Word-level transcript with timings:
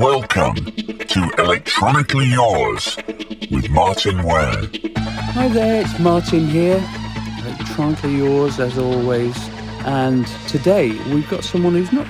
Welcome 0.00 0.54
to 0.54 1.30
Electronically 1.36 2.24
Yours 2.24 2.96
with 3.50 3.68
Martyn 3.68 4.22
Ware. 4.22 4.62
Hi 4.96 5.48
there, 5.48 5.82
it's 5.82 5.98
Martyn 5.98 6.46
here. 6.46 6.82
Electronically 7.44 8.16
yours 8.16 8.58
as 8.58 8.78
always. 8.78 9.36
And 9.84 10.26
today 10.48 10.92
we've 11.12 11.28
got 11.28 11.44
someone 11.44 11.74
who's 11.74 11.92
not 11.92 12.06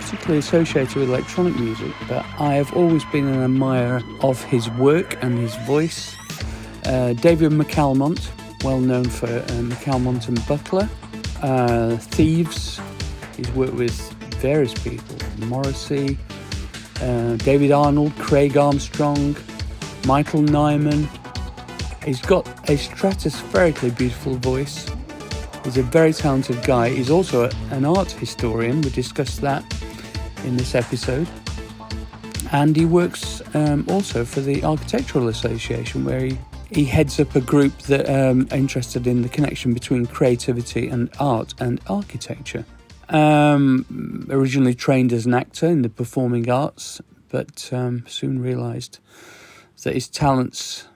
particularly 0.00 0.40
associated 0.40 0.96
with 0.96 1.10
electronic 1.10 1.54
music, 1.54 1.92
but 2.08 2.26
I 2.40 2.54
have 2.54 2.76
always 2.76 3.04
been 3.04 3.28
an 3.28 3.44
admirer 3.44 4.02
of 4.20 4.42
his 4.42 4.68
work 4.70 5.22
and 5.22 5.38
his 5.38 5.54
voice. 5.58 6.16
Uh, 6.86 7.12
David 7.12 7.52
McAlmont, 7.52 8.30
well 8.64 8.80
known 8.80 9.04
for 9.04 9.28
uh, 9.28 9.46
McAlmont 9.62 10.26
and 10.26 10.44
Butler, 10.48 10.88
uh, 11.42 11.98
Thieves. 11.98 12.80
He's 13.36 13.50
worked 13.52 13.74
with 13.74 14.12
various 14.40 14.74
people, 14.74 15.14
Morrissey, 15.46 16.18
uh, 17.02 17.36
David 17.36 17.72
Arnold, 17.72 18.14
Craig 18.16 18.56
Armstrong, 18.56 19.36
Michael 20.06 20.42
Nyman. 20.42 21.08
He's 22.04 22.20
got 22.20 22.46
a 22.70 22.76
stratospherically 22.76 23.96
beautiful 23.96 24.36
voice. 24.36 24.90
He's 25.64 25.76
a 25.76 25.82
very 25.82 26.12
talented 26.12 26.62
guy. 26.64 26.88
He's 26.88 27.10
also 27.10 27.50
an 27.70 27.84
art 27.84 28.10
historian. 28.12 28.80
We 28.80 28.90
discussed 28.90 29.40
that 29.42 29.64
in 30.44 30.56
this 30.56 30.74
episode. 30.74 31.28
And 32.52 32.74
he 32.74 32.86
works 32.86 33.42
um, 33.54 33.84
also 33.88 34.24
for 34.24 34.40
the 34.40 34.64
Architectural 34.64 35.28
Association, 35.28 36.04
where 36.04 36.20
he, 36.20 36.38
he 36.70 36.84
heads 36.84 37.20
up 37.20 37.34
a 37.36 37.40
group 37.40 37.76
that 37.82 38.08
um, 38.08 38.48
are 38.50 38.56
interested 38.56 39.06
in 39.06 39.20
the 39.20 39.28
connection 39.28 39.74
between 39.74 40.06
creativity 40.06 40.88
and 40.88 41.10
art 41.20 41.52
and 41.60 41.80
architecture. 41.88 42.64
Um, 43.10 44.26
originally 44.30 44.74
trained 44.74 45.12
as 45.14 45.24
an 45.24 45.32
actor 45.32 45.66
in 45.66 45.82
the 45.82 45.88
performing 45.88 46.50
arts, 46.50 47.00
but 47.30 47.70
um, 47.72 48.04
soon 48.06 48.40
realised 48.42 48.98
that 49.82 49.94
his 49.94 50.08
talents 50.08 50.88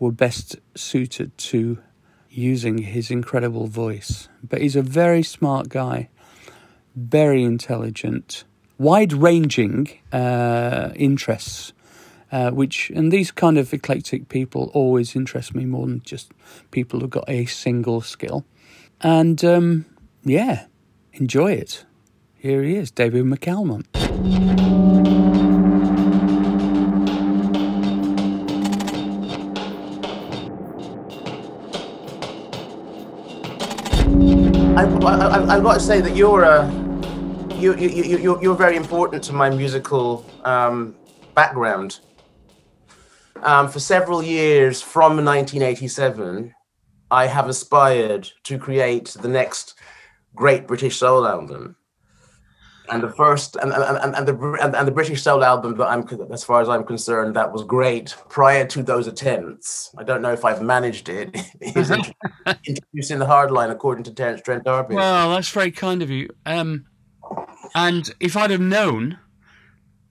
were 0.00 0.10
best 0.10 0.56
suited 0.74 1.36
to 1.38 1.78
using 2.30 2.78
his 2.78 3.10
incredible 3.10 3.66
voice. 3.66 4.28
But 4.42 4.62
he's 4.62 4.76
a 4.76 4.82
very 4.82 5.22
smart 5.22 5.68
guy, 5.68 6.08
very 6.96 7.44
intelligent, 7.44 8.44
wide 8.78 9.12
ranging 9.12 9.90
uh, 10.12 10.90
interests. 10.96 11.72
Uh, 12.32 12.52
which 12.52 12.90
and 12.90 13.10
these 13.10 13.32
kind 13.32 13.58
of 13.58 13.74
eclectic 13.74 14.28
people 14.28 14.70
always 14.72 15.16
interest 15.16 15.52
me 15.52 15.64
more 15.64 15.84
than 15.84 16.00
just 16.02 16.30
people 16.70 17.00
who've 17.00 17.10
got 17.10 17.28
a 17.28 17.44
single 17.46 18.00
skill. 18.00 18.44
And 19.00 19.44
um, 19.44 19.84
yeah, 20.22 20.66
enjoy 21.12 21.52
it. 21.52 21.84
Here 22.34 22.62
he 22.62 22.76
is, 22.76 22.90
David 22.90 23.24
McAlmont. 23.24 23.86
I, 34.76 34.84
I, 34.84 35.56
I've 35.56 35.62
got 35.62 35.74
to 35.74 35.80
say 35.80 36.00
that 36.00 36.16
you're 36.16 36.44
a 36.44 36.70
you 37.56 37.76
you 37.76 37.88
you 37.88 38.18
you're, 38.18 38.42
you're 38.42 38.56
very 38.56 38.76
important 38.76 39.22
to 39.24 39.32
my 39.32 39.50
musical 39.50 40.24
um, 40.44 40.94
background. 41.34 42.00
Um, 43.42 43.68
for 43.68 43.80
several 43.80 44.22
years, 44.22 44.82
from 44.82 45.24
1987, 45.24 46.54
I 47.10 47.26
have 47.26 47.48
aspired 47.48 48.30
to 48.44 48.58
create 48.58 49.16
the 49.20 49.28
next 49.28 49.74
great 50.34 50.66
British 50.66 50.96
soul 50.96 51.26
album. 51.26 51.76
And 52.88 53.04
the 53.04 53.10
first, 53.10 53.54
and, 53.62 53.72
and, 53.72 54.14
and, 54.16 54.26
the 54.26 54.58
and, 54.60 54.74
and 54.74 54.88
the 54.88 54.92
British 54.92 55.22
soul 55.22 55.44
album 55.44 55.76
that 55.76 55.86
I'm, 55.86 56.04
as 56.32 56.42
far 56.42 56.60
as 56.60 56.68
I'm 56.68 56.82
concerned, 56.82 57.36
that 57.36 57.52
was 57.52 57.62
great. 57.62 58.16
Prior 58.28 58.66
to 58.66 58.82
those 58.82 59.06
attempts, 59.06 59.94
I 59.96 60.02
don't 60.02 60.22
know 60.22 60.32
if 60.32 60.44
I've 60.44 60.60
managed 60.60 61.08
it. 61.08 61.36
Is 61.60 61.92
introducing 62.66 63.18
the 63.20 63.26
hard 63.26 63.52
line 63.52 63.70
according 63.70 64.04
to 64.04 64.14
Terence 64.14 64.42
Trent 64.42 64.64
D'Arby. 64.64 64.96
Well, 64.96 65.30
that's 65.30 65.50
very 65.50 65.70
kind 65.70 66.02
of 66.02 66.10
you. 66.10 66.30
Um, 66.46 66.86
and 67.76 68.12
if 68.18 68.36
I'd 68.36 68.50
have 68.50 68.60
known 68.60 69.18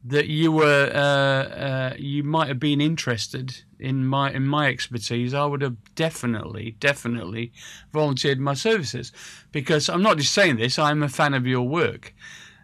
that 0.09 0.27
you 0.27 0.51
were, 0.51 0.91
uh, 0.93 0.97
uh, 0.97 1.93
you 1.97 2.23
might 2.23 2.47
have 2.47 2.59
been 2.59 2.81
interested 2.81 3.63
in 3.79 4.05
my 4.05 4.31
in 4.31 4.45
my 4.45 4.67
expertise, 4.67 5.33
I 5.33 5.45
would 5.45 5.61
have 5.61 5.77
definitely, 5.95 6.75
definitely 6.79 7.53
volunteered 7.93 8.39
my 8.39 8.55
services. 8.55 9.11
Because 9.51 9.87
I'm 9.87 10.01
not 10.01 10.17
just 10.17 10.33
saying 10.33 10.57
this; 10.57 10.79
I'm 10.79 11.03
a 11.03 11.09
fan 11.09 11.33
of 11.33 11.45
your 11.45 11.67
work, 11.67 12.13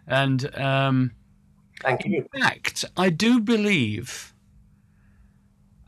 and 0.06 0.54
um, 0.58 1.12
Thank 1.82 2.04
you. 2.04 2.18
in 2.18 2.40
fact, 2.40 2.84
I 2.96 3.10
do 3.10 3.40
believe, 3.40 4.34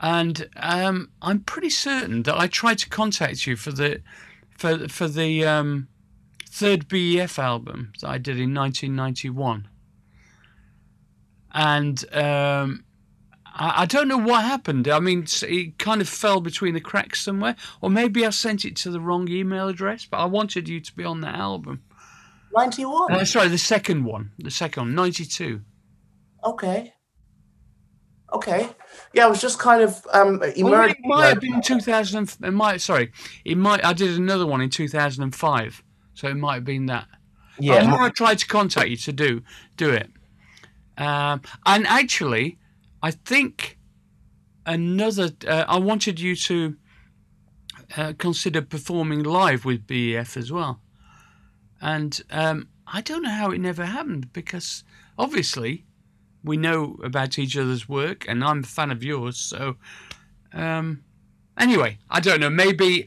and 0.01 0.49
um, 0.57 1.11
I'm 1.21 1.41
pretty 1.41 1.71
certain 1.71 2.23
that 2.23 2.39
I 2.39 2.47
tried 2.47 2.79
to 2.79 2.89
contact 2.89 3.47
you 3.47 3.57
for 3.57 3.73
the 3.73 4.01
for 4.57 4.89
for 4.89 5.09
the 5.09 5.45
um, 5.45 5.89
third 6.49 6.89
BEF 6.89 7.39
album 7.39 7.93
that 8.01 8.09
I 8.09 8.19
did 8.19 8.39
in 8.39 8.55
1991, 8.55 9.69
and 11.53 12.05
um, 12.15 12.85
I, 13.55 13.83
I 13.83 13.87
don't 13.87 14.09
know 14.09 14.19
what 14.19 14.45
happened. 14.45 14.89
I 14.89 15.01
mean, 15.01 15.27
it 15.43 15.79
kind 15.79 16.01
of 16.01 16.09
fell 16.09 16.41
between 16.41 16.75
the 16.75 16.81
cracks 16.81 17.21
somewhere, 17.21 17.57
or 17.81 17.91
maybe 17.91 18.25
I 18.25 18.31
sent 18.31 18.65
it 18.65 18.77
to 18.77 18.91
the 18.91 19.01
wrong 19.01 19.29
email 19.29 19.69
address. 19.69 20.07
But 20.07 20.19
I 20.19 20.25
wanted 20.27 20.69
you 20.69 20.81
to 20.81 20.97
be 20.97 21.05
on 21.05 21.21
that 21.23 21.35
album. 21.35 21.83
91. 22.55 23.13
Uh, 23.13 23.25
sorry, 23.25 23.49
the 23.49 23.59
second 23.59 24.05
one, 24.05 24.33
the 24.39 24.51
second 24.51 24.85
one, 24.85 24.95
92. 24.95 25.61
Okay. 26.45 26.93
Okay. 28.33 28.69
Yeah, 29.15 29.25
I 29.25 29.29
was 29.29 29.41
just 29.41 29.59
kind 29.59 29.83
of 29.83 30.07
um 30.13 30.39
Well, 30.39 30.89
it 30.89 30.97
might 31.03 31.29
have 31.29 31.41
been 31.41 31.63
2000. 31.63 32.37
It 32.43 32.51
might. 32.53 32.81
Sorry, 32.81 33.11
it 33.45 33.57
might. 33.57 33.85
I 33.85 33.93
did 33.93 34.17
another 34.19 34.47
one 34.47 34.61
in 34.61 34.69
2005, 34.71 35.83
so 36.15 36.29
it 36.29 36.35
might 36.35 36.55
have 36.57 36.65
been 36.65 36.87
that. 36.87 37.07
yeah. 37.59 37.83
the 37.83 37.89
more 37.89 38.03
I 38.03 38.11
tried 38.11 38.39
to 38.39 38.47
contact 38.47 38.89
you 38.89 38.97
to 38.99 39.13
do 39.13 39.43
do 39.77 39.91
it, 39.91 40.11
um, 40.99 41.43
and 41.65 41.87
actually, 41.87 42.59
I 43.03 43.13
think 43.13 43.79
another. 44.67 45.31
Uh, 45.47 45.65
I 45.69 45.79
wanted 45.79 46.21
you 46.21 46.35
to 46.37 46.77
uh, 47.97 48.13
consider 48.19 48.63
performing 48.63 49.23
live 49.23 49.65
with 49.65 49.87
BEF 49.87 50.37
as 50.37 50.51
well, 50.53 50.81
and 51.81 52.21
um, 52.31 52.69
I 52.87 53.01
don't 53.01 53.23
know 53.23 53.31
how 53.31 53.51
it 53.51 53.59
never 53.59 53.85
happened 53.85 54.33
because 54.33 54.83
obviously 55.17 55.85
we 56.43 56.57
know 56.57 56.99
about 57.05 57.39
each 57.39 57.57
other's 57.57 57.89
work, 57.89 58.27
and 58.29 58.43
I'm 58.43 58.61
a 58.61 58.67
fan 58.67 58.91
of 58.91 59.05
yours. 59.05 59.39
So, 59.39 59.77
um, 60.53 61.05
anyway, 61.57 61.99
I 62.11 62.19
don't 62.19 62.41
know. 62.41 62.51
Maybe 62.51 63.07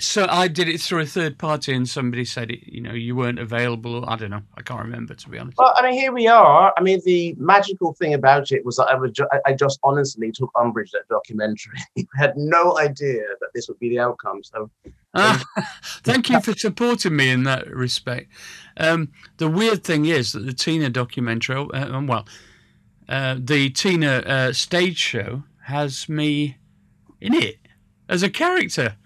so. 0.00 0.26
I 0.28 0.48
did 0.48 0.68
it 0.68 0.80
through 0.80 1.00
a 1.00 1.06
third 1.06 1.38
party, 1.38 1.72
and 1.74 1.88
somebody 1.88 2.24
said 2.24 2.50
it. 2.50 2.60
You 2.66 2.80
know, 2.80 2.92
you 2.92 3.14
weren't 3.16 3.38
available. 3.38 4.04
I 4.08 4.16
don't 4.16 4.30
know. 4.30 4.42
I 4.56 4.62
can't 4.62 4.80
remember 4.82 5.14
to 5.14 5.28
be 5.28 5.38
honest. 5.38 5.58
Well, 5.58 5.72
I 5.76 5.82
mean, 5.82 5.92
here 5.98 6.12
we 6.12 6.26
are. 6.26 6.72
I 6.76 6.80
mean, 6.82 7.00
the 7.04 7.34
magical 7.38 7.94
thing 7.94 8.14
about 8.14 8.50
it 8.52 8.64
was 8.64 8.76
that 8.76 8.86
I, 8.88 8.94
was 8.94 9.12
ju- 9.12 9.28
I- 9.46 9.52
just 9.54 9.78
honestly 9.84 10.32
took 10.32 10.50
umbrage 10.58 10.92
at 10.94 11.02
that 11.08 11.14
documentary. 11.14 11.78
I 11.98 12.04
had 12.16 12.36
no 12.36 12.78
idea 12.78 13.22
that 13.40 13.48
this 13.54 13.68
would 13.68 13.78
be 13.78 13.88
the 13.90 13.98
outcome. 14.00 14.42
So, 14.42 14.70
Ah, 15.14 15.44
thank 16.02 16.28
you 16.28 16.40
for 16.40 16.54
supporting 16.54 17.14
me 17.14 17.30
in 17.30 17.44
that 17.44 17.68
respect. 17.68 18.30
Um, 18.76 19.12
the 19.36 19.48
weird 19.48 19.84
thing 19.84 20.06
is 20.06 20.32
that 20.32 20.40
the 20.44 20.52
Tina 20.52 20.90
documentary, 20.90 21.56
uh, 21.72 22.00
well, 22.02 22.26
uh, 23.08 23.36
the 23.38 23.70
Tina 23.70 24.16
uh, 24.26 24.52
stage 24.52 24.98
show 24.98 25.44
has 25.66 26.08
me 26.08 26.56
in 27.20 27.32
it 27.34 27.58
as 28.08 28.22
a 28.24 28.28
character. 28.30 28.96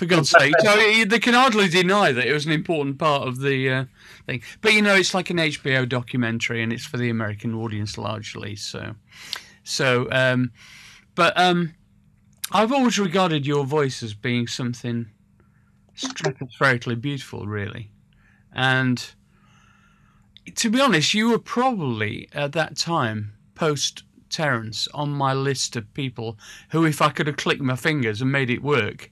For 0.00 0.06
God's 0.06 0.30
sake, 0.30 0.54
so 0.60 1.04
they 1.04 1.18
can 1.18 1.34
hardly 1.34 1.68
deny 1.68 2.10
that 2.10 2.26
it 2.26 2.32
was 2.32 2.46
an 2.46 2.52
important 2.52 2.98
part 2.98 3.28
of 3.28 3.38
the 3.38 3.68
uh, 3.68 3.84
thing. 4.24 4.40
But 4.62 4.72
you 4.72 4.80
know, 4.80 4.94
it's 4.94 5.12
like 5.12 5.28
an 5.28 5.36
HBO 5.36 5.86
documentary, 5.86 6.62
and 6.62 6.72
it's 6.72 6.86
for 6.86 6.96
the 6.96 7.10
American 7.10 7.54
audience 7.54 7.98
largely. 7.98 8.56
So, 8.56 8.94
so, 9.62 10.08
um, 10.10 10.52
but 11.14 11.38
um, 11.38 11.74
I've 12.50 12.72
always 12.72 12.98
regarded 12.98 13.46
your 13.46 13.66
voice 13.66 14.02
as 14.02 14.14
being 14.14 14.46
something 14.46 15.04
stratospherically 15.94 16.98
beautiful, 16.98 17.46
really. 17.46 17.90
And 18.54 19.06
to 20.54 20.70
be 20.70 20.80
honest, 20.80 21.12
you 21.12 21.28
were 21.28 21.38
probably 21.38 22.26
at 22.32 22.52
that 22.52 22.78
time, 22.78 23.34
post 23.54 24.04
Terence, 24.30 24.88
on 24.94 25.10
my 25.10 25.34
list 25.34 25.76
of 25.76 25.92
people 25.92 26.38
who, 26.70 26.86
if 26.86 27.02
I 27.02 27.10
could 27.10 27.26
have 27.26 27.36
clicked 27.36 27.60
my 27.60 27.76
fingers 27.76 28.22
and 28.22 28.32
made 28.32 28.48
it 28.48 28.62
work, 28.62 29.10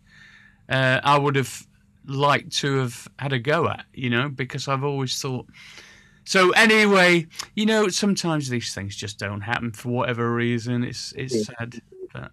uh, 0.68 1.00
I 1.02 1.18
would 1.18 1.36
have 1.36 1.66
liked 2.06 2.56
to 2.58 2.76
have 2.78 3.08
had 3.18 3.32
a 3.32 3.38
go 3.38 3.68
at, 3.68 3.84
you 3.92 4.10
know, 4.10 4.28
because 4.28 4.68
I've 4.68 4.84
always 4.84 5.20
thought. 5.20 5.46
So 6.24 6.50
anyway, 6.50 7.26
you 7.54 7.64
know, 7.66 7.88
sometimes 7.88 8.48
these 8.48 8.74
things 8.74 8.94
just 8.96 9.18
don't 9.18 9.40
happen 9.40 9.72
for 9.72 9.88
whatever 9.88 10.32
reason. 10.34 10.84
It's 10.84 11.12
it's 11.16 11.34
Yeah. 11.34 11.42
sad, 11.58 11.80
but 12.12 12.30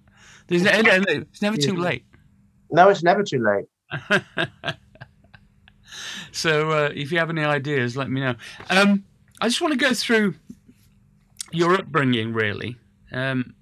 there's 0.48 0.64
ne- 0.64 0.72
it's 1.08 1.42
never 1.42 1.58
too 1.58 1.76
late. 1.76 2.06
no, 2.72 2.90
it's 2.90 3.04
never 3.04 3.24
too 3.24 3.42
late. 3.44 3.66
so 6.32 6.72
uh, 6.72 6.90
if 6.94 7.12
you 7.12 7.20
have 7.20 7.30
any 7.30 7.44
ideas, 7.44 7.96
let 7.96 8.10
me 8.10 8.22
know. 8.22 8.36
Um, 8.70 9.04
I 9.42 9.48
just 9.48 9.62
want 9.62 9.74
to 9.74 9.80
go 9.80 9.94
through 9.94 10.36
your 11.52 11.74
upbringing, 11.76 12.34
really. 12.34 12.78
Um, 13.12 13.54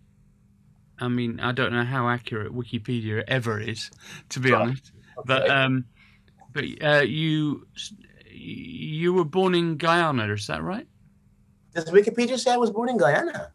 I 0.99 1.07
mean, 1.07 1.39
I 1.39 1.51
don't 1.51 1.73
know 1.73 1.83
how 1.83 2.07
accurate 2.07 2.53
Wikipedia 2.53 3.23
ever 3.27 3.59
is, 3.59 3.89
to 4.29 4.39
be 4.39 4.51
Right. 4.51 4.61
honest. 4.61 4.91
But 5.25 5.49
um, 5.49 5.85
but 6.51 6.65
uh, 6.83 7.01
you 7.01 7.67
you 8.31 9.13
were 9.13 9.25
born 9.25 9.55
in 9.55 9.77
Guyana, 9.77 10.31
is 10.33 10.47
that 10.47 10.63
right? 10.63 10.87
Does 11.73 11.85
Wikipedia 11.91 12.37
say 12.39 12.51
I 12.51 12.57
was 12.57 12.69
born 12.71 12.89
in 12.89 12.97
Guyana? 12.97 13.51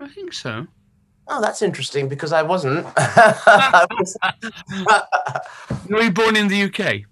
I 0.00 0.08
think 0.08 0.32
so. 0.32 0.66
Oh, 1.28 1.40
that's 1.40 1.62
interesting 1.62 2.08
because 2.08 2.32
I 2.32 2.42
wasn't. 2.42 2.86
I 2.96 3.86
was- 3.98 4.16
Were 5.90 6.02
you 6.02 6.10
born 6.12 6.36
in 6.36 6.48
the 6.48 6.62
UK? 6.64 7.02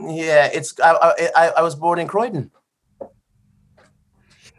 yeah, 0.00 0.46
it's. 0.52 0.74
I, 0.80 1.14
I- 1.36 1.52
I 1.58 1.62
was 1.62 1.74
born 1.74 1.98
in 1.98 2.06
Croydon. 2.08 2.50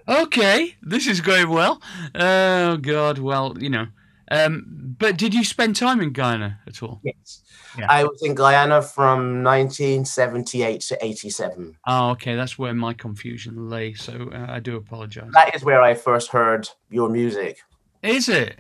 Okay, 0.09 0.75
this 0.81 1.05
is 1.05 1.21
going 1.21 1.49
well. 1.49 1.79
Oh 2.15 2.77
God, 2.77 3.19
well, 3.19 3.55
you 3.59 3.69
know. 3.69 3.85
Um, 4.31 4.65
but 4.97 5.17
did 5.17 5.35
you 5.35 5.43
spend 5.43 5.75
time 5.75 6.01
in 6.01 6.13
Guyana 6.13 6.59
at 6.67 6.81
all? 6.81 6.99
Yes. 7.03 7.43
Yeah. 7.77 7.85
I 7.89 8.03
was 8.03 8.21
in 8.23 8.33
Guyana 8.33 8.81
from 8.81 9.43
1978 9.43 10.81
to 10.81 11.05
87. 11.05 11.77
Oh, 11.85 12.09
okay, 12.11 12.35
that's 12.35 12.57
where 12.57 12.73
my 12.73 12.93
confusion 12.93 13.69
lay. 13.69 13.93
So 13.93 14.31
uh, 14.33 14.47
I 14.49 14.59
do 14.59 14.77
apologise. 14.77 15.29
That 15.33 15.55
is 15.55 15.63
where 15.63 15.81
I 15.81 15.93
first 15.93 16.29
heard 16.29 16.67
your 16.89 17.09
music. 17.09 17.59
Is 18.01 18.29
it? 18.29 18.59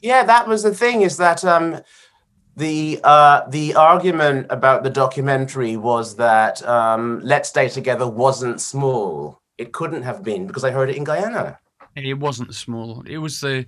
Yeah, 0.00 0.24
that 0.24 0.48
was 0.48 0.62
the 0.62 0.74
thing. 0.74 1.02
Is 1.02 1.18
that 1.18 1.44
um, 1.44 1.82
the 2.56 3.00
uh, 3.04 3.42
the 3.48 3.74
argument 3.74 4.46
about 4.48 4.82
the 4.82 4.90
documentary 4.90 5.76
was 5.76 6.16
that 6.16 6.66
um, 6.66 7.20
"Let's 7.22 7.50
Stay 7.50 7.68
Together" 7.68 8.06
wasn't 8.06 8.60
small. 8.60 9.39
It 9.60 9.72
couldn't 9.72 10.02
have 10.02 10.22
been 10.22 10.46
because 10.46 10.64
I 10.64 10.70
heard 10.70 10.88
it 10.90 10.96
in 10.96 11.04
Guyana. 11.04 11.58
It 11.96 12.18
wasn't 12.18 12.48
the 12.48 12.54
small. 12.54 13.02
It 13.06 13.18
was 13.18 13.40
the, 13.40 13.66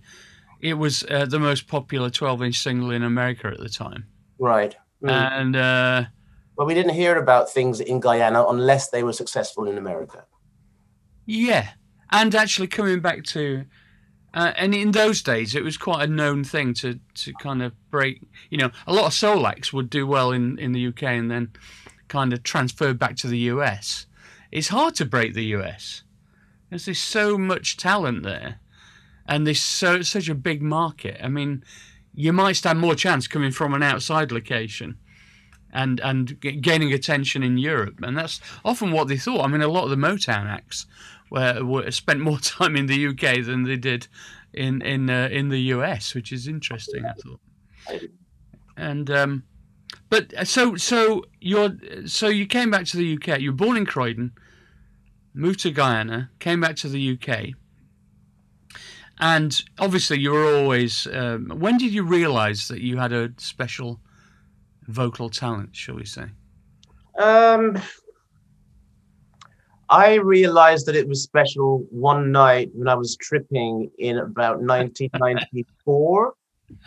it 0.60 0.74
was 0.74 1.04
uh, 1.10 1.26
the 1.26 1.38
most 1.38 1.66
popular 1.68 2.08
12-inch 2.08 2.58
single 2.58 2.90
in 2.92 3.02
America 3.02 3.46
at 3.48 3.58
the 3.58 3.68
time, 3.68 4.06
Right. 4.38 4.74
Mm. 5.02 5.10
and 5.40 5.56
uh, 5.56 6.04
but 6.56 6.66
we 6.66 6.74
didn't 6.74 6.94
hear 6.94 7.16
about 7.18 7.50
things 7.50 7.80
in 7.80 7.98
Guyana 8.00 8.44
unless 8.48 8.88
they 8.90 9.02
were 9.02 9.12
successful 9.12 9.66
in 9.68 9.76
America. 9.76 10.24
yeah, 11.26 11.70
and 12.10 12.34
actually 12.34 12.68
coming 12.68 13.00
back 13.00 13.24
to, 13.24 13.64
uh, 14.34 14.52
and 14.56 14.74
in 14.74 14.92
those 14.92 15.22
days 15.22 15.54
it 15.54 15.64
was 15.64 15.76
quite 15.76 16.08
a 16.08 16.12
known 16.12 16.44
thing 16.44 16.72
to 16.74 17.00
to 17.14 17.32
kind 17.40 17.62
of 17.62 17.72
break. 17.90 18.22
You 18.50 18.58
know, 18.58 18.70
a 18.86 18.92
lot 18.92 19.06
of 19.06 19.12
soul 19.14 19.46
acts 19.46 19.72
would 19.72 19.90
do 19.90 20.06
well 20.06 20.30
in 20.32 20.58
in 20.58 20.72
the 20.72 20.86
UK 20.88 21.02
and 21.04 21.30
then 21.30 21.50
kind 22.08 22.32
of 22.32 22.42
transfer 22.42 22.94
back 22.94 23.16
to 23.16 23.26
the 23.26 23.38
US. 23.54 24.06
It's 24.52 24.68
hard 24.68 24.94
to 24.96 25.06
break 25.06 25.32
the 25.32 25.46
US. 25.56 26.04
There's 26.68 26.84
there's 26.84 27.00
so 27.00 27.38
much 27.38 27.78
talent 27.78 28.22
there, 28.22 28.60
and 29.26 29.46
there's 29.46 29.62
so 29.62 30.02
such 30.02 30.28
a 30.28 30.34
big 30.34 30.62
market. 30.62 31.18
I 31.22 31.28
mean, 31.28 31.64
you 32.14 32.32
might 32.32 32.56
stand 32.56 32.78
more 32.78 32.94
chance 32.94 33.26
coming 33.26 33.50
from 33.50 33.72
an 33.74 33.82
outside 33.82 34.30
location, 34.30 34.98
and 35.72 36.00
and 36.00 36.38
gaining 36.40 36.92
attention 36.92 37.42
in 37.42 37.56
Europe, 37.56 37.96
and 38.02 38.16
that's 38.16 38.40
often 38.64 38.92
what 38.92 39.08
they 39.08 39.16
thought. 39.16 39.44
I 39.44 39.48
mean, 39.48 39.62
a 39.62 39.68
lot 39.68 39.84
of 39.84 39.90
the 39.90 39.96
Motown 39.96 40.46
acts 40.46 40.86
were, 41.30 41.64
were 41.64 41.90
spent 41.90 42.20
more 42.20 42.38
time 42.56 42.76
in 42.76 42.86
the 42.86 43.06
UK 43.08 43.44
than 43.44 43.64
they 43.64 43.76
did 43.76 44.06
in 44.52 44.82
in 44.82 45.08
uh, 45.08 45.28
in 45.32 45.48
the 45.48 45.60
US, 45.74 46.14
which 46.14 46.30
is 46.30 46.46
interesting. 46.46 47.04
I 47.06 47.12
thought. 47.14 47.40
And 48.76 49.10
um, 49.10 49.44
but 50.08 50.32
uh, 50.34 50.44
so 50.44 50.76
so 50.76 51.24
you're 51.40 51.70
so 52.06 52.28
you 52.28 52.46
came 52.46 52.70
back 52.70 52.84
to 52.86 52.96
the 52.96 53.14
UK. 53.14 53.40
You 53.40 53.50
were 53.50 53.56
born 53.56 53.76
in 53.76 53.86
Croydon, 53.86 54.32
moved 55.34 55.60
to 55.60 55.70
Guyana, 55.70 56.30
came 56.38 56.60
back 56.60 56.76
to 56.76 56.88
the 56.88 57.18
UK, 57.18 57.50
and 59.18 59.62
obviously 59.78 60.20
you 60.20 60.32
were 60.32 60.54
always. 60.56 61.06
Um, 61.12 61.50
when 61.58 61.78
did 61.78 61.92
you 61.92 62.02
realise 62.02 62.68
that 62.68 62.80
you 62.80 62.96
had 62.98 63.12
a 63.12 63.32
special 63.38 64.00
vocal 64.88 65.30
talent? 65.30 65.74
Shall 65.74 65.94
we 65.94 66.04
say? 66.04 66.26
Um, 67.18 67.80
I 69.88 70.14
realized 70.14 70.86
that 70.86 70.96
it 70.96 71.06
was 71.06 71.22
special 71.22 71.86
one 71.90 72.32
night 72.32 72.70
when 72.74 72.88
I 72.88 72.94
was 72.94 73.16
tripping 73.16 73.90
in 73.98 74.18
about 74.18 74.60
1994. 74.62 76.34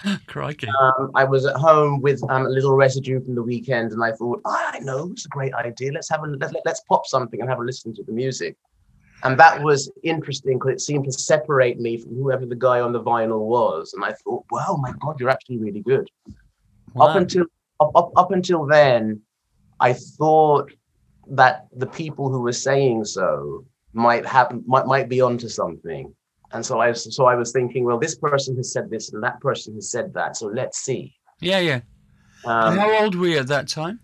Crikey! 0.27 0.67
Um, 0.67 1.11
I 1.15 1.23
was 1.23 1.45
at 1.45 1.55
home 1.55 2.01
with 2.01 2.21
um, 2.29 2.45
a 2.45 2.49
little 2.49 2.75
residue 2.75 3.23
from 3.23 3.35
the 3.35 3.43
weekend, 3.43 3.91
and 3.91 4.03
I 4.03 4.11
thought, 4.11 4.41
"Ah, 4.45 4.71
I 4.73 4.79
know, 4.79 5.11
it's 5.11 5.25
a 5.25 5.29
great 5.29 5.53
idea. 5.53 5.91
Let's 5.91 6.09
have 6.09 6.23
a 6.23 6.27
let, 6.27 6.53
let, 6.53 6.63
let's 6.65 6.81
pop 6.89 7.05
something 7.05 7.39
and 7.39 7.49
have 7.49 7.59
a 7.59 7.63
listen 7.63 7.93
to 7.95 8.03
the 8.03 8.11
music. 8.11 8.55
And 9.23 9.39
that 9.39 9.63
was 9.63 9.91
interesting 10.03 10.59
because 10.59 10.73
it 10.73 10.81
seemed 10.81 11.05
to 11.05 11.11
separate 11.11 11.79
me 11.79 11.97
from 11.97 12.15
whoever 12.15 12.45
the 12.45 12.55
guy 12.55 12.79
on 12.79 12.91
the 12.91 13.01
vinyl 13.01 13.45
was. 13.47 13.93
And 13.93 14.03
I 14.03 14.13
thought, 14.13 14.45
wow, 14.51 14.77
my 14.79 14.93
God, 14.99 15.19
you're 15.19 15.29
actually 15.29 15.57
really 15.57 15.81
good. 15.81 16.09
Up 16.99 17.15
until 17.15 17.45
up, 17.79 17.91
up, 17.95 18.11
up 18.15 18.31
until 18.31 18.65
then, 18.65 19.21
I 19.79 19.93
thought 19.93 20.71
that 21.27 21.67
the 21.75 21.87
people 21.87 22.29
who 22.29 22.41
were 22.41 22.53
saying 22.53 23.05
so 23.05 23.65
might 23.93 24.25
have 24.25 24.51
might, 24.65 24.85
might 24.85 25.09
be 25.09 25.21
onto 25.21 25.49
something. 25.49 26.13
And 26.55 26.65
so 26.65 26.79
I 26.79 26.87
was 26.87 27.13
so 27.15 27.25
I 27.25 27.35
was 27.35 27.51
thinking, 27.51 27.83
well, 27.83 27.99
this 27.99 28.15
person 28.15 28.55
has 28.55 28.71
said 28.71 28.89
this 28.89 29.11
and 29.11 29.21
that 29.23 29.41
person 29.41 29.75
has 29.75 29.91
said 29.91 30.13
that. 30.13 30.37
So 30.37 30.47
let's 30.47 30.79
see. 30.79 31.13
Yeah, 31.41 31.59
yeah. 31.59 31.81
Um, 32.45 32.77
How 32.77 33.03
old 33.03 33.15
were 33.15 33.27
you 33.27 33.39
at 33.39 33.47
that 33.47 33.67
time? 33.67 33.99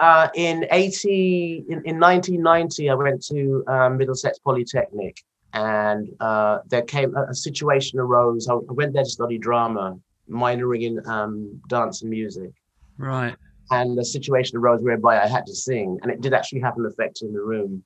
uh, 0.00 0.28
in 0.34 0.66
80 0.70 1.64
in, 1.68 1.82
in 1.84 2.00
1990 2.00 2.88
i 2.90 2.94
went 2.94 3.22
to 3.26 3.62
um, 3.68 3.98
middlesex 3.98 4.38
polytechnic 4.38 5.16
and 5.52 6.08
uh, 6.20 6.58
there 6.68 6.82
came 6.82 7.14
a, 7.14 7.24
a 7.24 7.34
situation 7.34 7.98
arose 8.00 8.48
I, 8.48 8.54
I 8.54 8.72
went 8.80 8.94
there 8.94 9.04
to 9.04 9.10
study 9.10 9.36
drama 9.36 9.98
minoring 10.28 10.82
in 10.84 11.06
um, 11.06 11.60
dance 11.68 12.00
and 12.00 12.10
music 12.10 12.50
Right. 12.96 13.36
and 13.70 13.96
the 13.98 14.04
situation 14.04 14.56
arose 14.56 14.82
whereby 14.82 15.20
i 15.22 15.26
had 15.26 15.44
to 15.46 15.54
sing 15.54 15.98
and 16.02 16.10
it 16.10 16.22
did 16.22 16.32
actually 16.32 16.60
have 16.60 16.78
an 16.78 16.86
effect 16.86 17.20
in 17.20 17.34
the 17.34 17.42
room 17.52 17.84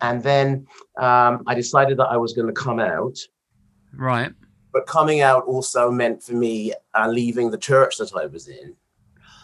and 0.00 0.22
then 0.22 0.66
um, 0.98 1.42
i 1.46 1.54
decided 1.54 1.96
that 1.98 2.08
i 2.08 2.16
was 2.16 2.32
going 2.32 2.46
to 2.46 2.52
come 2.52 2.78
out 2.80 3.18
Right. 3.94 4.32
but 4.72 4.86
coming 4.86 5.20
out 5.22 5.44
also 5.46 5.90
meant 5.90 6.22
for 6.22 6.34
me 6.34 6.72
uh, 6.94 7.08
leaving 7.08 7.50
the 7.50 7.58
church 7.58 7.96
that 7.98 8.12
i 8.16 8.26
was 8.26 8.48
in 8.48 8.74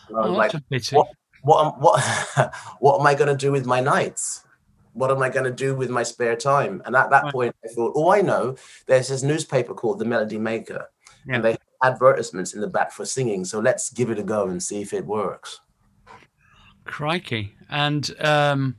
I 0.08 0.12
was 0.20 0.30
Oh, 0.30 0.34
like, 0.34 0.52
that's 0.52 0.62
a 0.62 0.68
pity. 0.68 0.96
what 0.96 1.06
what 1.42 1.66
am, 1.66 1.72
what 1.80 2.00
what 2.80 3.00
am 3.00 3.06
I 3.06 3.14
going 3.14 3.28
to 3.28 3.36
do 3.36 3.50
with 3.50 3.64
my 3.64 3.80
nights? 3.80 4.44
What 4.92 5.10
am 5.10 5.22
I 5.22 5.30
going 5.30 5.44
to 5.46 5.50
do 5.50 5.74
with 5.74 5.88
my 5.88 6.02
spare 6.02 6.36
time? 6.36 6.82
And 6.84 6.94
at 6.94 7.08
that 7.10 7.24
Right. 7.24 7.32
point, 7.32 7.56
I 7.64 7.68
thought, 7.68 7.92
oh, 7.96 8.10
I 8.10 8.20
know. 8.20 8.56
There's 8.86 9.08
this 9.08 9.22
newspaper 9.22 9.72
called 9.72 9.98
the 10.00 10.04
Melody 10.04 10.36
Maker, 10.38 10.90
Yeah. 11.26 11.36
and 11.36 11.44
they 11.44 11.52
have 11.52 11.94
advertisements 11.94 12.52
in 12.52 12.60
the 12.60 12.66
back 12.66 12.92
for 12.92 13.06
singing. 13.06 13.46
So 13.46 13.58
let's 13.60 13.90
give 13.90 14.10
it 14.10 14.18
a 14.18 14.22
go 14.22 14.48
and 14.48 14.62
see 14.62 14.82
if 14.82 14.92
it 14.92 15.06
works. 15.06 15.60
Crikey. 16.84 17.54
And 17.70 18.10
um, 18.20 18.76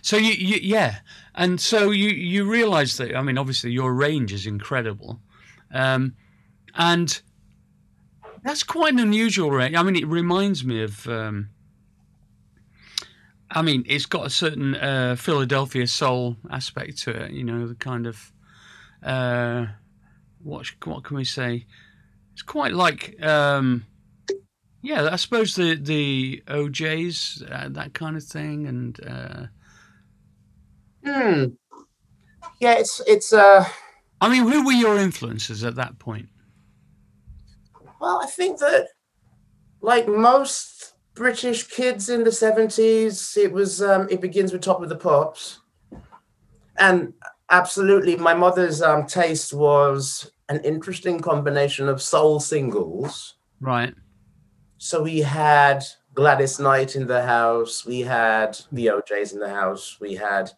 so 0.00 0.16
you, 0.16 0.32
you, 0.32 0.58
yeah, 0.62 0.98
and 1.34 1.60
so 1.60 1.90
you 1.90 2.10
you 2.10 2.48
realise 2.50 2.96
that 2.96 3.16
I 3.16 3.22
mean, 3.22 3.38
obviously 3.38 3.72
your 3.72 3.92
range 3.92 4.32
is 4.32 4.46
incredible, 4.46 5.20
um, 5.72 6.14
and 6.74 7.20
that's 8.42 8.62
quite 8.62 8.92
an 8.92 8.98
unusual 8.98 9.50
range. 9.50 9.76
I 9.76 9.82
mean, 9.82 9.96
it 9.96 10.06
reminds 10.06 10.64
me 10.64 10.82
of. 10.82 11.06
Um, 11.08 11.50
I 13.54 13.60
mean, 13.60 13.84
it's 13.86 14.06
got 14.06 14.26
a 14.26 14.30
certain 14.30 14.74
uh, 14.74 15.14
Philadelphia 15.16 15.86
soul 15.86 16.36
aspect 16.50 16.96
to 17.02 17.10
it. 17.10 17.32
You 17.32 17.44
know, 17.44 17.66
the 17.66 17.74
kind 17.74 18.06
of 18.06 18.32
uh, 19.02 19.66
what 20.42 20.66
what 20.84 21.04
can 21.04 21.16
we 21.16 21.24
say? 21.24 21.66
It's 22.32 22.42
quite 22.42 22.72
like. 22.72 23.22
Um, 23.22 23.86
yeah, 24.80 25.08
I 25.12 25.16
suppose 25.16 25.54
the 25.54 25.76
the 25.76 26.42
O'Jays, 26.48 27.42
uh, 27.50 27.68
that 27.70 27.94
kind 27.94 28.16
of 28.16 28.24
thing, 28.24 28.66
and 28.66 28.98
uh, 29.06 29.46
Hmm. 31.04 31.44
Yeah, 32.60 32.74
it's 32.74 33.00
it's 33.06 33.32
uh. 33.32 33.64
I 34.20 34.28
mean, 34.28 34.46
who 34.48 34.64
were 34.64 34.72
your 34.72 34.98
influences 34.98 35.64
at 35.64 35.74
that 35.76 35.98
point? 35.98 36.28
Well, 38.00 38.20
I 38.22 38.26
think 38.26 38.58
that, 38.60 38.88
like 39.80 40.06
most 40.06 40.94
British 41.14 41.68
kids 41.68 42.08
in 42.08 42.24
the 42.24 42.32
seventies, 42.32 43.36
it 43.36 43.52
was 43.52 43.82
um, 43.82 44.08
it 44.10 44.20
begins 44.20 44.52
with 44.52 44.62
Top 44.62 44.82
of 44.82 44.88
the 44.88 44.96
Pops, 44.96 45.60
and 46.78 47.12
absolutely, 47.50 48.16
my 48.16 48.34
mother's 48.34 48.80
um, 48.80 49.06
taste 49.06 49.52
was 49.52 50.30
an 50.48 50.60
interesting 50.64 51.18
combination 51.18 51.88
of 51.88 52.02
soul 52.02 52.38
singles. 52.38 53.34
Right, 53.60 53.94
So 54.78 55.02
we 55.02 55.20
had 55.20 55.84
Gladys 56.14 56.58
Knight 56.58 56.96
in 56.96 57.06
the 57.06 57.22
house, 57.22 57.86
we 57.86 58.00
had 58.00 58.58
the 58.72 58.90
O'Jays 58.90 59.32
in 59.32 59.38
the 59.38 59.48
house, 59.48 59.98
we 60.00 60.14
had 60.14 60.50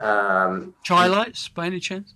um, 0.00 0.74
Chi-Lites, 0.86 1.48
by 1.48 1.66
any 1.66 1.80
chance? 1.80 2.14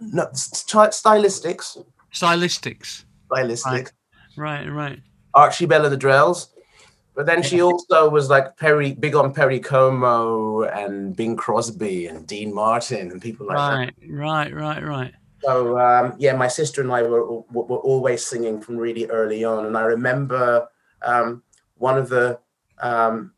no 0.00 0.28
st- 0.32 0.90
stylistics, 0.92 1.84
Stylistics. 2.12 3.04
stylistics, 3.30 3.92
Right, 4.36 4.66
right. 4.70 5.00
Archie 5.34 5.66
Bell 5.66 5.84
and 5.84 5.92
the 5.92 5.98
Drells. 5.98 6.48
But 7.14 7.26
then 7.26 7.42
she 7.42 7.60
also 7.60 8.08
was 8.08 8.30
like 8.30 8.56
Perry, 8.56 8.92
big 8.92 9.16
on 9.16 9.34
Perry 9.34 9.58
Como 9.58 10.62
and 10.62 11.16
Bing 11.16 11.36
Crosby 11.36 12.06
and 12.06 12.24
Dean 12.26 12.54
Martin 12.54 13.10
and 13.10 13.20
people 13.20 13.46
like 13.46 13.56
right, 13.56 13.94
that. 14.00 14.08
right, 14.08 14.54
right, 14.54 14.82
right. 14.82 14.84
Right. 14.84 15.14
So 15.42 15.78
um, 15.78 16.14
yeah, 16.18 16.34
my 16.34 16.46
sister 16.46 16.80
and 16.80 16.92
I 16.92 17.02
were, 17.02 17.40
were, 17.50 17.64
were 17.64 17.78
always 17.78 18.24
singing 18.24 18.60
from 18.60 18.76
really 18.76 19.06
early 19.06 19.44
on, 19.44 19.66
and 19.66 19.76
I 19.76 19.82
remember 19.82 20.68
um, 21.02 21.42
one 21.76 21.98
of 21.98 22.08
the 22.08 22.38
um, 22.80 23.32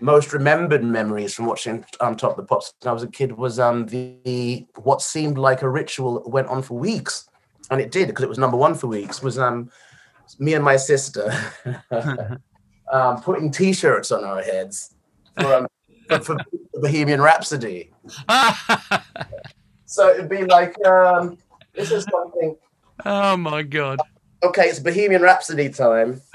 most 0.00 0.32
remembered 0.32 0.84
memories 0.84 1.34
from 1.34 1.46
watching 1.46 1.84
um, 2.00 2.16
Top 2.16 2.32
of 2.32 2.36
the 2.36 2.42
Pops 2.44 2.72
when 2.80 2.90
I 2.90 2.92
was 2.92 3.02
a 3.02 3.08
kid 3.08 3.32
was 3.32 3.58
um, 3.58 3.86
the 3.86 4.66
what 4.76 5.02
seemed 5.02 5.38
like 5.38 5.62
a 5.62 5.68
ritual 5.68 6.14
that 6.14 6.28
went 6.28 6.48
on 6.48 6.62
for 6.62 6.78
weeks, 6.78 7.28
and 7.70 7.80
it 7.80 7.90
did 7.90 8.08
because 8.08 8.22
it 8.22 8.28
was 8.28 8.38
number 8.38 8.56
one 8.56 8.74
for 8.74 8.86
weeks. 8.86 9.22
Was 9.22 9.38
um, 9.38 9.70
me 10.38 10.54
and 10.54 10.64
my 10.64 10.76
sister 10.76 11.32
um, 12.92 13.20
putting 13.22 13.50
T-shirts 13.50 14.12
on 14.12 14.24
our 14.24 14.42
heads 14.42 14.94
for, 15.38 15.54
um, 15.54 15.66
for, 16.08 16.20
for 16.20 16.36
Bohemian 16.74 17.20
Rhapsody. 17.20 17.90
So 19.86 20.10
it'd 20.10 20.28
be 20.28 20.44
like 20.44 20.76
um, 20.86 21.38
this 21.74 21.90
is 21.90 22.06
something. 22.10 22.56
oh 23.04 23.36
my 23.36 23.62
god. 23.62 23.98
Okay, 24.42 24.68
it's 24.68 24.78
Bohemian 24.78 25.22
Rhapsody 25.22 25.68
time. 25.68 26.22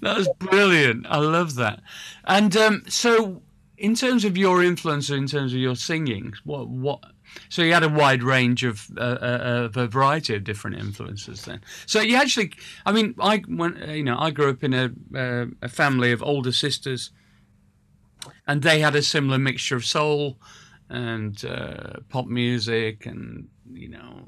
That's 0.00 0.28
brilliant. 0.38 1.06
I 1.08 1.18
love 1.18 1.54
that. 1.56 1.80
And 2.24 2.56
um, 2.56 2.82
so, 2.88 3.42
in 3.78 3.94
terms 3.94 4.24
of 4.24 4.36
your 4.36 4.64
influence, 4.64 5.10
in 5.10 5.26
terms 5.26 5.52
of 5.52 5.60
your 5.60 5.76
singing, 5.76 6.32
what 6.44 6.68
what? 6.68 7.00
So 7.48 7.62
you 7.62 7.72
had 7.72 7.84
a 7.84 7.88
wide 7.88 8.24
range 8.24 8.64
of 8.64 8.88
uh, 8.96 9.00
uh, 9.00 9.66
of 9.66 9.76
a 9.76 9.86
variety 9.86 10.34
of 10.34 10.42
different 10.42 10.78
influences. 10.78 11.44
Then, 11.44 11.60
so 11.86 12.00
you 12.00 12.16
actually, 12.16 12.52
I 12.84 12.90
mean, 12.90 13.14
I 13.20 13.38
when 13.46 13.76
you 13.90 14.02
know, 14.02 14.18
I 14.18 14.32
grew 14.32 14.50
up 14.50 14.64
in 14.64 14.74
a 14.74 14.90
uh, 15.16 15.46
a 15.62 15.68
family 15.68 16.10
of 16.10 16.20
older 16.20 16.52
sisters, 16.52 17.12
and 18.48 18.62
they 18.62 18.80
had 18.80 18.96
a 18.96 19.02
similar 19.02 19.38
mixture 19.38 19.76
of 19.76 19.84
soul 19.84 20.38
and 20.90 21.42
uh, 21.44 22.00
pop 22.08 22.26
music, 22.26 23.06
and 23.06 23.48
you 23.72 23.88
know, 23.88 24.26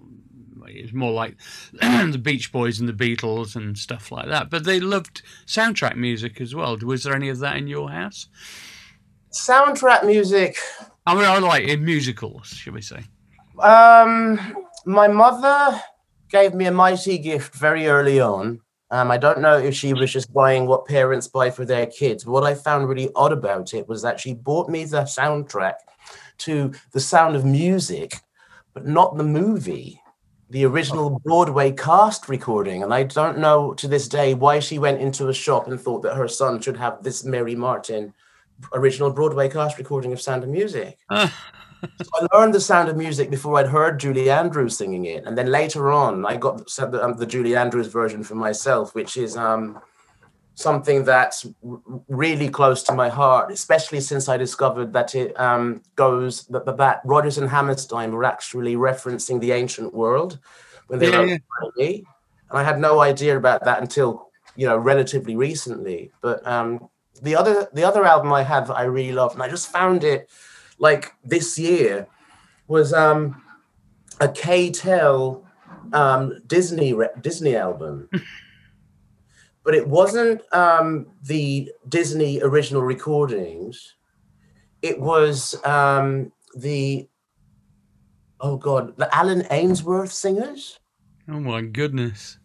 it 0.66 0.82
was 0.82 0.92
more 0.92 1.12
like 1.12 1.36
the 1.72 2.20
Beach 2.22 2.52
Boys 2.52 2.80
and 2.80 2.88
the 2.88 2.92
Beatles 2.92 3.56
and 3.56 3.76
stuff 3.76 4.10
like 4.12 4.28
that. 4.28 4.48
But 4.48 4.64
they 4.64 4.80
loved 4.80 5.22
soundtrack 5.46 5.96
music 5.96 6.40
as 6.40 6.54
well. 6.54 6.78
Was 6.78 7.04
there 7.04 7.14
any 7.14 7.28
of 7.28 7.40
that 7.40 7.56
in 7.56 7.66
your 7.66 7.90
house? 7.90 8.28
Soundtrack 9.32 10.06
music. 10.06 10.56
I 11.06 11.14
mean, 11.14 11.24
I 11.24 11.38
like 11.38 11.64
in 11.64 11.84
musicals, 11.84 12.48
should 12.48 12.74
we 12.74 12.82
say? 12.82 13.02
Um, 13.58 14.56
my 14.86 15.08
mother 15.08 15.80
gave 16.30 16.54
me 16.54 16.66
a 16.66 16.72
mighty 16.72 17.18
gift 17.18 17.54
very 17.54 17.88
early 17.88 18.20
on. 18.20 18.60
Um, 18.90 19.10
I 19.10 19.16
don't 19.16 19.40
know 19.40 19.56
if 19.56 19.74
she 19.74 19.94
was 19.94 20.12
just 20.12 20.32
buying 20.34 20.66
what 20.66 20.86
parents 20.86 21.26
buy 21.26 21.50
for 21.50 21.64
their 21.64 21.86
kids. 21.86 22.24
But 22.24 22.32
what 22.32 22.44
I 22.44 22.54
found 22.54 22.88
really 22.88 23.10
odd 23.16 23.32
about 23.32 23.72
it 23.72 23.88
was 23.88 24.02
that 24.02 24.20
she 24.20 24.34
bought 24.34 24.68
me 24.68 24.84
the 24.84 25.02
soundtrack 25.02 25.76
to 26.44 26.72
The 26.92 27.00
Sound 27.00 27.36
of 27.36 27.44
Music, 27.44 28.14
but 28.74 28.86
not 28.86 29.16
the 29.16 29.24
movie, 29.24 30.00
the 30.50 30.64
original 30.64 31.20
Broadway 31.24 31.72
cast 31.72 32.28
recording. 32.28 32.82
And 32.82 32.92
I 32.92 33.04
don't 33.04 33.38
know 33.38 33.74
to 33.74 33.88
this 33.88 34.08
day 34.08 34.34
why 34.34 34.58
she 34.60 34.78
went 34.78 35.00
into 35.00 35.28
a 35.28 35.34
shop 35.34 35.66
and 35.66 35.80
thought 35.80 36.02
that 36.02 36.16
her 36.16 36.28
son 36.28 36.60
should 36.60 36.76
have 36.76 37.02
this 37.02 37.24
Mary 37.24 37.54
Martin 37.54 38.12
original 38.72 39.10
Broadway 39.10 39.48
cast 39.48 39.78
recording 39.78 40.12
of 40.12 40.20
Sound 40.20 40.42
of 40.44 40.50
Music. 40.50 40.98
so 41.10 41.28
I 42.14 42.26
learned 42.32 42.54
the 42.54 42.60
Sound 42.60 42.88
of 42.88 42.96
Music 42.96 43.30
before 43.30 43.58
I'd 43.58 43.66
heard 43.66 43.98
Julie 43.98 44.30
Andrews 44.30 44.76
singing 44.76 45.06
it, 45.06 45.24
and 45.26 45.36
then 45.36 45.46
later 45.46 45.90
on 45.90 46.24
I 46.26 46.36
got 46.36 46.66
the, 46.66 47.04
um, 47.04 47.16
the 47.16 47.26
Julie 47.26 47.56
Andrews 47.56 47.88
version 47.88 48.22
for 48.22 48.34
myself, 48.34 48.94
which 48.94 49.16
is 49.16 49.36
um, 49.36 49.80
something 50.54 51.04
that's 51.04 51.46
really 52.08 52.48
close 52.48 52.82
to 52.84 52.92
my 52.92 53.08
heart, 53.08 53.50
especially 53.50 54.00
since 54.00 54.28
I 54.28 54.36
discovered 54.36 54.92
that 54.92 55.14
it 55.14 55.38
um, 55.40 55.82
goes 55.96 56.44
that, 56.46 56.64
that 56.76 57.00
Rodgers 57.04 57.38
and 57.38 57.48
Hammerstein 57.48 58.12
were 58.12 58.24
actually 58.24 58.76
referencing 58.76 59.40
the 59.40 59.52
ancient 59.52 59.94
world 59.94 60.38
when 60.88 60.98
they 60.98 61.10
Yeah, 61.10 61.18
wrote 61.18 61.28
yeah. 61.30 61.38
Tiny. 61.76 62.04
and 62.50 62.58
I 62.58 62.62
had 62.62 62.78
no 62.78 63.00
idea 63.00 63.36
about 63.36 63.64
that 63.64 63.80
until 63.80 64.28
you 64.56 64.66
know 64.66 64.76
relatively 64.76 65.36
recently. 65.36 66.10
But 66.20 66.46
um, 66.46 66.88
the 67.22 67.34
other 67.34 67.68
the 67.72 67.84
other 67.84 68.04
album 68.04 68.32
I 68.32 68.42
had 68.42 68.66
that 68.66 68.74
I 68.76 68.82
really 68.84 69.12
loved, 69.12 69.34
and 69.34 69.42
I 69.42 69.48
just 69.48 69.70
found 69.72 70.04
it 70.04 70.28
like 70.78 71.12
this 71.24 71.58
year 71.58 72.06
was 72.68 72.92
um, 72.92 73.42
a 74.20 74.28
K-Tel 74.28 75.44
um, 75.92 76.40
Disney 76.46 76.92
re- 76.92 77.08
Disney 77.20 77.56
album. 77.56 78.08
but 79.64 79.74
it 79.74 79.86
wasn't 79.88 80.42
um, 80.54 81.06
the 81.22 81.70
Disney 81.88 82.40
original 82.42 82.82
recordings. 82.82 83.94
It 84.82 85.00
was 85.00 85.54
um, 85.64 86.32
the 86.56 87.08
oh 88.40 88.56
god, 88.56 88.96
the 88.96 89.06
Alyn 89.12 89.46
Ainsworth 89.50 90.12
singers 90.12 90.78
Oh 91.28 91.38
my 91.38 91.62
goodness. 91.62 92.38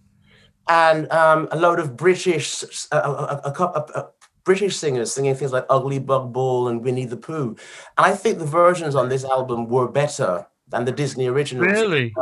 and 0.70 1.12
um, 1.12 1.48
a 1.52 1.58
load 1.58 1.80
of 1.80 1.98
British 1.98 2.64
a, 2.92 2.96
a, 2.98 3.00
a, 3.00 3.42
a, 3.46 3.52
a- 3.64 4.00
a 4.00 4.10
British 4.44 4.78
singers 4.78 5.12
singing 5.12 5.36
things 5.36 5.52
like 5.52 5.66
Ugly 5.70 6.00
Bug 6.00 6.32
Ball 6.32 6.70
and 6.70 6.82
Winnie 6.82 7.04
the 7.04 7.18
Pooh. 7.18 7.50
And 7.98 8.06
I 8.06 8.14
think 8.16 8.38
the 8.40 8.46
versions 8.46 8.96
on 8.96 9.10
this 9.10 9.26
album 9.26 9.68
were 9.68 9.90
better 9.90 10.48
than 10.70 10.86
the 10.86 10.94
Disney 10.94 11.28
originals. 11.28 11.68
Really? 11.70 12.14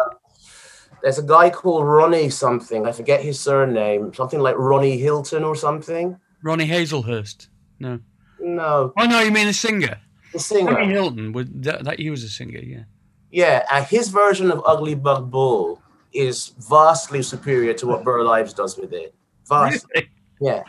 There's 1.05 1.19
a 1.19 1.23
guy 1.23 1.51
called 1.51 1.85
Ronnie 1.85 2.31
something. 2.31 2.87
I 2.87 2.91
forget 2.91 3.21
his 3.21 3.39
surname. 3.39 4.11
Something 4.11 4.39
like 4.39 4.55
Ronnie 4.57 4.97
Hilton 4.97 5.43
or 5.43 5.55
something. 5.55 6.19
Ronnie 6.41 6.67
Hazlehurst? 6.67 7.47
No. 7.79 7.99
No, 8.39 8.91
Oh 8.97 9.05
no, 9.05 9.19
you 9.19 9.29
mean 9.31 9.47
a 9.47 9.53
singer? 9.53 9.99
the 10.33 10.39
singer. 10.39 10.73
Ronnie 10.73 10.91
Hilton. 10.91 11.31
Would 11.33 11.61
that, 11.61 11.83
that 11.83 11.99
he 11.99 12.09
was 12.09 12.23
a 12.23 12.27
singer? 12.27 12.57
Yeah. 12.57 12.85
Yeah, 13.29 13.67
uh, 13.69 13.83
his 13.83 14.09
version 14.09 14.49
of 14.49 14.63
Ugly 14.65 14.95
Bug 14.95 15.29
Ball 15.29 15.79
is 16.11 16.53
vastly 16.67 17.21
superior 17.21 17.75
to 17.75 17.85
what 17.85 18.03
Burl 18.03 18.27
Ives 18.27 18.55
does 18.55 18.75
with 18.75 18.91
it. 18.91 19.13
Vastly. 19.47 19.87
Really? 19.93 20.09
Yeah. 20.41 20.63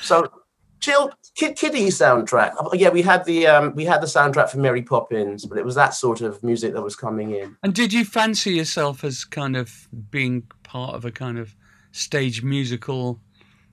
So, 0.00 0.28
chill, 0.80 1.10
Kid 1.38 1.56
kiddie 1.56 1.86
soundtrack. 1.86 2.52
Oh, 2.58 2.74
Yeah, 2.74 2.88
we 2.88 3.00
had 3.00 3.24
the 3.24 3.46
um, 3.46 3.72
we 3.76 3.84
had 3.84 4.00
the 4.00 4.06
soundtrack 4.06 4.50
for 4.50 4.58
Mary 4.58 4.82
Poppins, 4.82 5.46
but 5.46 5.56
it 5.56 5.64
was 5.64 5.76
that 5.76 5.94
sort 5.94 6.20
of 6.20 6.42
music 6.42 6.72
that 6.74 6.82
was 6.82 6.96
coming 6.96 7.30
in. 7.30 7.56
And 7.62 7.72
did 7.72 7.92
you 7.92 8.04
fancy 8.04 8.54
yourself 8.54 9.04
as 9.04 9.24
kind 9.24 9.56
of 9.56 9.88
being 10.10 10.42
part 10.64 10.96
of 10.96 11.04
a 11.04 11.12
kind 11.12 11.38
of 11.38 11.54
stage 11.92 12.42
musical 12.42 13.20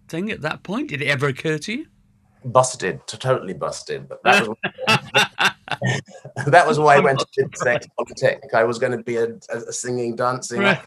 thing 0.08 0.30
at 0.30 0.42
that 0.42 0.62
point? 0.62 0.90
Did 0.90 1.02
it 1.02 1.08
ever 1.08 1.28
occur 1.28 1.58
to 1.58 1.74
you? 1.74 1.88
Busted, 2.46 3.06
to 3.08 3.18
totally 3.18 3.56
busted. 3.56 4.08
But 4.08 4.22
that 4.24 4.48
was 4.48 4.58
that 6.46 6.68
was 6.68 6.78
why 6.78 6.98
I 6.98 7.00
went 7.00 7.18
to 7.18 7.28
Middlesex 7.36 7.88
Polytechnic. 7.98 8.54
I 8.54 8.64
was 8.64 8.78
going 8.78 8.96
to 8.96 9.04
be 9.04 9.16
a, 9.16 9.30
a, 9.52 9.74
singing, 9.74 10.16
dancing. 10.16 10.64
I 10.64 10.80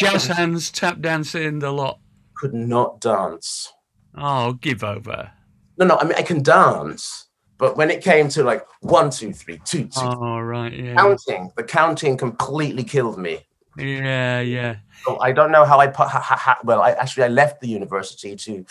Jazz 0.00 0.26
hands, 0.26 0.72
tap 0.72 1.00
dancing, 1.00 1.60
the 1.60 1.72
lot. 1.72 2.00
could 2.34 2.54
not 2.54 3.00
dance. 3.00 3.72
Oh, 4.16 4.54
give 4.54 4.82
over. 4.84 5.30
No, 5.78 5.86
no. 5.86 5.96
I 5.96 6.04
mean, 6.04 6.14
I 6.16 6.22
can 6.22 6.42
dance, 6.42 7.26
but 7.58 7.76
when 7.76 7.90
it 7.90 8.02
came 8.02 8.28
to 8.30 8.42
like 8.42 8.66
one, 8.80 9.10
two, 9.10 9.32
three, 9.32 9.60
two, 9.64 9.84
two, 9.84 9.90
Oh, 10.00 10.40
right, 10.40 10.72
yeah. 10.72 10.94
counting, 10.94 11.52
the 11.56 11.62
counting 11.62 12.16
completely 12.16 12.84
killed 12.84 13.18
me. 13.18 13.46
Yeah, 13.76 14.40
yeah. 14.40 14.76
So 15.04 15.18
I 15.20 15.32
don't 15.32 15.52
know 15.52 15.64
how 15.64 15.78
I 15.78 15.86
put. 15.86 16.08
Ha, 16.08 16.20
ha, 16.20 16.36
ha, 16.36 16.58
well, 16.64 16.82
I 16.82 16.90
actually 16.92 17.24
I 17.24 17.28
left 17.28 17.60
the 17.60 17.68
university 17.68 18.36
to 18.36 18.66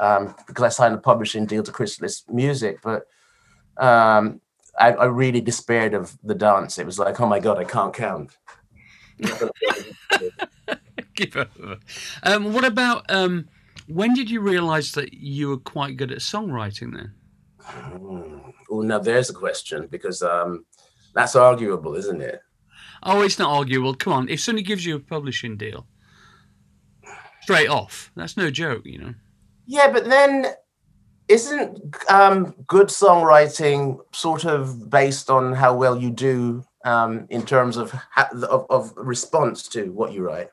um, 0.00 0.34
because 0.46 0.64
I 0.64 0.68
signed 0.68 0.94
a 0.94 0.98
publishing 0.98 1.46
deal 1.46 1.62
to 1.62 1.72
Chrysalis 1.72 2.24
Music, 2.28 2.80
but 2.82 3.06
um, 3.76 4.40
I, 4.78 4.92
I 4.92 5.04
really 5.06 5.40
despaired 5.40 5.94
of 5.94 6.18
the 6.22 6.34
dance. 6.34 6.78
It 6.78 6.86
was 6.86 6.98
like, 6.98 7.20
oh 7.20 7.26
my 7.26 7.38
god, 7.38 7.58
I 7.58 7.64
can't 7.64 7.94
count. 7.94 8.36
give 11.14 11.36
over. 11.36 11.78
Um, 12.22 12.52
what 12.52 12.64
about 12.64 13.04
um, 13.10 13.48
when 13.90 14.14
did 14.14 14.30
you 14.30 14.40
realise 14.40 14.92
that 14.92 15.12
you 15.12 15.48
were 15.48 15.58
quite 15.58 15.96
good 15.96 16.12
at 16.12 16.18
songwriting 16.18 16.94
then? 16.94 17.12
oh, 18.70 18.80
now 18.82 18.98
there's 18.98 19.30
a 19.30 19.34
question 19.34 19.86
because 19.90 20.22
um, 20.22 20.64
that's 21.14 21.36
arguable, 21.36 21.94
isn't 21.94 22.20
it? 22.20 22.40
Oh, 23.02 23.22
it's 23.22 23.38
not 23.38 23.54
arguable. 23.56 23.94
Come 23.94 24.12
on, 24.12 24.28
if 24.28 24.40
somebody 24.40 24.62
gives 24.62 24.84
you 24.84 24.96
a 24.96 25.00
publishing 25.00 25.56
deal 25.56 25.86
straight 27.42 27.68
off, 27.68 28.12
that's 28.14 28.36
no 28.36 28.50
joke, 28.50 28.82
you 28.84 28.98
know. 28.98 29.14
Yeah, 29.66 29.90
but 29.92 30.04
then 30.04 30.46
isn't 31.28 31.96
um, 32.10 32.54
good 32.66 32.88
songwriting 32.88 34.00
sort 34.12 34.44
of 34.44 34.90
based 34.90 35.30
on 35.30 35.52
how 35.52 35.74
well 35.74 35.96
you 35.96 36.10
do 36.10 36.64
um, 36.84 37.26
in 37.30 37.44
terms 37.46 37.76
of, 37.76 37.92
ha- 37.92 38.30
of 38.48 38.66
of 38.68 38.92
response 38.96 39.68
to 39.68 39.92
what 39.92 40.12
you 40.12 40.22
write? 40.22 40.50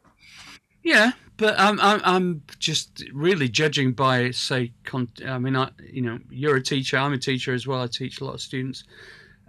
Yeah, 0.84 1.12
but 1.38 1.56
I'm 1.60 1.80
I'm, 1.80 2.02
I'm 2.04 2.42
just 2.60 3.04
really 3.14 3.48
judging 3.48 3.94
by 3.94 4.32
say. 4.32 4.74
Con- 4.84 5.10
I 5.26 5.38
mean, 5.38 5.56
I 5.56 5.70
you 5.92 6.02
know, 6.02 6.20
you're 6.30 6.58
a 6.58 6.62
teacher. 6.64 6.98
I'm 6.98 7.14
a 7.14 7.18
teacher 7.18 7.54
as 7.54 7.66
well. 7.68 7.82
I 7.82 7.88
teach 7.88 8.22
a 8.22 8.26
lot 8.26 8.34
of 8.36 8.42
students. 8.42 8.84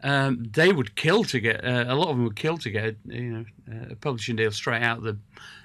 um, 0.04 0.44
they 0.52 0.72
would 0.72 0.94
kill 0.94 1.24
to 1.24 1.40
get 1.40 1.64
uh, 1.64 1.86
a 1.88 1.94
lot 1.94 2.08
of 2.10 2.16
them 2.16 2.24
would 2.24 2.36
kill 2.36 2.56
to 2.58 2.70
get 2.70 2.96
you 3.06 3.22
know 3.32 3.44
a 3.90 3.96
publishing 3.96 4.36
deal 4.36 4.50
straight 4.52 4.82
out 4.82 5.02
the 5.02 5.18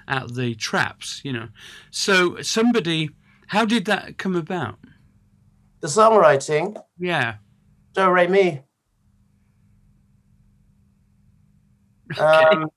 out 0.08 0.34
the 0.34 0.54
traps. 0.54 1.20
You 1.24 1.32
know, 1.34 1.48
so 1.90 2.40
somebody, 2.42 3.10
how 3.48 3.64
did 3.64 3.84
that 3.86 4.18
come 4.18 4.34
about? 4.34 4.78
The 5.80 5.88
songwriting, 5.88 6.82
Yeah. 6.98 7.36
Do 7.94 8.10
Re 8.10 8.26
Mi. 8.26 8.60
Um, 12.18 12.70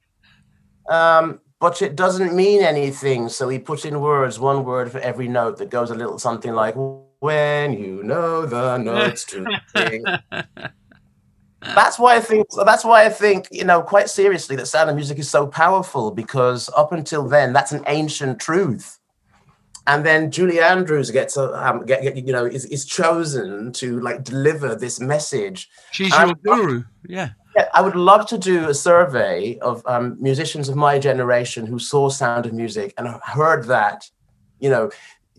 um, 0.89 1.39
but 1.59 1.81
it 1.81 1.95
doesn't 1.95 2.35
mean 2.35 2.61
anything. 2.61 3.29
So 3.29 3.47
we 3.47 3.59
put 3.59 3.85
in 3.85 3.99
words, 3.99 4.39
one 4.39 4.63
word 4.63 4.91
for 4.91 4.99
every 4.99 5.27
note 5.27 5.57
that 5.57 5.69
goes 5.69 5.89
a 5.89 5.95
little 5.95 6.19
something 6.19 6.53
like 6.53 6.75
"When 7.19 7.73
you 7.73 8.03
know 8.03 8.45
the 8.45 8.77
notes 8.77 9.25
to 9.25 9.45
sing." 9.75 10.05
That's 11.61 11.97
why 11.97 12.15
I 12.15 12.19
think. 12.21 12.47
That's 12.65 12.85
why 12.85 13.05
I 13.05 13.09
think 13.09 13.47
you 13.51 13.63
know 13.63 13.81
quite 13.81 14.09
seriously 14.09 14.55
that 14.57 14.67
sound 14.67 14.89
of 14.89 14.95
music 14.95 15.17
is 15.17 15.29
so 15.29 15.47
powerful 15.47 16.11
because 16.11 16.69
up 16.77 16.91
until 16.91 17.27
then, 17.27 17.51
that's 17.51 17.71
an 17.71 17.83
ancient 17.87 18.39
truth. 18.39 18.99
And 19.87 20.05
then 20.05 20.31
Julie 20.31 20.59
Andrews 20.59 21.11
gets 21.11 21.35
a 21.35 21.67
um, 21.67 21.85
get, 21.85 22.03
get, 22.03 22.15
you 22.15 22.31
know 22.31 22.45
is, 22.45 22.65
is 22.65 22.85
chosen 22.85 23.71
to 23.73 23.99
like 24.01 24.23
deliver 24.23 24.75
this 24.75 24.99
message. 24.99 25.69
She's 25.91 26.13
Um, 26.13 26.35
your 26.45 26.57
guru. 26.57 26.83
Yeah. 27.07 27.29
Yeah, 27.57 27.69
I 27.73 27.81
would 27.81 27.95
love 27.95 28.27
to 28.27 28.37
do 28.37 28.69
a 28.69 28.73
survey 28.73 29.57
of 29.59 29.81
um, 29.87 30.15
musicians 30.19 30.69
of 30.69 30.75
my 30.75 30.99
generation 30.99 31.65
who 31.65 31.79
saw 31.79 32.07
Sound 32.07 32.45
of 32.45 32.53
Music 32.53 32.93
and 32.99 33.07
heard 33.23 33.65
that. 33.65 34.07
You 34.59 34.69
know, 34.69 34.91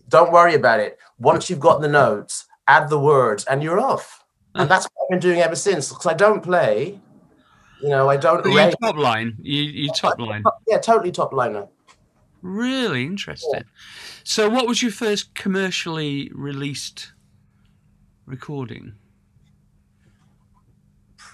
don't 0.09 0.33
worry 0.33 0.53
about 0.53 0.81
it. 0.81 0.97
Once 1.17 1.49
you've 1.49 1.61
got 1.61 1.79
the 1.79 1.87
notes, 1.87 2.45
add 2.67 2.89
the 2.89 2.99
words, 2.99 3.45
and 3.45 3.63
you're 3.63 3.79
off. 3.79 4.25
And 4.55 4.69
that's 4.69 4.85
what 4.85 5.05
I've 5.05 5.09
been 5.11 5.29
doing 5.29 5.39
ever 5.39 5.55
since. 5.55 5.87
Because 5.87 6.07
I 6.07 6.13
don't 6.13 6.43
play. 6.43 6.99
You 7.81 7.87
know, 7.87 8.09
I 8.09 8.17
don't. 8.17 8.45
You 8.45 8.57
rate- 8.57 8.75
top 8.83 8.97
line. 8.97 9.37
You 9.41 9.63
you 9.63 9.89
top 9.93 10.19
line. 10.19 10.43
yeah, 10.67 10.79
totally 10.79 11.13
top 11.13 11.31
liner. 11.31 11.67
Really 12.41 13.03
interesting. 13.05 13.63
So, 14.25 14.49
what 14.49 14.67
was 14.67 14.81
your 14.81 14.91
first 14.91 15.33
commercially 15.35 16.31
released 16.33 17.13
recording? 18.25 18.95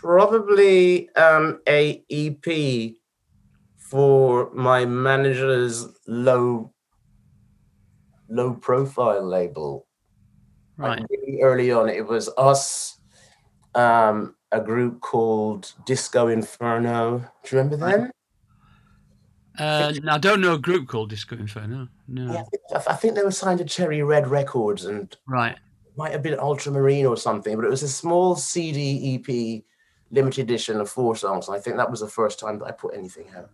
Probably 0.06 1.10
um, 1.16 1.62
a 1.68 2.04
EP 2.12 2.94
for 3.76 4.52
my 4.54 4.86
manager's 4.86 5.88
low 6.06 6.72
low 8.30 8.54
profile 8.54 9.24
label. 9.28 9.88
Like, 10.78 11.00
Right. 11.00 11.06
really 11.10 11.42
early 11.42 11.72
on, 11.72 11.90
it 11.90 12.06
was 12.06 12.30
us, 12.38 13.00
um, 13.74 14.36
a 14.52 14.62
group 14.62 15.02
called 15.02 15.74
Disco 15.88 16.28
Inferno. 16.28 17.18
Do 17.44 17.56
you 17.56 17.58
remember 17.64 17.78
them? 17.78 18.12
Uh, 19.58 19.92
I 20.08 20.20
don't 20.20 20.40
know 20.40 20.54
a 20.54 20.60
group 20.60 20.88
called 20.88 21.10
Disco 21.10 21.36
Inferno. 21.36 21.88
No. 22.08 22.32
Yeah, 22.32 22.42
I 22.42 22.44
think, 22.44 22.88
I 22.90 22.94
think 22.94 23.16
they 23.16 23.24
were 23.24 23.32
signed 23.32 23.58
to 23.58 23.66
Cherry 23.66 24.04
Red 24.04 24.28
Records 24.28 24.86
and 24.86 25.18
Right. 25.28 25.58
might 25.98 26.12
have 26.12 26.22
been 26.22 26.38
Ultramarine 26.38 27.08
or 27.08 27.18
something, 27.18 27.56
but 27.56 27.66
it 27.66 27.72
was 27.72 27.82
a 27.82 27.90
small 27.90 28.36
CD 28.36 29.16
EP 29.16 29.66
limited 30.12 30.42
edition 30.42 30.80
of 30.80 30.90
four 30.90 31.16
songs. 31.16 31.50
I 31.50 31.60
think 31.60 31.78
that 31.78 31.90
was 31.90 32.00
the 32.00 32.08
first 32.08 32.40
time 32.40 32.60
that 32.60 32.66
I 32.66 32.72
put 32.72 32.96
anything 32.96 33.28
out. 33.36 33.50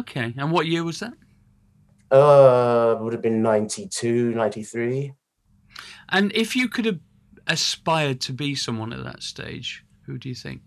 Okay. 0.00 0.34
And 0.36 0.50
what 0.50 0.66
year 0.66 0.84
was 0.84 1.00
that? 1.00 1.12
Uh, 2.10 2.96
would 3.00 3.12
have 3.12 3.22
been 3.22 3.42
92, 3.42 4.34
93. 4.34 5.14
And 6.10 6.32
if 6.32 6.54
you 6.54 6.68
could 6.68 6.84
have 6.84 7.00
aspired 7.46 8.20
to 8.22 8.32
be 8.32 8.54
someone 8.54 8.92
at 8.92 9.04
that 9.04 9.22
stage, 9.22 9.84
who 10.06 10.18
do 10.18 10.28
you 10.28 10.34
think? 10.34 10.62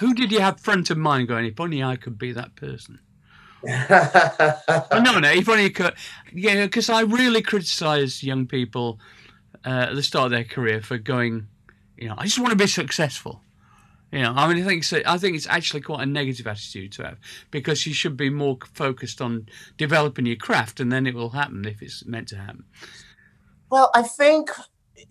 Who 0.00 0.14
did 0.14 0.32
you 0.32 0.40
have 0.40 0.60
front 0.60 0.90
of 0.90 0.98
mind 0.98 1.28
going, 1.28 1.46
if 1.46 1.60
only 1.60 1.82
I 1.82 1.96
could 1.96 2.18
be 2.18 2.32
that 2.32 2.56
person? 2.56 2.98
Oh, 3.64 5.00
no, 5.00 5.18
no, 5.20 5.30
if 5.30 5.48
only 5.48 5.64
you 5.64 5.70
could. 5.70 5.94
Yeah, 6.32 6.64
because 6.64 6.90
I 6.90 7.02
really 7.02 7.42
criticise 7.42 8.22
young 8.22 8.46
people 8.46 8.98
uh, 9.64 9.86
at 9.88 9.94
the 9.94 10.02
start 10.02 10.26
of 10.26 10.30
their 10.32 10.44
career 10.44 10.82
for 10.82 10.98
going, 10.98 11.46
you 12.02 12.08
know, 12.08 12.14
I 12.18 12.24
just 12.24 12.38
want 12.38 12.50
to 12.50 12.56
be 12.56 12.66
successful. 12.66 13.42
You 14.10 14.22
know, 14.22 14.34
I 14.36 14.46
mean, 14.52 14.62
I 14.62 14.66
think 14.66 14.84
so, 14.84 15.00
I 15.06 15.16
think 15.16 15.36
it's 15.36 15.46
actually 15.46 15.80
quite 15.80 16.02
a 16.02 16.06
negative 16.06 16.46
attitude 16.46 16.92
to 16.92 17.04
have 17.04 17.18
because 17.50 17.86
you 17.86 17.94
should 17.94 18.16
be 18.16 18.28
more 18.28 18.58
focused 18.74 19.22
on 19.22 19.46
developing 19.78 20.26
your 20.26 20.36
craft, 20.36 20.80
and 20.80 20.92
then 20.92 21.06
it 21.06 21.14
will 21.14 21.30
happen 21.30 21.64
if 21.64 21.80
it's 21.80 22.04
meant 22.04 22.28
to 22.28 22.36
happen. 22.36 22.64
Well, 23.70 23.90
I 23.94 24.02
think 24.02 24.50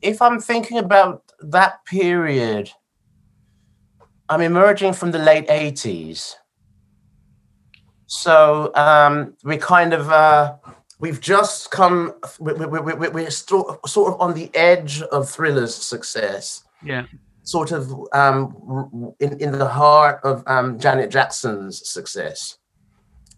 if 0.01 0.21
I'm 0.21 0.39
thinking 0.39 0.77
about 0.77 1.23
that 1.39 1.83
period, 1.85 2.71
I'm 4.29 4.41
emerging 4.41 4.93
from 4.93 5.11
the 5.11 5.17
late 5.19 5.47
80s. 5.47 6.35
So 8.05 8.71
um, 8.75 9.35
we 9.43 9.57
kind 9.57 9.93
of, 9.93 10.09
uh, 10.11 10.55
we've 10.99 11.19
just 11.21 11.71
come, 11.71 12.13
we, 12.39 12.53
we, 12.53 12.65
we, 12.67 12.93
we- 12.93 13.09
we're 13.09 13.31
sort 13.31 13.79
of 13.87 14.21
on 14.21 14.33
the 14.35 14.51
edge 14.53 15.01
of 15.01 15.29
Thriller's 15.29 15.73
success, 15.73 16.63
Yeah. 16.83 17.05
sort 17.43 17.71
of 17.71 17.91
um, 18.13 19.13
in, 19.19 19.39
in 19.39 19.51
the 19.51 19.67
heart 19.67 20.19
of 20.23 20.43
um, 20.47 20.79
Janet 20.79 21.09
Jackson's 21.11 21.87
success. 21.89 22.57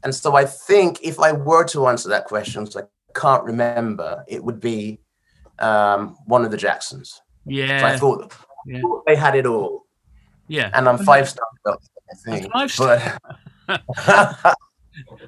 And 0.04 0.14
so 0.14 0.36
I 0.36 0.46
think 0.46 1.00
if 1.02 1.20
I 1.20 1.32
were 1.32 1.64
to 1.66 1.88
answer 1.88 2.10
that 2.10 2.26
question, 2.26 2.64
which 2.64 2.76
I 2.76 2.84
can't 3.16 3.44
remember, 3.44 4.24
it 4.28 4.44
would 4.44 4.60
be 4.60 5.00
um, 5.60 6.18
one 6.26 6.44
of 6.44 6.52
the 6.52 6.58
Jacksons. 6.58 7.22
So 7.50 7.54
I 7.64 7.98
thought, 7.98 8.34
Yeah. 8.66 8.82
thought 8.82 9.04
they 9.06 9.16
had 9.16 9.36
it 9.36 9.46
all, 9.46 9.86
Yeah. 10.48 10.70
and 10.74 10.88
I'm 10.90 10.98
five 10.98 11.30
star. 11.30 11.46
I 11.66 12.16
think, 12.26 12.52
five 12.52 12.72
star. 12.72 13.18
but 13.68 14.56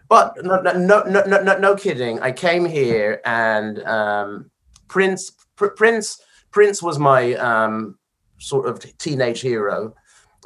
but 0.10 0.34
no, 0.43 0.62
no, 0.62 0.73
no, 0.73 1.04
no, 1.04 1.23
no, 1.25 1.41
no, 1.41 1.58
no 1.58 1.75
kidding. 1.75 2.19
I 2.19 2.32
came 2.32 2.65
here, 2.65 3.21
and 3.25 3.80
um, 3.84 4.51
Prince, 4.88 5.32
Pr- 5.56 5.67
Prince, 5.75 6.21
Prince 6.51 6.82
was 6.84 6.99
my 6.99 7.34
um, 7.36 7.97
sort 8.45 8.67
of 8.67 8.97
teenage 8.97 9.41
hero. 9.41 9.93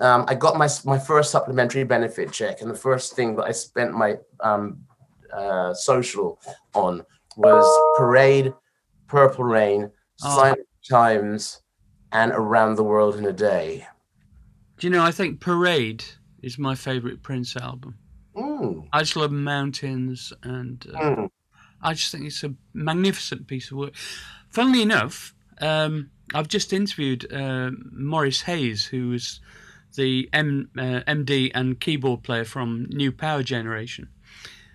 Um, 0.01 0.25
I 0.27 0.35
got 0.35 0.57
my 0.57 0.69
my 0.85 0.97
first 0.97 1.31
supplementary 1.31 1.83
benefit 1.83 2.31
check, 2.31 2.61
and 2.61 2.69
the 2.69 2.75
first 2.75 3.15
thing 3.15 3.35
that 3.35 3.43
I 3.43 3.51
spent 3.51 3.93
my 3.93 4.17
um, 4.39 4.79
uh, 5.33 5.73
social 5.73 6.39
on 6.73 7.03
was 7.35 7.65
Parade, 7.97 8.53
Purple 9.07 9.43
Rain, 9.43 9.91
Oh. 10.21 10.35
Silent 10.35 10.67
Times, 10.89 11.61
and 12.11 12.31
Around 12.33 12.75
the 12.75 12.83
World 12.83 13.15
in 13.15 13.25
a 13.25 13.33
Day. 13.33 13.87
Do 14.77 14.87
you 14.87 14.91
know, 14.91 15.03
I 15.03 15.11
think 15.11 15.39
Parade 15.39 16.03
is 16.41 16.57
my 16.57 16.75
favourite 16.75 17.21
Prince 17.23 17.55
album. 17.55 17.97
Mm, 18.35 18.87
I 18.91 18.99
just 18.99 19.15
love 19.15 19.31
mountains 19.31 20.33
and 20.43 20.85
uh, 20.93 20.99
mm. 20.99 21.29
I 21.81 21.93
just 21.93 22.11
think 22.11 22.25
it's 22.25 22.43
a 22.43 22.53
magnificent 22.73 23.47
piece 23.47 23.71
of 23.71 23.77
work. 23.77 23.93
Funnily 24.49 24.81
enough, 24.81 25.33
um, 25.61 26.09
I've 26.33 26.47
just 26.47 26.73
interviewed 26.73 27.31
uh, 27.31 27.71
Morris 27.91 28.41
Hayes, 28.41 28.85
who 28.85 29.09
was 29.09 29.39
the 29.95 30.29
M, 30.33 30.69
uh, 30.77 31.01
MD 31.07 31.51
and 31.53 31.79
keyboard 31.79 32.23
player 32.23 32.45
from 32.45 32.85
New 32.89 33.11
Power 33.11 33.43
Generation. 33.43 34.09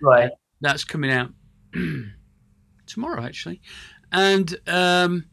Right. 0.01 0.31
That's 0.61 0.83
coming 0.83 1.11
out 1.11 1.31
tomorrow, 2.85 3.23
actually. 3.23 3.61
And 4.11 4.55
um, 4.67 5.25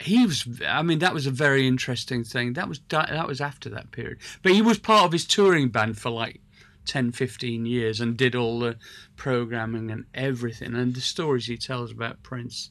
he 0.00 0.26
was, 0.26 0.46
I 0.66 0.82
mean, 0.82 1.00
that 1.00 1.14
was 1.14 1.26
a 1.26 1.30
very 1.30 1.66
interesting 1.66 2.24
thing. 2.24 2.54
That 2.54 2.68
was 2.68 2.80
that 2.88 3.28
was 3.28 3.40
after 3.40 3.68
that 3.70 3.90
period. 3.92 4.18
But 4.42 4.52
he 4.52 4.62
was 4.62 4.78
part 4.78 5.04
of 5.04 5.12
his 5.12 5.26
touring 5.26 5.68
band 5.68 5.98
for 5.98 6.10
like 6.10 6.40
10, 6.86 7.12
15 7.12 7.66
years 7.66 8.00
and 8.00 8.16
did 8.16 8.34
all 8.34 8.60
the 8.60 8.76
programming 9.16 9.90
and 9.90 10.04
everything. 10.14 10.74
And 10.74 10.94
the 10.94 11.00
stories 11.00 11.46
he 11.46 11.56
tells 11.56 11.92
about 11.92 12.22
Prince. 12.22 12.70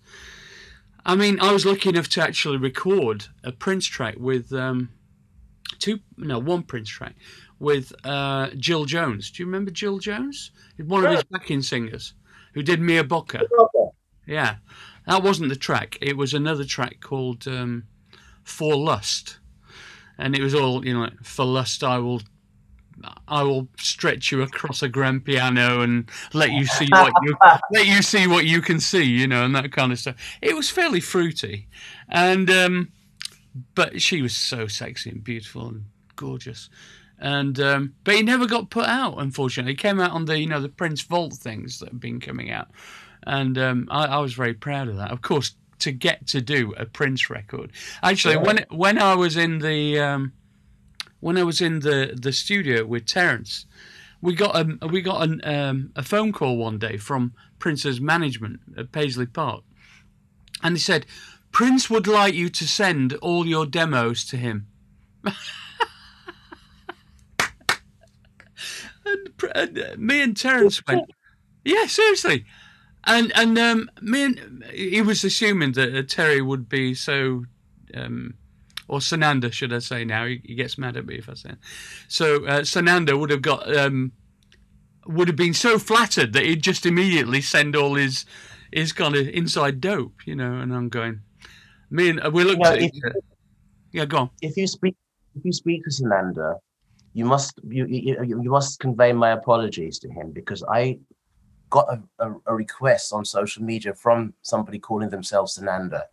I 1.05 1.15
mean, 1.15 1.39
I 1.39 1.51
was 1.51 1.65
lucky 1.65 1.89
enough 1.89 2.09
to 2.09 2.21
actually 2.21 2.57
record 2.57 3.27
a 3.43 3.51
Prince 3.51 3.85
track 3.85 4.15
with 4.17 4.53
um, 4.53 4.89
two, 5.79 5.99
no, 6.17 6.39
one 6.39 6.63
Prince 6.63 6.89
track 6.89 7.15
with 7.59 7.93
uh, 8.03 8.49
Jill 8.57 8.85
Jones. 8.85 9.31
Do 9.31 9.41
you 9.41 9.47
remember 9.47 9.71
Jill 9.71 9.99
Jones? 9.99 10.51
One 10.77 11.05
of 11.05 11.11
his 11.11 11.23
backing 11.23 11.61
singers 11.61 12.13
who 12.53 12.63
did 12.63 12.81
Mia 12.81 13.03
Bocca. 13.03 13.41
Yeah, 14.27 14.55
that 15.07 15.23
wasn't 15.23 15.49
the 15.49 15.55
track. 15.55 15.97
It 16.01 16.17
was 16.17 16.33
another 16.33 16.63
track 16.63 16.99
called 17.01 17.47
um, 17.47 17.83
"For 18.43 18.75
Lust," 18.75 19.39
and 20.17 20.35
it 20.35 20.41
was 20.41 20.53
all 20.53 20.85
you 20.85 20.93
know, 20.93 21.09
"For 21.23 21.45
lust, 21.45 21.83
I 21.83 21.97
will, 21.97 22.21
I 23.27 23.43
will 23.43 23.67
stretch 23.77 24.31
you 24.31 24.41
across 24.41 24.81
a 24.81 24.89
grand 24.89 25.25
piano 25.25 25.81
and 25.81 26.09
let 26.33 26.51
you 26.51 26.65
see 26.65 26.87
what 26.91 27.13
you 27.23 27.35
let 27.71 27.87
you 27.87 28.01
see 28.01 28.27
what 28.27 28.45
you 28.45 28.61
can 28.61 28.79
see," 28.79 29.03
you 29.03 29.27
know, 29.27 29.45
and 29.45 29.55
that 29.55 29.71
kind 29.71 29.91
of 29.91 29.99
stuff. 29.99 30.15
It 30.41 30.55
was 30.55 30.69
fairly 30.69 30.99
fruity, 30.99 31.67
and 32.09 32.49
um, 32.49 32.91
but 33.75 34.01
she 34.01 34.21
was 34.21 34.35
so 34.35 34.67
sexy 34.67 35.09
and 35.09 35.23
beautiful 35.23 35.67
and 35.67 35.85
gorgeous. 36.15 36.69
And 37.19 37.59
um, 37.59 37.93
but 38.03 38.15
he 38.15 38.23
never 38.23 38.47
got 38.47 38.71
put 38.71 38.87
out. 38.87 39.15
Unfortunately, 39.19 39.73
he 39.73 39.77
came 39.77 39.99
out 39.99 40.11
on 40.11 40.25
the 40.25 40.39
you 40.39 40.47
know 40.47 40.59
the 40.59 40.69
Prince 40.69 41.01
Vault 41.01 41.33
things 41.33 41.79
that 41.79 41.89
have 41.89 41.99
been 41.99 42.19
coming 42.19 42.49
out, 42.49 42.69
and 43.27 43.57
um, 43.57 43.87
I, 43.91 44.05
I 44.05 44.17
was 44.17 44.33
very 44.33 44.55
proud 44.55 44.87
of 44.87 44.97
that. 44.97 45.11
Of 45.11 45.21
course, 45.21 45.53
to 45.79 45.91
get 45.91 46.25
to 46.27 46.41
do 46.41 46.73
a 46.77 46.85
Prince 46.85 47.29
record. 47.29 47.71
Actually, 48.01 48.37
when 48.37 48.65
when 48.69 48.97
I 48.97 49.15
was 49.15 49.37
in 49.37 49.59
the 49.59 49.99
um, 49.99 50.33
when 51.21 51.38
I 51.38 51.43
was 51.43 51.62
in 51.62 51.79
the 51.79 52.13
the 52.19 52.34
studio 52.34 52.86
with 52.86 53.05
Terence, 53.05 53.65
we 54.21 54.36
got 54.36 54.55
a 54.55 54.88
we 54.88 55.01
got 55.01 55.23
an, 55.23 55.41
um, 55.45 55.91
a 55.95 56.03
phone 56.03 56.34
call 56.34 56.57
one 56.57 56.77
day 56.77 56.97
from 56.97 57.34
Prince's 57.57 58.01
management 58.01 58.60
at 58.77 58.91
Paisley 58.91 59.25
Park, 59.25 59.63
and 60.62 60.75
they 60.75 60.79
said 60.79 61.05
Prince 61.51 61.89
would 61.89 62.07
like 62.07 62.34
you 62.34 62.49
to 62.49 62.67
send 62.67 63.13
all 63.15 63.47
your 63.47 63.65
demos 63.65 64.25
to 64.25 64.38
him. 64.38 64.67
and, 69.05 69.34
and 69.55 69.79
uh, 69.79 69.95
me 69.97 70.21
and 70.21 70.36
Terence 70.36 70.81
went, 70.88 71.12
yeah, 71.63 71.86
seriously. 71.88 72.45
And 73.03 73.31
and 73.36 73.57
um, 73.57 73.89
me 74.01 74.23
and 74.23 74.63
he 74.71 75.01
was 75.01 75.23
assuming 75.23 75.71
that 75.73 75.95
uh, 75.95 76.03
Terry 76.03 76.41
would 76.41 76.69
be 76.69 76.93
so, 76.93 77.45
um, 77.95 78.36
or 78.91 78.99
Sananda, 78.99 79.51
should 79.51 79.71
I 79.73 79.80
say 79.80 80.04
now? 80.04 80.25
He, 80.25 80.41
he 80.43 80.54
gets 80.54 80.77
mad 80.77 80.97
at 80.97 81.06
me 81.06 81.15
if 81.15 81.30
I 81.30 81.34
say. 81.36 81.49
It. 81.51 81.58
So 82.10 82.45
uh, 82.45 82.60
Sananda 82.62 83.17
would 83.17 83.30
have 83.30 83.41
got 83.41 83.73
um, 83.75 84.12
would 85.08 85.27
have 85.30 85.38
been 85.38 85.54
so 85.54 85.80
flattered 85.80 86.34
that 86.34 86.43
he'd 86.45 86.62
just 86.62 86.86
immediately 86.86 87.41
send 87.41 87.75
all 87.75 87.95
his 87.95 88.25
his 88.71 88.91
kind 88.91 89.15
of 89.15 89.27
inside 89.30 89.80
dope, 89.80 90.27
you 90.27 90.36
know. 90.36 90.54
And 90.60 90.73
I'm 90.75 90.89
going, 90.89 91.21
me 91.89 92.10
and 92.10 92.23
uh, 92.23 92.30
we 92.32 92.43
looked 92.43 92.60
Well, 92.60 92.73
at 92.73 92.82
if- 92.82 92.93
each. 92.93 93.04
Yeah, 93.93 94.06
go 94.06 94.17
on. 94.17 94.30
if 94.41 94.56
you 94.58 94.67
speak 94.67 94.95
if 95.36 95.43
you 95.45 95.54
speak 95.54 95.84
to 95.86 95.89
Sananda, 95.89 96.56
you 97.13 97.25
must 97.25 97.54
you, 97.63 97.86
you 97.86 98.23
you 98.23 98.43
you 98.43 98.51
must 98.51 98.80
convey 98.80 99.13
my 99.13 99.32
apologies 99.32 99.99
to 99.99 100.10
him 100.10 100.32
because 100.32 100.63
I 100.63 100.99
got 101.69 101.88
a, 101.95 102.25
a, 102.25 102.36
a 102.47 102.54
request 102.56 103.13
on 103.13 103.23
social 103.23 103.63
media 103.63 103.93
from 103.93 104.34
somebody 104.41 104.80
calling 104.80 105.10
themselves 105.10 105.58
Sananda. 105.58 106.04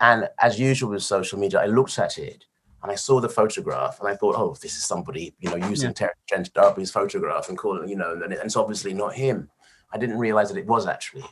And 0.00 0.28
as 0.38 0.58
usual 0.58 0.90
with 0.90 1.02
social 1.02 1.38
media, 1.38 1.60
I 1.60 1.66
looked 1.66 1.98
at 1.98 2.18
it 2.18 2.44
and 2.82 2.90
I 2.90 2.94
saw 2.94 3.20
the 3.20 3.28
photograph 3.28 4.00
and 4.00 4.08
I 4.08 4.16
thought, 4.16 4.36
oh, 4.36 4.56
this 4.62 4.76
is 4.76 4.82
somebody, 4.84 5.34
you 5.40 5.50
know, 5.50 5.56
using 5.68 5.90
Yeah. 5.90 5.94
Terence 5.94 6.18
Trent 6.26 6.54
D'Arby's 6.54 6.90
photograph 6.90 7.48
and 7.48 7.58
calling, 7.58 7.88
you 7.88 7.96
know, 7.96 8.12
and, 8.22 8.32
it's 8.32 8.56
obviously 8.56 8.94
not 8.94 9.14
him. 9.14 9.50
I 9.92 9.98
didn't 9.98 10.18
realize 10.18 10.48
that 10.50 10.58
it 10.58 10.66
was 10.66 10.86
actually. 10.86 11.24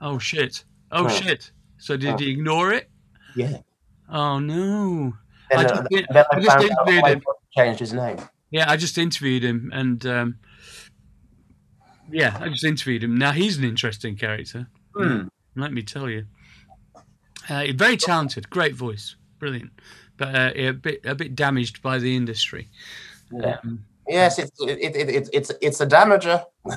Oh 0.00 0.18
shit. 0.18 0.64
Oh 0.92 1.06
Oh. 1.06 1.08
shit. 1.08 1.50
So 1.78 1.96
did 1.96 2.14
Oh. 2.14 2.16
he 2.18 2.30
ignore 2.30 2.72
it? 2.72 2.88
Yeah. 3.34 3.58
Oh 4.08 4.38
no. 4.38 5.14
Then, 5.50 5.58
I 5.60 5.64
uh, 5.64 5.68
just 5.76 5.88
did- 5.90 6.06
I 6.16 6.24
I 6.32 6.40
just 6.40 6.64
interviewed 6.64 7.06
him. 7.06 7.22
changed 7.56 7.80
his 7.80 7.92
name. 7.92 8.18
Yeah, 8.50 8.70
I 8.70 8.76
just 8.76 8.98
interviewed 8.98 9.42
him, 9.42 9.70
and 9.74 10.04
um, 10.06 10.38
yeah, 12.10 12.36
I 12.40 12.48
just 12.48 12.64
interviewed 12.64 13.02
him. 13.02 13.16
Now 13.16 13.32
he's 13.32 13.56
an 13.58 13.64
interesting 13.64 14.16
character. 14.16 14.68
Hmm. 14.94 15.28
Let 15.56 15.72
me 15.72 15.82
tell 15.82 16.08
you, 16.10 16.26
uh, 17.48 17.66
very 17.74 17.96
talented, 17.96 18.50
great 18.50 18.74
voice, 18.74 19.16
brilliant, 19.38 19.72
but 20.16 20.34
uh, 20.34 20.52
a 20.54 20.70
bit 20.72 21.00
a 21.04 21.14
bit 21.14 21.34
damaged 21.34 21.82
by 21.82 21.98
the 21.98 22.16
industry. 22.16 22.68
Yeah. 23.30 23.58
Um, 23.64 23.84
Yes, 24.08 24.38
it's 24.38 24.50
it, 24.60 24.78
it, 24.80 24.96
it, 24.96 25.28
it's 25.32 25.52
it's 25.60 25.80
a 25.80 25.86
damager. 25.86 26.44
It's 26.66 26.76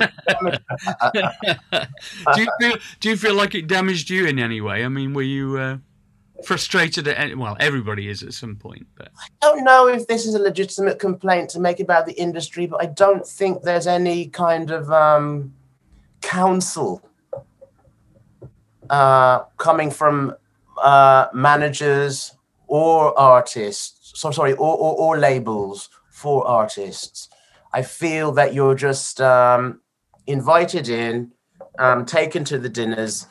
a 0.00 0.12
damager. 0.30 1.88
do 2.34 2.40
you 2.40 2.48
feel 2.60 2.78
do 3.00 3.08
you 3.10 3.16
feel 3.16 3.34
like 3.34 3.56
it 3.56 3.66
damaged 3.66 4.08
you 4.08 4.26
in 4.26 4.38
any 4.38 4.60
way? 4.60 4.84
I 4.84 4.88
mean, 4.88 5.14
were 5.14 5.22
you 5.22 5.58
uh, 5.58 5.78
frustrated 6.44 7.08
at 7.08 7.18
any, 7.18 7.34
well, 7.34 7.56
everybody 7.58 8.08
is 8.08 8.22
at 8.22 8.34
some 8.34 8.54
point, 8.54 8.86
but 8.96 9.08
I 9.18 9.26
don't 9.40 9.64
know 9.64 9.88
if 9.88 10.06
this 10.06 10.26
is 10.26 10.34
a 10.34 10.38
legitimate 10.38 11.00
complaint 11.00 11.50
to 11.50 11.60
make 11.60 11.80
about 11.80 12.06
the 12.06 12.12
industry, 12.12 12.66
but 12.66 12.80
I 12.80 12.86
don't 12.86 13.26
think 13.26 13.62
there's 13.62 13.88
any 13.88 14.28
kind 14.28 14.70
of 14.70 14.90
um, 14.92 15.52
counsel 16.22 17.02
uh, 18.90 19.40
coming 19.56 19.90
from 19.90 20.34
uh, 20.82 21.26
managers 21.32 22.32
or 22.66 23.18
artists. 23.18 24.12
So 24.14 24.30
sorry, 24.30 24.52
or, 24.52 24.76
or, 24.76 24.96
or 24.96 25.18
labels 25.18 25.88
for 26.10 26.46
artists. 26.46 27.28
I 27.72 27.82
feel 27.82 28.32
that 28.32 28.54
you're 28.54 28.74
just 28.74 29.20
um, 29.20 29.80
invited 30.26 30.88
in, 30.88 31.32
um, 31.78 32.06
taken 32.06 32.44
to 32.44 32.58
the 32.58 32.68
dinners, 32.68 33.26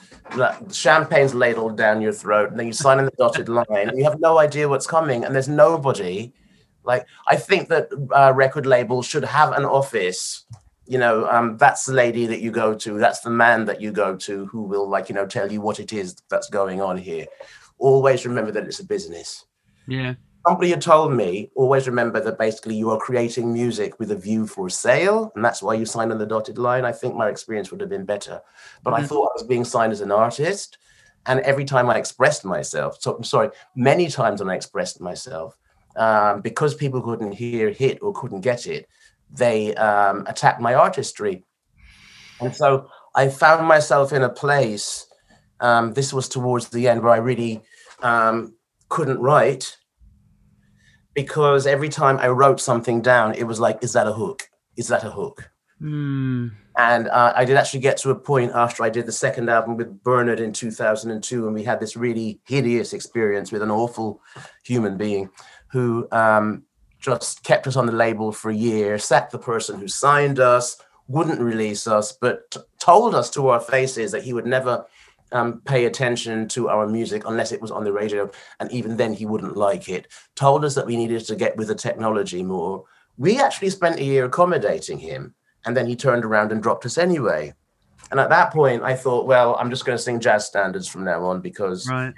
champagne's 0.71 1.33
ladled 1.33 1.77
down 1.77 2.01
your 2.01 2.11
throat, 2.11 2.49
and 2.49 2.59
then 2.59 2.67
you 2.67 2.73
sign 2.73 2.99
in 2.99 3.05
the 3.05 3.11
dotted 3.17 3.49
line, 3.59 3.65
and 3.89 3.97
you 3.97 4.03
have 4.03 4.19
no 4.19 4.37
idea 4.39 4.67
what's 4.67 4.87
coming, 4.87 5.23
and 5.23 5.33
there's 5.33 5.49
nobody. 5.49 6.33
Like 6.83 7.05
I 7.27 7.37
think 7.37 7.69
that 7.69 7.89
uh, 8.13 8.33
record 8.35 8.65
labels 8.65 9.05
should 9.05 9.23
have 9.23 9.53
an 9.53 9.65
office. 9.65 10.45
You 10.86 10.98
know, 10.98 11.28
um, 11.30 11.58
that's 11.58 11.86
the 11.86 11.93
lady 11.93 12.26
that 12.26 12.41
you 12.41 12.52
go 12.52 12.76
to. 12.76 12.98
That's 12.98 13.22
the 13.22 13.30
man 13.30 13.65
that 13.65 13.80
you 13.82 13.91
go 13.91 14.17
to 14.17 14.46
who 14.48 14.63
will, 14.63 14.88
like, 14.88 15.08
you 15.10 15.15
know, 15.15 15.26
tell 15.26 15.52
you 15.52 15.62
what 15.62 15.80
it 15.80 15.93
is 15.93 16.15
that's 16.30 16.50
going 16.50 16.82
on 16.82 16.98
here. 16.98 17.26
Always 17.78 18.26
remember 18.26 18.52
that 18.52 18.65
it's 18.65 18.80
a 18.80 18.86
business 18.86 19.46
yeah, 19.88 20.13
somebody 20.48 20.69
had 20.69 20.82
told 20.82 21.13
me 21.13 21.50
always 21.56 21.88
remember 21.88 22.19
that 22.19 22.38
basically 22.38 22.76
you 22.76 22.89
are 22.89 22.98
creating 22.98 23.52
music 23.52 24.00
with 24.00 24.12
a 24.12 24.15
view 24.15 24.46
for 24.48 24.69
sale 24.69 25.32
and 25.36 25.43
that's 25.43 25.62
why 25.62 25.74
you 25.74 25.86
sign 25.86 26.12
on 26.12 26.17
the 26.17 26.26
dotted 26.26 26.58
line 26.58 26.86
i 26.86 26.91
think 26.91 27.15
my 27.15 27.30
experience 27.30 27.72
would 27.72 27.82
have 27.82 27.89
been 27.89 28.06
better 28.06 28.41
but 28.84 28.93
i 28.93 29.02
Mhm. 29.02 29.08
thought 29.08 29.30
i 29.30 29.34
was 29.36 29.43
being 29.43 29.65
signed 29.65 29.91
as 29.91 30.02
an 30.02 30.12
artist 30.12 30.78
and 31.26 31.39
every 31.41 31.65
time 31.65 31.89
i 31.89 31.98
expressed 31.98 32.46
myself 32.46 32.98
so 33.02 33.15
i'm 33.15 33.24
sorry 33.24 33.50
many 33.76 34.08
times 34.08 34.41
when 34.41 34.50
i 34.50 34.56
expressed 34.56 35.02
myself 35.02 35.58
um, 35.96 36.41
because 36.41 36.74
people 36.74 37.02
couldn't 37.02 37.34
hear 37.34 37.69
hit 37.69 38.02
or 38.02 38.13
couldn't 38.13 38.41
get 38.41 38.65
it 38.67 38.88
they 39.34 39.74
um, 39.76 40.24
attacked 40.28 40.62
my 40.62 40.74
artistry 40.74 41.43
and 42.39 42.56
so 42.56 42.88
i 43.15 43.28
found 43.28 43.67
myself 43.67 44.13
in 44.13 44.24
a 44.24 44.30
place 44.30 45.08
um, 45.60 45.93
this 45.93 46.13
was 46.13 46.30
towards 46.30 46.69
the 46.69 46.88
end 46.88 47.02
where 47.02 47.13
i 47.13 47.17
really 47.17 47.62
um, 48.02 48.56
couldn't 48.89 49.19
write 49.19 49.78
because 51.13 51.67
every 51.67 51.89
time 51.89 52.17
I 52.19 52.28
wrote 52.30 52.60
something 52.60 53.02
down, 53.02 53.36
it 53.36 53.43
was 53.43 53.60
like, 53.60 53.84
is 53.84 53.93
that 53.93 54.08
a 54.08 54.13
hook? 54.13 54.50
Is 54.78 54.88
that 54.88 55.04
a 55.04 55.12
hook? 55.12 55.50
Hmm. 55.80 56.50
And 56.78 57.08
uh, 57.10 57.34
I 57.36 57.46
did 57.46 57.56
actually 57.56 57.82
get 57.82 57.98
to 57.98 58.10
a 58.10 58.15
point 58.15 58.52
after 58.56 58.84
I 58.84 58.89
did 58.89 59.06
the 59.06 59.12
second 59.12 59.50
album 59.50 59.78
with 59.78 60.04
Bernard 60.04 60.39
in 60.39 60.54
2002, 60.54 61.46
and 61.46 61.54
we 61.54 61.63
had 61.63 61.80
this 61.80 61.96
really 61.96 62.39
hideous 62.48 62.93
experience 62.93 63.52
with 63.52 63.62
an 63.62 63.69
awful 63.69 64.22
human 64.63 64.98
being 64.98 65.30
who 65.72 66.08
um, 66.12 66.63
just 67.03 67.43
kept 67.43 67.67
us 67.67 67.75
on 67.75 67.85
the 67.85 67.91
label 67.91 68.31
for 68.31 68.49
a 68.49 68.55
year, 68.55 68.97
sacked 68.97 69.31
the 69.31 69.37
person 69.37 69.79
who 69.79 69.87
signed 69.87 70.39
us, 70.39 70.81
wouldn't 71.07 71.41
release 71.41 71.85
us, 71.85 72.13
but 72.13 72.49
t- 72.51 72.61
told 72.79 73.13
us 73.13 73.29
to 73.31 73.49
our 73.49 73.59
faces 73.59 74.11
that 74.13 74.23
he 74.23 74.31
would 74.31 74.45
never 74.45 74.85
um, 75.33 75.61
pay 75.65 75.85
attention 75.85 76.47
to 76.47 76.69
our 76.69 76.87
music 76.87 77.23
unless 77.25 77.51
it 77.51 77.61
was 77.61 77.71
on 77.71 77.83
the 77.83 77.91
radio, 77.91 78.31
and 78.59 78.71
even 78.71 78.95
then 78.95 79.13
he 79.13 79.25
wouldn't 79.25 79.57
like 79.57 79.89
it. 79.89 80.07
Told 80.35 80.63
us 80.63 80.75
that 80.75 80.85
we 80.85 80.95
needed 80.95 81.25
to 81.25 81.35
get 81.35 81.57
with 81.57 81.67
the 81.67 81.75
technology 81.75 82.41
more. 82.41 82.85
We 83.17 83.39
actually 83.39 83.71
spent 83.71 83.99
a 83.99 84.03
year 84.03 84.25
accommodating 84.25 84.97
him, 84.97 85.35
and 85.65 85.75
then 85.75 85.87
he 85.87 85.95
turned 85.95 86.23
around 86.23 86.51
and 86.51 86.63
dropped 86.63 86.85
us 86.85 86.97
anyway. 86.97 87.53
And 88.11 88.19
at 88.19 88.29
that 88.29 88.53
point, 88.53 88.83
I 88.83 88.95
thought, 88.95 89.25
well, 89.25 89.55
I'm 89.59 89.69
just 89.69 89.85
going 89.85 89.97
to 89.97 90.03
sing 90.03 90.19
jazz 90.19 90.45
standards 90.45 90.87
from 90.87 91.03
now 91.03 91.25
on 91.25 91.41
because 91.41 91.89
right. 91.89 92.13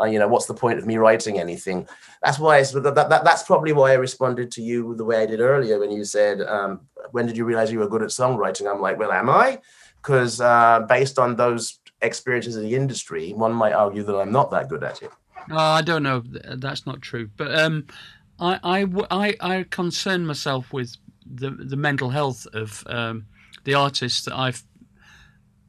Uh, 0.00 0.04
you 0.04 0.18
know 0.18 0.28
what's 0.28 0.46
the 0.46 0.54
point 0.54 0.78
of 0.78 0.86
me 0.86 0.96
writing 0.96 1.38
anything 1.40 1.86
that's 2.22 2.38
why 2.38 2.58
I, 2.58 2.62
that, 2.62 2.94
that, 2.94 3.08
that- 3.08 3.24
that's 3.24 3.42
probably 3.44 3.72
why 3.72 3.90
i 3.92 3.94
responded 3.94 4.50
to 4.52 4.62
you 4.62 4.94
the 4.94 5.04
way 5.04 5.22
i 5.22 5.26
did 5.26 5.40
earlier 5.40 5.78
when 5.78 5.90
you 5.90 6.04
said 6.04 6.40
um, 6.42 6.80
when 7.12 7.26
did 7.26 7.36
you 7.36 7.44
realize 7.44 7.72
you 7.72 7.78
were 7.80 7.88
good 7.88 8.02
at 8.02 8.08
songwriting 8.10 8.70
i'm 8.70 8.80
like 8.80 8.98
well 8.98 9.12
am 9.12 9.30
i 9.30 9.58
because 10.02 10.40
uh, 10.40 10.80
based 10.88 11.18
on 11.18 11.36
those 11.36 11.78
experiences 12.02 12.56
in 12.56 12.62
the 12.62 12.74
industry 12.74 13.32
one 13.32 13.52
might 13.52 13.72
argue 13.72 14.02
that 14.02 14.16
i'm 14.16 14.32
not 14.32 14.50
that 14.50 14.68
good 14.68 14.82
at 14.84 15.02
it 15.02 15.10
Oh, 15.52 15.56
I 15.56 15.82
don't 15.82 16.02
know. 16.04 16.22
That's 16.56 16.86
not 16.86 17.00
true. 17.02 17.28
But 17.36 17.58
um, 17.58 17.86
i 18.38 18.86
i 19.10 19.34
i 19.40 19.64
concern 19.70 20.26
myself 20.26 20.72
with 20.72 20.94
the 21.26 21.50
the 21.50 21.76
mental 21.76 22.10
health 22.10 22.46
of 22.52 22.84
um, 22.86 23.26
the 23.64 23.74
artists 23.74 24.22
that 24.26 24.36
I've 24.36 24.62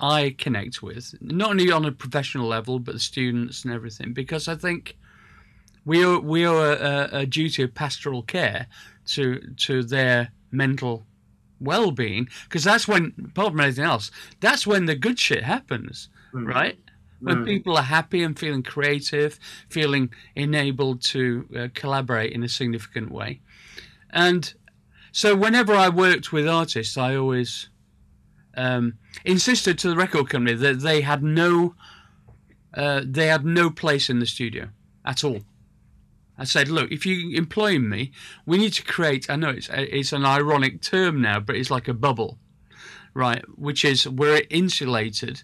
I 0.01 0.35
connect 0.37 0.81
with, 0.81 1.15
not 1.21 1.51
only 1.51 1.71
on 1.71 1.85
a 1.85 1.91
professional 1.91 2.47
level, 2.47 2.79
but 2.79 2.95
the 2.95 2.99
students 2.99 3.63
and 3.63 3.73
everything, 3.73 4.13
because 4.13 4.47
I 4.47 4.55
think 4.55 4.97
we 5.85 6.03
owe 6.03 6.19
we 6.19 6.45
owe 6.45 6.59
a, 6.59 7.19
a, 7.19 7.25
duty 7.25 7.63
of 7.63 7.73
pastoral 7.73 8.23
care 8.23 8.67
to 9.07 9.39
to 9.57 9.83
their 9.83 10.31
mental 10.51 11.05
well-being, 11.59 12.27
because 12.43 12.63
that's 12.63 12.87
when, 12.87 13.13
apart 13.23 13.51
from 13.51 13.59
anything 13.59 13.85
else, 13.85 14.09
that's 14.39 14.65
when 14.65 14.85
the 14.85 14.95
good 14.95 15.19
shit 15.19 15.43
happens, 15.43 16.09
right? 16.33 16.79
when 17.21 17.37
Mm. 17.37 17.45
people 17.45 17.77
are 17.77 17.83
happy 17.83 18.23
and 18.23 18.37
feeling 18.37 18.63
creative, 18.63 19.39
feeling 19.69 20.11
enabled 20.35 21.01
to 21.01 21.47
uh, 21.55 21.67
collaborate 21.73 22.33
in 22.33 22.43
a 22.43 22.49
significant 22.49 23.11
way. 23.11 23.41
And 24.09 24.53
so, 25.11 25.35
whenever 25.35 25.73
I 25.73 25.89
worked 25.89 26.33
with 26.33 26.47
artists, 26.47 26.97
I 26.97 27.15
always 27.15 27.69
um, 28.55 28.97
insisted 29.25 29.77
to 29.79 29.89
the 29.89 29.95
record 29.95 30.29
company 30.29 30.55
that 30.55 30.81
they 30.81 31.01
had 31.01 31.23
no, 31.23 31.75
uh, 32.73 33.01
they 33.05 33.27
had 33.27 33.45
no 33.45 33.69
place 33.69 34.09
in 34.09 34.19
the 34.19 34.25
studio 34.25 34.69
at 35.05 35.23
all. 35.23 35.39
I 36.37 36.43
said, 36.45 36.69
look, 36.69 36.91
if 36.91 37.05
you 37.05 37.37
employ 37.37 37.77
me, 37.77 38.11
we 38.45 38.57
need 38.57 38.73
to 38.73 38.83
create. 38.83 39.29
I 39.29 39.35
know 39.35 39.49
it's 39.49 39.69
it's 39.71 40.11
an 40.11 40.25
ironic 40.25 40.81
term 40.81 41.21
now, 41.21 41.39
but 41.39 41.55
it's 41.55 41.69
like 41.69 41.87
a 41.87 41.93
bubble, 41.93 42.39
right? 43.13 43.43
Which 43.57 43.85
is 43.85 44.07
we're 44.07 44.43
insulated 44.49 45.43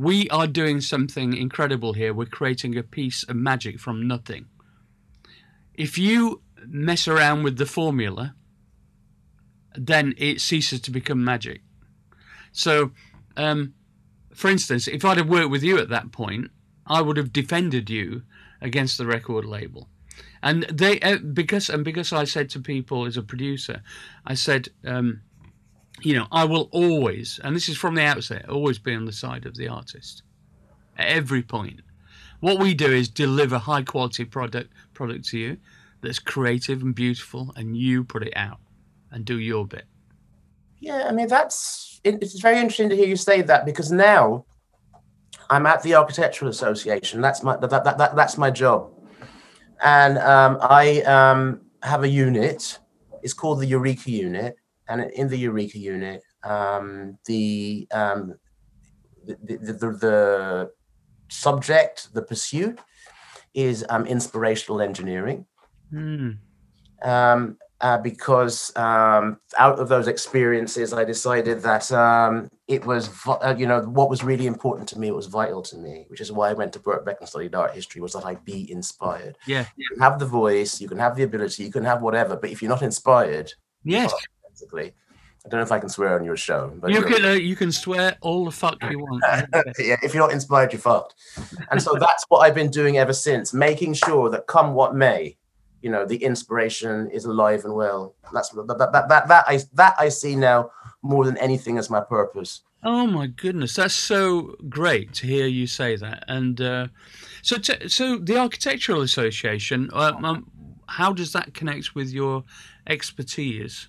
we 0.00 0.30
are 0.30 0.46
doing 0.46 0.80
something 0.80 1.36
incredible 1.36 1.92
here. 1.92 2.14
We're 2.14 2.24
creating 2.24 2.74
a 2.78 2.82
piece 2.82 3.22
of 3.24 3.36
magic 3.36 3.78
from 3.78 4.08
nothing. 4.08 4.46
If 5.74 5.98
you 5.98 6.40
mess 6.66 7.06
around 7.06 7.42
with 7.42 7.58
the 7.58 7.66
formula, 7.66 8.34
then 9.74 10.14
it 10.16 10.40
ceases 10.40 10.80
to 10.82 10.90
become 10.90 11.22
magic. 11.22 11.60
So, 12.52 12.92
um, 13.36 13.74
for 14.34 14.48
instance, 14.48 14.88
if 14.88 15.04
I'd 15.04 15.18
have 15.18 15.28
worked 15.28 15.50
with 15.50 15.62
you 15.62 15.78
at 15.78 15.88
that 15.90 16.12
point, 16.12 16.50
I 16.86 17.02
would 17.02 17.16
have 17.16 17.32
defended 17.32 17.88
you 17.90 18.22
against 18.60 18.98
the 18.98 19.06
record 19.06 19.44
label. 19.44 19.88
And 20.42 20.64
they, 20.64 21.00
uh, 21.00 21.18
because 21.18 21.68
and 21.68 21.84
because 21.84 22.12
I 22.12 22.24
said 22.24 22.48
to 22.50 22.60
people 22.60 23.06
as 23.06 23.16
a 23.16 23.22
producer, 23.22 23.82
I 24.24 24.34
said, 24.34 24.68
um, 24.86 25.20
you 26.02 26.14
know, 26.14 26.26
I 26.32 26.44
will 26.44 26.68
always, 26.72 27.38
and 27.44 27.54
this 27.54 27.68
is 27.68 27.76
from 27.76 27.94
the 27.94 28.02
outset, 28.02 28.48
always 28.48 28.78
be 28.78 28.94
on 28.94 29.04
the 29.04 29.12
side 29.12 29.44
of 29.44 29.56
the 29.56 29.68
artist 29.68 30.22
at 30.96 31.08
every 31.08 31.42
point. 31.42 31.80
What 32.40 32.58
we 32.58 32.72
do 32.72 32.90
is 32.90 33.08
deliver 33.08 33.58
high 33.58 33.82
quality 33.82 34.24
product 34.24 34.72
product 34.94 35.26
to 35.28 35.38
you 35.38 35.58
that's 36.00 36.18
creative 36.18 36.80
and 36.80 36.94
beautiful, 36.94 37.52
and 37.56 37.76
you 37.76 38.04
put 38.04 38.22
it 38.22 38.32
out 38.34 38.60
and 39.10 39.24
do 39.24 39.38
your 39.38 39.66
bit. 39.66 39.84
Yeah, 40.80 41.06
I 41.08 41.12
mean 41.12 41.28
that's 41.28 42.00
it's 42.04 42.40
very 42.40 42.58
interesting 42.58 42.88
to 42.88 42.96
hear 42.96 43.06
you 43.06 43.16
say 43.16 43.42
that 43.42 43.66
because 43.66 43.92
now 43.92 44.46
I'm 45.50 45.66
at 45.66 45.82
the 45.82 45.94
Architectural 45.94 46.50
Association. 46.50 47.20
That's 47.20 47.42
my 47.42 47.56
that, 47.56 47.70
that, 47.70 47.98
that 47.98 48.16
that's 48.16 48.38
my 48.38 48.50
job, 48.50 48.90
and 49.82 50.18
um, 50.18 50.58
I 50.62 51.02
um, 51.02 51.60
have 51.82 52.04
a 52.04 52.08
unit. 52.08 52.78
It's 53.22 53.34
called 53.34 53.60
the 53.60 53.66
Eureka 53.66 54.10
Unit, 54.10 54.56
and 54.88 55.02
in 55.12 55.28
the 55.28 55.36
Eureka 55.36 55.78
Unit, 55.78 56.22
um, 56.42 57.18
the, 57.26 57.86
um, 57.90 58.34
the, 59.26 59.36
the, 59.42 59.72
the 59.72 59.90
the 59.90 60.70
subject, 61.28 62.14
the 62.14 62.22
pursuit, 62.22 62.78
is 63.52 63.84
um, 63.90 64.06
inspirational 64.06 64.80
engineering. 64.80 65.44
Mm. 65.92 66.38
Um, 67.02 67.58
uh, 67.80 67.98
because 67.98 68.74
um, 68.76 69.38
out 69.58 69.78
of 69.78 69.88
those 69.88 70.06
experiences, 70.06 70.92
I 70.92 71.04
decided 71.04 71.62
that 71.62 71.90
um, 71.92 72.50
it 72.68 72.84
was, 72.84 73.10
uh, 73.26 73.54
you 73.56 73.66
know, 73.66 73.80
what 73.82 74.10
was 74.10 74.22
really 74.22 74.46
important 74.46 74.88
to 74.90 74.98
me, 74.98 75.08
it 75.08 75.14
was 75.14 75.26
vital 75.26 75.62
to 75.62 75.76
me, 75.76 76.04
which 76.08 76.20
is 76.20 76.30
why 76.30 76.50
I 76.50 76.52
went 76.52 76.72
to 76.74 76.78
Birkbeck 76.78 77.18
and 77.20 77.28
studied 77.28 77.54
art 77.54 77.74
history, 77.74 78.00
was 78.00 78.12
that 78.12 78.26
I 78.26 78.34
be 78.34 78.70
inspired. 78.70 79.38
Yeah. 79.46 79.64
You 79.76 79.88
can 79.90 80.00
have 80.00 80.18
the 80.18 80.26
voice, 80.26 80.80
you 80.80 80.88
can 80.88 80.98
have 80.98 81.16
the 81.16 81.22
ability, 81.22 81.64
you 81.64 81.72
can 81.72 81.84
have 81.84 82.02
whatever, 82.02 82.36
but 82.36 82.50
if 82.50 82.60
you're 82.60 82.68
not 82.70 82.82
inspired, 82.82 83.52
Yes. 83.82 84.12
basically, 84.48 84.92
I 85.44 85.48
don't 85.48 85.58
know 85.60 85.64
if 85.64 85.72
I 85.72 85.78
can 85.78 85.88
swear 85.88 86.18
on 86.18 86.24
your 86.24 86.36
show, 86.36 86.70
but 86.80 86.90
You 86.90 87.02
can 87.02 87.24
uh, 87.24 87.32
you 87.32 87.56
can 87.56 87.72
swear 87.72 88.18
all 88.20 88.44
the 88.44 88.50
fuck 88.50 88.76
you 88.90 88.98
want. 88.98 89.24
yeah, 89.78 89.96
if 90.02 90.12
you're 90.12 90.22
not 90.22 90.32
inspired, 90.32 90.70
you're 90.70 90.80
fucked. 90.80 91.14
And 91.70 91.80
so 91.80 91.96
that's 91.98 92.26
what 92.28 92.40
I've 92.40 92.54
been 92.54 92.70
doing 92.70 92.98
ever 92.98 93.14
since, 93.14 93.54
making 93.54 93.94
sure 93.94 94.28
that 94.28 94.46
come 94.48 94.74
what 94.74 94.94
may, 94.94 95.38
you 95.82 95.90
know, 95.90 96.04
the 96.04 96.22
inspiration 96.22 97.10
is 97.10 97.24
alive 97.24 97.64
and 97.64 97.74
well. 97.74 98.14
That's 98.32 98.50
that 98.50 98.66
that 98.66 98.92
that, 98.92 99.08
that, 99.08 99.28
that 99.28 99.44
I 99.48 99.60
that 99.74 99.94
I 99.98 100.08
see 100.08 100.36
now 100.36 100.70
more 101.02 101.24
than 101.24 101.36
anything 101.38 101.78
as 101.78 101.88
my 101.90 102.00
purpose. 102.00 102.62
Oh 102.82 103.06
my 103.06 103.26
goodness, 103.26 103.74
that's 103.74 103.94
so 103.94 104.56
great 104.68 105.12
to 105.14 105.26
hear 105.26 105.46
you 105.46 105.66
say 105.66 105.96
that. 105.96 106.24
And 106.28 106.58
uh, 106.60 106.86
so, 107.42 107.58
t- 107.58 107.88
so 107.88 108.16
the 108.16 108.38
Architectural 108.38 109.02
Association, 109.02 109.90
uh, 109.92 110.12
um, 110.22 110.50
how 110.86 111.12
does 111.12 111.32
that 111.34 111.52
connect 111.52 111.94
with 111.94 112.08
your 112.10 112.42
expertise? 112.86 113.88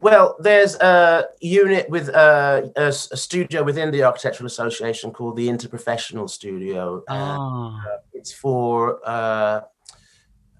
Well, 0.00 0.36
there's 0.40 0.76
a 0.76 1.26
unit 1.40 1.88
with 1.90 2.08
a 2.08 2.72
a, 2.76 2.86
s- 2.86 3.10
a 3.10 3.16
studio 3.16 3.62
within 3.64 3.90
the 3.90 4.04
Architectural 4.04 4.46
Association 4.46 5.10
called 5.12 5.36
the 5.36 5.48
Interprofessional 5.48 6.30
Studio. 6.30 7.02
and 7.08 7.38
Ah, 7.40 7.84
it's 8.12 8.32
for 8.32 9.00
uh, 9.04 9.62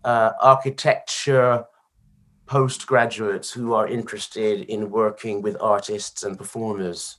uh, 0.04 0.32
architecture 0.40 1.64
postgraduates 2.46 3.50
who 3.52 3.74
are 3.74 3.86
interested 3.86 4.62
in 4.70 4.90
working 4.90 5.42
with 5.42 5.56
artists 5.60 6.22
and 6.22 6.38
performers. 6.38 7.16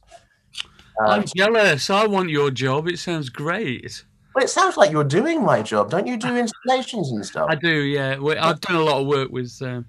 I'm 1.05 1.19
Um, 1.21 1.25
jealous. 1.35 1.89
I 1.89 2.07
want 2.07 2.29
your 2.29 2.51
job. 2.51 2.87
It 2.87 2.99
sounds 2.99 3.29
great. 3.29 4.03
well, 4.35 4.43
it 4.43 4.49
sounds 4.49 4.75
like 4.75 4.91
you're 4.91 5.03
doing 5.03 5.43
my 5.43 5.61
job. 5.61 5.89
Don't 5.91 6.07
you 6.07 6.17
do 6.17 6.35
installations 6.35 7.11
and 7.11 7.25
stuff? 7.25 7.47
I 7.49 7.55
do, 7.55 7.69
yeah. 7.83 8.17
Well, 8.17 8.37
I've 8.39 8.59
done 8.61 8.75
a 8.77 8.81
lot 8.83 9.01
of 9.01 9.07
work 9.07 9.29
with 9.31 9.61
uh, 9.61 9.81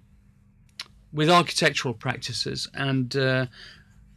with 1.13 1.29
architectural 1.31 1.95
practices, 1.95 2.69
and 2.75 3.17
uh, 3.17 3.47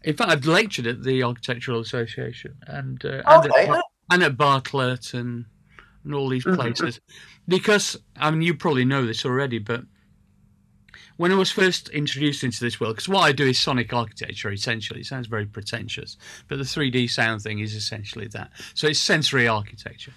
in 0.03 0.15
fact, 0.15 0.29
I've 0.29 0.45
lectured 0.45 0.85
at 0.85 1.01
the 1.03 1.23
Architectural 1.23 1.79
Association 1.79 2.55
and 2.67 3.03
uh, 3.05 3.23
and, 3.25 3.45
Okay. 3.49 3.67
at, 3.69 3.83
and 4.11 4.23
at 4.23 4.37
and 6.03 6.13
all 6.13 6.29
these 6.29 6.43
Mhm. 6.45 6.55
places, 6.55 6.99
because 7.47 7.97
I 8.15 8.31
mean, 8.31 8.41
you 8.41 8.53
probably 8.55 8.85
know 8.85 9.05
this 9.05 9.25
already, 9.25 9.59
but 9.59 9.85
when 11.17 11.31
I 11.31 11.35
was 11.35 11.51
first 11.51 11.89
introduced 11.89 12.43
into 12.43 12.59
this 12.59 12.79
world, 12.79 12.95
because 12.95 13.09
what 13.09 13.21
I 13.21 13.31
do 13.31 13.45
is 13.45 13.59
sonic 13.59 13.93
architecture 13.93 14.51
essentially. 14.51 15.01
It 15.01 15.05
sounds 15.05 15.27
very 15.27 15.45
pretentious, 15.45 16.17
but 16.47 16.57
the 16.57 16.63
3D 16.63 17.07
sound 17.09 17.41
thing 17.41 17.59
is 17.59 17.75
essentially 17.75 18.27
that. 18.29 18.51
So 18.73 18.87
it's 18.87 18.99
sensory 18.99 19.47
architecture, 19.47 20.13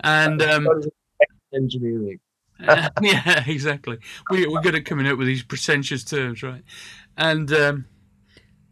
and 0.00 0.40
um, 0.42 0.66
engineering. 1.52 2.18
uh, 2.66 2.88
yeah, 3.02 3.44
exactly. 3.46 3.98
We, 4.30 4.46
we're 4.46 4.60
good 4.60 4.74
at 4.74 4.84
coming 4.84 5.06
up 5.06 5.18
with 5.18 5.26
these 5.26 5.42
pretentious 5.42 6.02
terms, 6.04 6.42
right? 6.42 6.62
And 7.16 7.52
um, 7.52 7.86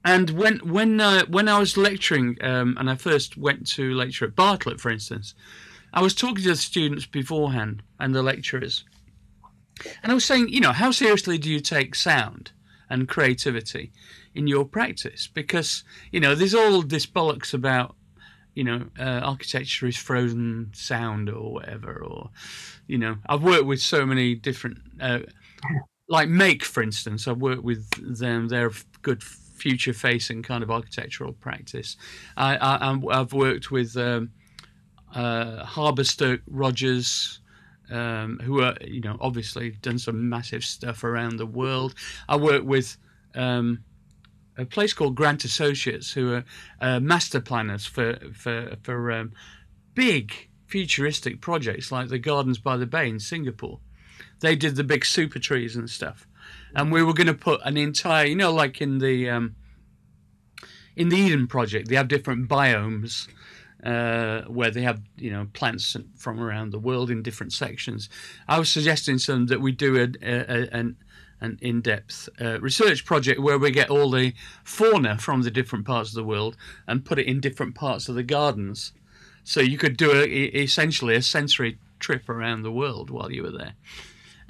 and 0.04 0.30
when 0.30 0.58
when 0.58 1.00
uh, 1.00 1.26
when 1.26 1.48
I 1.48 1.58
was 1.58 1.76
lecturing, 1.76 2.36
um, 2.40 2.76
and 2.78 2.88
I 2.88 2.94
first 2.94 3.36
went 3.36 3.66
to 3.72 3.92
lecture 3.94 4.24
at 4.24 4.34
Bartlett, 4.34 4.80
for 4.80 4.90
instance, 4.90 5.34
I 5.96 6.02
was 6.02 6.14
talking 6.14 6.44
to 6.44 6.50
the 6.50 6.56
students 6.56 7.06
beforehand 7.06 7.82
and 7.98 8.14
the 8.14 8.22
lecturers, 8.22 8.84
and 10.02 10.12
I 10.12 10.14
was 10.14 10.24
saying, 10.24 10.50
you 10.50 10.60
know, 10.60 10.72
how 10.72 10.92
seriously 10.92 11.38
do 11.38 11.50
you 11.50 11.58
take 11.58 11.96
sound 11.96 12.52
and 12.88 13.08
creativity 13.08 13.90
in 14.34 14.46
your 14.46 14.64
practice? 14.64 15.26
Because 15.26 15.82
you 16.12 16.20
know, 16.20 16.34
there's 16.34 16.54
all 16.54 16.82
this 16.82 17.06
bollocks 17.06 17.52
about 17.52 17.96
you 18.56 18.64
know, 18.64 18.86
uh, 18.98 19.20
architecture 19.22 19.86
is 19.86 19.96
frozen 19.98 20.70
sound 20.74 21.28
or 21.28 21.52
whatever, 21.52 22.02
or, 22.02 22.30
you 22.86 22.96
know, 22.96 23.18
I've 23.28 23.42
worked 23.42 23.66
with 23.66 23.82
so 23.82 24.06
many 24.06 24.34
different, 24.34 24.78
uh, 24.98 25.20
like 26.08 26.30
Make, 26.30 26.64
for 26.64 26.82
instance, 26.82 27.28
I've 27.28 27.42
worked 27.42 27.62
with 27.62 27.86
them. 28.18 28.48
They're 28.48 28.72
good 29.02 29.22
future 29.22 29.92
facing 29.92 30.42
kind 30.42 30.62
of 30.62 30.70
architectural 30.70 31.34
practice. 31.34 31.98
I, 32.38 32.56
I, 32.56 32.98
I've 33.10 33.34
worked 33.34 33.70
with 33.70 33.94
um, 33.98 34.30
uh, 35.14 35.64
Harbour 35.64 36.04
Rogers. 36.46 37.40
Um, 37.88 38.40
who 38.42 38.62
are, 38.62 38.74
you 38.80 39.00
know, 39.00 39.16
obviously 39.20 39.70
done 39.80 40.00
some 40.00 40.28
massive 40.28 40.64
stuff 40.64 41.04
around 41.04 41.36
the 41.36 41.46
world. 41.46 41.94
I 42.28 42.34
work 42.34 42.64
with 42.64 42.96
um, 43.36 43.84
a 44.58 44.64
place 44.64 44.92
called 44.92 45.14
Grant 45.14 45.44
Associates, 45.44 46.12
who 46.12 46.34
are 46.34 46.44
uh, 46.80 47.00
master 47.00 47.40
planners 47.40 47.86
for 47.86 48.18
for 48.32 48.76
for 48.82 49.12
um, 49.12 49.32
big 49.94 50.48
futuristic 50.66 51.40
projects 51.40 51.92
like 51.92 52.08
the 52.08 52.18
Gardens 52.18 52.58
by 52.58 52.76
the 52.76 52.86
Bay 52.86 53.08
in 53.08 53.20
Singapore. 53.20 53.78
They 54.40 54.56
did 54.56 54.76
the 54.76 54.84
big 54.84 55.04
super 55.04 55.38
trees 55.38 55.76
and 55.76 55.88
stuff, 55.88 56.26
and 56.74 56.90
we 56.90 57.02
were 57.02 57.14
going 57.14 57.26
to 57.26 57.34
put 57.34 57.60
an 57.64 57.76
entire, 57.76 58.26
you 58.26 58.36
know, 58.36 58.52
like 58.52 58.80
in 58.80 58.98
the 58.98 59.30
um, 59.30 59.56
in 60.94 61.08
the 61.08 61.16
Eden 61.16 61.46
project, 61.46 61.88
they 61.88 61.96
have 61.96 62.08
different 62.08 62.48
biomes. 62.48 63.28
Uh, 63.84 64.40
where 64.44 64.70
they 64.70 64.82
have 64.82 65.00
you 65.16 65.30
know 65.30 65.46
plants 65.52 65.96
from 66.16 66.40
around 66.40 66.72
the 66.72 66.78
world 66.78 67.10
in 67.10 67.22
different 67.22 67.52
sections. 67.52 68.08
I 68.48 68.58
was 68.58 68.72
suggesting 68.72 69.18
them 69.18 69.46
that 69.46 69.60
we 69.60 69.70
do 69.70 69.96
a, 69.96 70.08
a, 70.26 70.80
a, 70.80 70.94
an 71.40 71.58
in-depth 71.60 72.28
uh, 72.40 72.58
research 72.60 73.04
project 73.04 73.38
where 73.40 73.58
we 73.58 73.70
get 73.70 73.90
all 73.90 74.10
the 74.10 74.32
fauna 74.64 75.18
from 75.18 75.42
the 75.42 75.50
different 75.50 75.84
parts 75.84 76.08
of 76.08 76.14
the 76.14 76.24
world 76.24 76.56
and 76.88 77.04
put 77.04 77.18
it 77.18 77.26
in 77.26 77.38
different 77.38 77.74
parts 77.74 78.08
of 78.08 78.14
the 78.14 78.22
gardens. 78.22 78.92
So 79.44 79.60
you 79.60 79.78
could 79.78 79.96
do 79.96 80.10
a, 80.10 80.24
essentially 80.24 81.14
a 81.14 81.22
sensory 81.22 81.78
trip 82.00 82.28
around 82.28 82.62
the 82.62 82.72
world 82.72 83.10
while 83.10 83.30
you 83.30 83.42
were 83.42 83.56
there, 83.56 83.74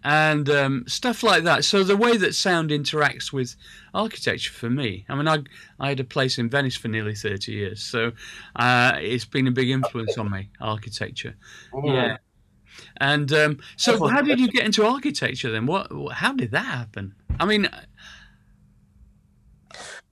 and 0.04 0.48
um, 0.48 0.85
stuff 0.87 1.22
like 1.22 1.44
that. 1.44 1.64
So 1.64 1.82
the 1.82 1.96
way 1.96 2.16
that 2.16 2.35
sound 2.35 2.70
interacts 2.70 3.32
with 3.32 3.56
architecture 3.94 4.52
for 4.52 4.70
me, 4.70 5.04
I 5.09 5.14
mean, 5.14 5.28
I 5.28 5.42
I 5.80 5.88
had 5.90 6.00
a 6.00 6.04
place 6.04 6.38
in 6.38 6.48
Venice 6.48 6.76
for 6.76 6.88
nearly 6.88 7.14
thirty 7.14 7.52
years, 7.52 7.82
so 7.82 8.12
uh, 8.56 8.92
it's 9.00 9.24
been 9.24 9.46
a 9.46 9.52
big 9.52 9.70
influence 9.70 10.16
on 10.18 10.30
me, 10.30 10.50
architecture. 10.61 11.37
Yeah. 11.85 12.18
And 12.98 13.32
um, 13.32 13.59
so, 13.76 14.06
how 14.06 14.20
did 14.20 14.38
you 14.38 14.48
get 14.48 14.66
into 14.66 14.85
architecture 14.85 15.50
then? 15.50 15.66
What? 15.66 15.90
How 16.12 16.35
did 16.35 16.50
that 16.50 16.66
happen? 16.66 17.14
I 17.40 17.46
mean, 17.46 17.68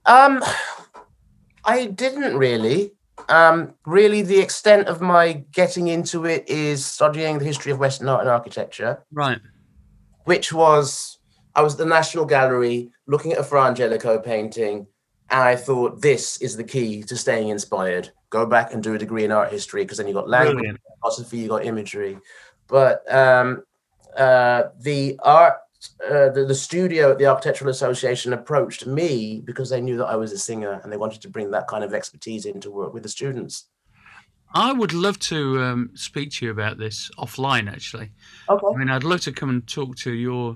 Um, 0.05 0.43
I 1.63 1.85
didn't 1.85 2.37
really. 2.37 2.91
Um, 3.27 3.73
really, 3.85 4.21
the 4.21 4.39
extent 4.39 4.87
of 4.87 5.01
my 5.01 5.45
getting 5.51 5.87
into 5.87 6.25
it 6.25 6.47
is 6.47 6.85
studying 6.85 7.39
the 7.39 7.45
history 7.45 7.71
of 7.71 7.79
Western 7.79 8.07
art 8.07 8.21
and 8.21 8.29
architecture, 8.29 9.03
right? 9.11 9.39
Which 10.25 10.51
was 10.53 11.19
I 11.55 11.61
was 11.61 11.73
at 11.73 11.79
the 11.79 11.85
National 11.85 12.25
Gallery 12.25 12.91
looking 13.07 13.31
at 13.31 13.39
a 13.39 13.43
Fra 13.43 13.63
Angelico 13.63 14.19
painting, 14.19 14.87
And 15.29 15.41
I 15.41 15.55
thought 15.55 16.01
this 16.01 16.41
is 16.41 16.57
the 16.57 16.63
key 16.63 17.01
to 17.03 17.15
staying 17.15 17.49
inspired. 17.49 18.11
Go 18.29 18.45
back 18.45 18.73
and 18.73 18.83
do 18.83 18.93
a 18.93 18.97
degree 18.97 19.23
in 19.23 19.31
art 19.31 19.51
history 19.51 19.83
because 19.83 19.97
then 19.97 20.07
you 20.07 20.13
got 20.13 20.29
language, 20.29 20.55
Brilliant. 20.55 20.79
philosophy, 21.01 21.37
you 21.37 21.47
got 21.47 21.65
imagery. 21.65 22.19
But 22.67 23.09
um, 23.13 23.63
uh, 24.17 24.63
the 24.81 25.17
art, 25.23 25.55
uh, 26.03 26.29
the, 26.29 26.45
the 26.45 26.55
studio 26.55 27.11
at 27.11 27.19
the 27.19 27.27
Architectural 27.27 27.69
Association 27.69 28.33
approached 28.33 28.85
me 28.85 29.41
because 29.45 29.69
they 29.69 29.81
knew 29.81 29.97
that 29.97 30.07
I 30.07 30.15
was 30.15 30.31
a 30.31 30.37
singer 30.37 30.81
and 30.83 30.91
they 30.91 30.97
wanted 30.97 31.21
to 31.21 31.29
bring 31.29 31.51
that 31.51 31.67
kind 31.67 31.83
of 31.83 31.93
expertise 31.93 32.45
in 32.45 32.59
to 32.61 32.71
work 32.71 32.93
with 32.93 33.03
the 33.03 33.09
students. 33.09 33.67
I 34.55 34.71
would 34.71 34.93
love 34.93 35.19
to 35.19 35.61
um, 35.61 35.89
speak 35.95 36.31
to 36.33 36.45
you 36.45 36.51
about 36.51 36.77
this 36.77 37.11
offline, 37.17 37.69
actually. 37.69 38.11
Okay. 38.49 38.65
I 38.73 38.77
mean, 38.77 38.89
I'd 38.89 39.03
love 39.03 39.19
to 39.21 39.33
come 39.33 39.49
and 39.49 39.67
talk 39.67 39.97
to 39.97 40.13
your 40.13 40.55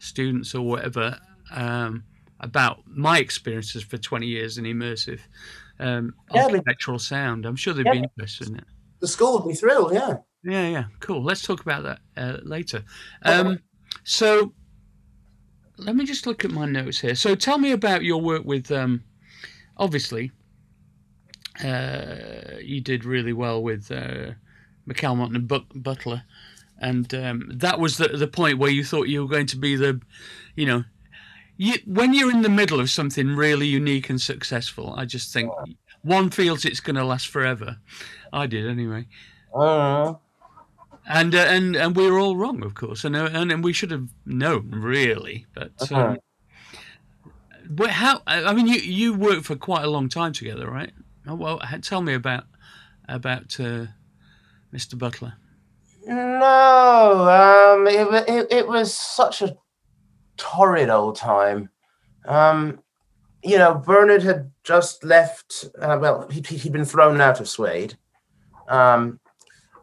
students 0.00 0.54
or 0.54 0.62
whatever 0.66 1.16
um, 1.52 2.04
about 2.40 2.80
my 2.86 3.18
experiences 3.20 3.84
for 3.84 3.98
20 3.98 4.26
years 4.26 4.58
in 4.58 4.64
immersive 4.64 5.20
um, 5.78 6.12
Yeah, 6.34 6.42
architectural 6.46 6.98
sound. 6.98 7.46
I'm 7.46 7.54
sure 7.54 7.72
they'd 7.72 7.86
Yeah. 7.86 7.92
be 7.92 7.98
interested 7.98 8.48
in 8.48 8.56
it. 8.56 8.64
The 9.00 9.06
school 9.06 9.38
would 9.38 9.48
be 9.48 9.54
thrilled, 9.54 9.92
yeah. 9.94 10.16
Yeah, 10.42 10.68
yeah, 10.68 10.84
cool. 11.00 11.22
Let's 11.22 11.42
talk 11.42 11.60
about 11.60 11.84
that 11.84 12.00
uh, 12.16 12.38
later. 12.42 12.82
Um, 13.22 13.60
so, 14.04 14.52
let 15.76 15.94
me 15.94 16.04
just 16.04 16.26
look 16.26 16.44
at 16.44 16.50
my 16.50 16.66
notes 16.66 16.98
here. 16.98 17.14
So, 17.14 17.34
tell 17.34 17.58
me 17.58 17.72
about 17.72 18.02
your 18.02 18.20
work 18.20 18.44
with. 18.44 18.70
Um, 18.72 19.04
obviously, 19.76 20.32
uh, 21.64 22.58
you 22.62 22.80
did 22.80 23.04
really 23.04 23.32
well 23.32 23.62
with 23.62 23.90
uh, 23.90 24.32
McAlmont 24.88 25.34
and 25.34 25.48
But- 25.48 25.82
Butler, 25.82 26.22
and 26.80 27.12
um, 27.14 27.50
that 27.54 27.78
was 27.80 27.96
the 27.96 28.08
the 28.08 28.26
point 28.28 28.58
where 28.58 28.70
you 28.70 28.84
thought 28.84 29.08
you 29.08 29.22
were 29.22 29.30
going 29.30 29.46
to 29.46 29.56
be 29.56 29.76
the, 29.76 30.00
you 30.54 30.66
know, 30.66 30.84
you, 31.56 31.74
when 31.86 32.12
you're 32.14 32.30
in 32.30 32.42
the 32.42 32.48
middle 32.50 32.80
of 32.80 32.90
something 32.90 33.36
really 33.36 33.66
unique 33.66 34.10
and 34.10 34.20
successful. 34.20 34.94
I 34.96 35.04
just 35.06 35.32
think 35.32 35.50
one 36.02 36.30
feels 36.30 36.64
it's 36.64 36.80
going 36.80 36.96
to 36.96 37.04
last 37.04 37.26
forever. 37.28 37.78
I 38.32 38.46
did 38.46 38.66
anyway 38.68 39.06
Uh, 39.54 40.14
and 41.08 41.34
uh, 41.34 41.38
and 41.48 41.76
and 41.76 41.96
we 41.96 42.10
were 42.10 42.18
all 42.18 42.36
wrong, 42.36 42.62
of 42.64 42.74
course, 42.74 43.04
and 43.06 43.16
uh, 43.16 43.30
and, 43.32 43.50
and 43.52 43.64
we 43.64 43.72
should 43.72 43.90
have 43.92 44.08
known 44.24 44.70
really. 44.72 45.46
But 45.54 45.72
Uh-huh. 45.80 45.96
um, 45.96 46.18
but 47.68 47.90
how? 47.90 48.22
I 48.26 48.44
I 48.44 48.52
mean, 48.52 48.66
you 48.66 48.80
you 48.80 49.14
worked 49.14 49.46
for 49.46 49.56
quite 49.56 49.84
a 49.84 49.90
long 49.90 50.08
time 50.08 50.32
together, 50.32 50.70
right? 50.70 50.92
Oh, 51.26 51.34
Well, 51.34 51.60
tell 51.82 52.02
me 52.02 52.14
about 52.14 52.44
about 53.08 53.58
uh, 53.60 53.86
Mr. 54.72 54.98
Butler. 54.98 55.34
No, 56.06 57.74
um, 57.76 57.86
it, 57.88 58.28
it, 58.28 58.46
it 58.50 58.68
was 58.68 58.94
such 58.94 59.42
a 59.42 59.56
torrid 60.36 60.90
old 60.90 61.16
time. 61.16 61.70
Um, 62.26 62.80
you 63.42 63.58
know, 63.58 63.74
Bernard 63.74 64.22
had 64.22 64.50
just 64.64 65.04
left, 65.04 65.64
uh, 65.80 65.98
well, 66.00 66.28
he, 66.28 66.40
he'd 66.40 66.72
been 66.72 66.84
thrown 66.84 67.20
out 67.20 67.40
of 67.40 67.48
Suede. 67.48 67.96
Um, 68.68 69.20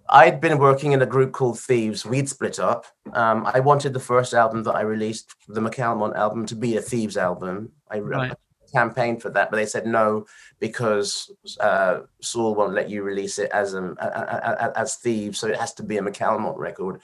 I'd 0.10 0.42
been 0.42 0.60
working 0.60 0.92
in 0.92 1.02
a 1.02 1.06
group 1.06 1.32
called 1.32 1.60
Thieves. 1.60 2.06
We'd 2.06 2.30
split 2.30 2.60
up. 2.60 2.86
Um, 3.14 3.46
I 3.52 3.60
wanted 3.62 3.94
the 3.94 4.00
first 4.00 4.34
album 4.34 4.64
that 4.64 4.76
I 4.76 4.82
released, 4.82 5.34
the 5.48 5.62
McAlmont 5.62 6.16
album, 6.16 6.46
to 6.48 6.56
be 6.56 6.78
a 6.78 6.82
Thieves 6.82 7.18
album. 7.18 7.72
I 7.90 8.00
Right. 8.00 8.34
Campaigned 8.74 9.22
for 9.22 9.30
that, 9.30 9.52
but 9.52 9.58
they 9.58 9.66
said 9.66 9.86
no 9.86 10.26
because 10.60 11.32
uh, 11.60 12.02
Saul 12.22 12.56
won't 12.56 12.74
let 12.74 12.90
you 12.90 13.04
release 13.04 13.38
it 13.38 13.52
as 13.52 13.76
um, 13.76 13.96
a- 14.02 14.74
as 14.76 14.96
Thieves, 14.96 15.40
so 15.40 15.48
it 15.48 15.58
has 15.58 15.74
to 15.76 15.84
be 15.84 15.98
a 15.98 16.02
McAlmont 16.02 16.58
record. 16.58 17.02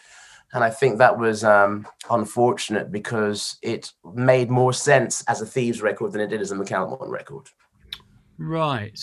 And 0.53 0.63
I 0.63 0.71
think 0.71 0.97
that 0.97 1.17
was 1.17 1.43
um, 1.43 1.88
unfortunate 2.10 2.91
because 2.91 3.58
it 3.62 3.91
made 4.15 4.49
more 4.49 4.73
sense 4.73 5.23
as 5.27 5.41
a 5.41 5.45
Thieves 5.45 5.82
record 5.82 6.12
than 6.12 6.21
it 6.21 6.27
did 6.27 6.41
as 6.41 6.51
a 6.51 6.55
McAlmont 6.55 7.08
record. 7.08 7.49
Right. 8.39 8.99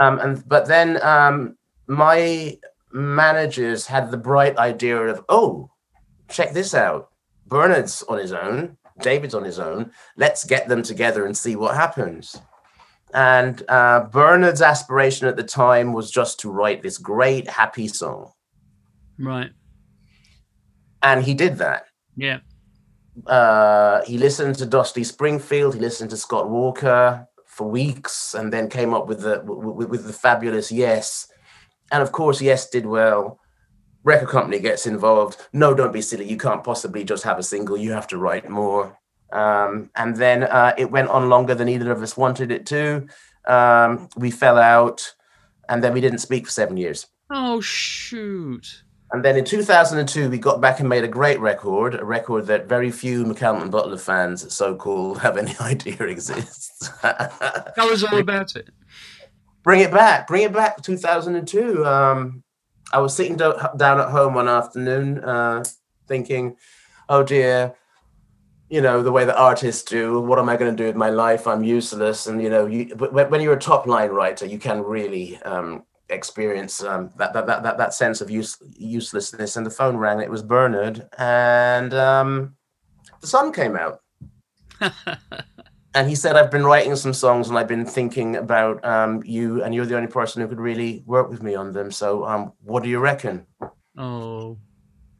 Um, 0.00 0.18
and 0.20 0.48
but 0.48 0.66
then 0.66 1.02
um, 1.02 1.58
my 1.86 2.58
managers 2.92 3.86
had 3.86 4.10
the 4.10 4.16
bright 4.16 4.56
idea 4.56 4.98
of, 4.98 5.24
oh, 5.28 5.70
check 6.28 6.52
this 6.52 6.74
out. 6.74 7.10
Bernard's 7.46 8.02
on 8.04 8.18
his 8.18 8.32
own, 8.32 8.76
David's 9.00 9.34
on 9.34 9.44
his 9.44 9.58
own. 9.58 9.90
Let's 10.16 10.44
get 10.44 10.68
them 10.68 10.82
together 10.82 11.26
and 11.26 11.36
see 11.36 11.56
what 11.56 11.74
happens. 11.74 12.40
And 13.14 13.62
uh, 13.68 14.00
Bernard's 14.10 14.62
aspiration 14.62 15.26
at 15.28 15.36
the 15.36 15.42
time 15.44 15.92
was 15.92 16.10
just 16.10 16.40
to 16.40 16.50
write 16.50 16.82
this 16.82 16.98
great 16.98 17.48
happy 17.48 17.88
song, 17.88 18.32
Right. 19.18 19.50
and 21.02 21.22
he 21.24 21.34
did 21.34 21.58
that. 21.58 21.86
Yeah. 22.16 22.38
uh, 23.26 24.02
he 24.04 24.18
listened 24.18 24.56
to 24.56 24.66
Dusty 24.66 25.04
Springfield, 25.04 25.74
he 25.74 25.80
listened 25.80 26.10
to 26.10 26.16
Scott 26.16 26.50
Walker 26.50 27.26
for 27.46 27.68
weeks, 27.70 28.34
and 28.34 28.52
then 28.52 28.68
came 28.68 28.92
up 28.92 29.06
with 29.06 29.20
the 29.20 29.40
with, 29.44 29.88
with 29.88 30.06
the 30.06 30.12
fabulous 30.12 30.70
Yes. 30.72 31.28
And 31.92 32.02
of 32.02 32.10
course, 32.12 32.40
Yes 32.42 32.68
did 32.68 32.84
well. 32.86 33.38
Record 34.06 34.28
company 34.28 34.60
gets 34.60 34.86
involved. 34.86 35.36
No, 35.52 35.74
don't 35.74 35.92
be 35.92 36.00
silly. 36.00 36.30
You 36.30 36.36
can't 36.36 36.62
possibly 36.62 37.02
just 37.02 37.24
have 37.24 37.40
a 37.40 37.42
single. 37.42 37.76
You 37.76 37.90
have 37.90 38.06
to 38.08 38.18
write 38.18 38.48
more. 38.48 38.96
Um, 39.32 39.90
and 39.96 40.14
then 40.14 40.44
uh, 40.44 40.74
it 40.78 40.92
went 40.92 41.08
on 41.08 41.28
longer 41.28 41.56
than 41.56 41.68
either 41.68 41.90
of 41.90 42.00
us 42.00 42.16
wanted 42.16 42.52
it 42.52 42.66
to. 42.66 43.08
Um, 43.48 44.08
we 44.16 44.30
fell 44.30 44.58
out, 44.58 45.12
and 45.68 45.82
then 45.82 45.92
we 45.92 46.00
didn't 46.00 46.20
speak 46.20 46.46
for 46.46 46.52
seven 46.52 46.76
years. 46.76 47.08
Oh 47.30 47.60
shoot. 47.60 48.84
And 49.10 49.24
then 49.24 49.36
in 49.36 49.44
2002, 49.44 50.30
we 50.30 50.38
got 50.38 50.60
back 50.60 50.78
and 50.78 50.88
made 50.88 51.02
a 51.02 51.08
great 51.08 51.40
record, 51.40 51.96
a 51.96 52.04
record 52.04 52.46
that 52.46 52.68
very 52.68 52.92
few 52.92 53.24
McAlmont 53.24 53.62
and 53.62 53.72
Butler 53.72 53.98
fans, 53.98 54.54
so 54.54 54.76
called, 54.76 55.18
have 55.22 55.36
any 55.36 55.54
idea 55.60 56.00
exists. 56.04 56.90
Tell 57.02 57.88
us 57.90 58.04
all 58.04 58.18
about 58.20 58.54
it. 58.54 58.68
bring 59.64 59.80
it 59.80 59.90
back, 59.90 60.28
bring 60.28 60.44
it 60.44 60.52
back. 60.52 60.80
2002. 60.80 61.84
Um, 61.84 62.44
I 62.92 62.98
was 62.98 63.14
sitting 63.14 63.36
do- 63.36 63.58
down 63.76 64.00
at 64.00 64.10
home 64.10 64.34
one 64.34 64.48
afternoon, 64.48 65.22
uh, 65.24 65.64
thinking, 66.06 66.56
"Oh 67.08 67.22
dear." 67.22 67.74
You 68.68 68.80
know 68.80 69.00
the 69.00 69.12
way 69.12 69.24
that 69.24 69.36
artists 69.36 69.84
do. 69.84 70.20
What 70.20 70.40
am 70.40 70.48
I 70.48 70.56
going 70.56 70.74
to 70.74 70.82
do 70.82 70.88
with 70.88 70.96
my 70.96 71.08
life? 71.08 71.46
I'm 71.46 71.62
useless. 71.62 72.26
And 72.26 72.42
you 72.42 72.50
know, 72.50 72.66
you, 72.66 72.86
when 72.96 73.40
you're 73.40 73.54
a 73.54 73.60
top 73.60 73.86
line 73.86 74.10
writer, 74.10 74.44
you 74.44 74.58
can 74.58 74.82
really 74.82 75.36
um, 75.42 75.84
experience 76.08 76.82
um, 76.82 77.10
that, 77.16 77.32
that, 77.32 77.46
that 77.46 77.62
that 77.62 77.78
that 77.78 77.94
sense 77.94 78.20
of 78.20 78.28
use, 78.28 78.56
uselessness. 78.76 79.56
And 79.56 79.64
the 79.64 79.70
phone 79.70 79.96
rang. 79.96 80.20
It 80.20 80.30
was 80.30 80.42
Bernard, 80.42 81.08
and 81.16 81.94
um, 81.94 82.56
the 83.20 83.26
sun 83.26 83.52
came 83.52 83.76
out. 83.76 84.00
and 85.96 86.08
he 86.08 86.14
said, 86.14 86.36
"I've 86.36 86.50
been 86.50 86.66
writing 86.66 86.94
some 86.94 87.14
songs, 87.14 87.48
and 87.48 87.58
I've 87.58 87.66
been 87.66 87.86
thinking 87.86 88.36
about 88.36 88.84
um, 88.84 89.22
you, 89.24 89.64
and 89.64 89.74
you're 89.74 89.86
the 89.86 89.96
only 89.96 90.08
person 90.08 90.42
who 90.42 90.48
could 90.48 90.60
really 90.60 91.02
work 91.06 91.30
with 91.30 91.42
me 91.42 91.54
on 91.54 91.72
them. 91.72 91.90
So, 91.90 92.26
um, 92.26 92.52
what 92.62 92.82
do 92.82 92.90
you 92.90 92.98
reckon?" 92.98 93.46
oh. 93.96 94.58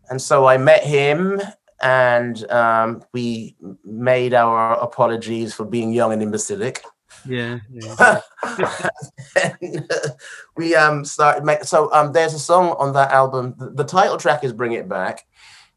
And 0.08 0.22
so 0.22 0.46
I 0.46 0.56
met 0.58 0.84
him, 0.84 1.40
and 1.82 2.48
um, 2.50 3.02
we 3.12 3.56
made 3.84 4.34
our 4.34 4.74
apologies 4.74 5.54
for 5.54 5.64
being 5.64 5.92
young 5.92 6.12
and 6.12 6.22
imbecilic. 6.22 6.84
Yeah. 7.24 7.58
yeah. 7.72 8.20
And, 9.36 9.86
uh, 9.90 10.08
we 10.56 10.74
um 10.74 11.04
started 11.04 11.44
make, 11.44 11.64
so 11.64 11.92
um 11.92 12.12
there's 12.12 12.34
a 12.34 12.38
song 12.38 12.74
on 12.78 12.92
that 12.94 13.10
album 13.10 13.54
the, 13.58 13.70
the 13.70 13.84
title 13.84 14.16
track 14.16 14.44
is 14.44 14.52
bring 14.52 14.72
it 14.72 14.88
back 14.88 15.26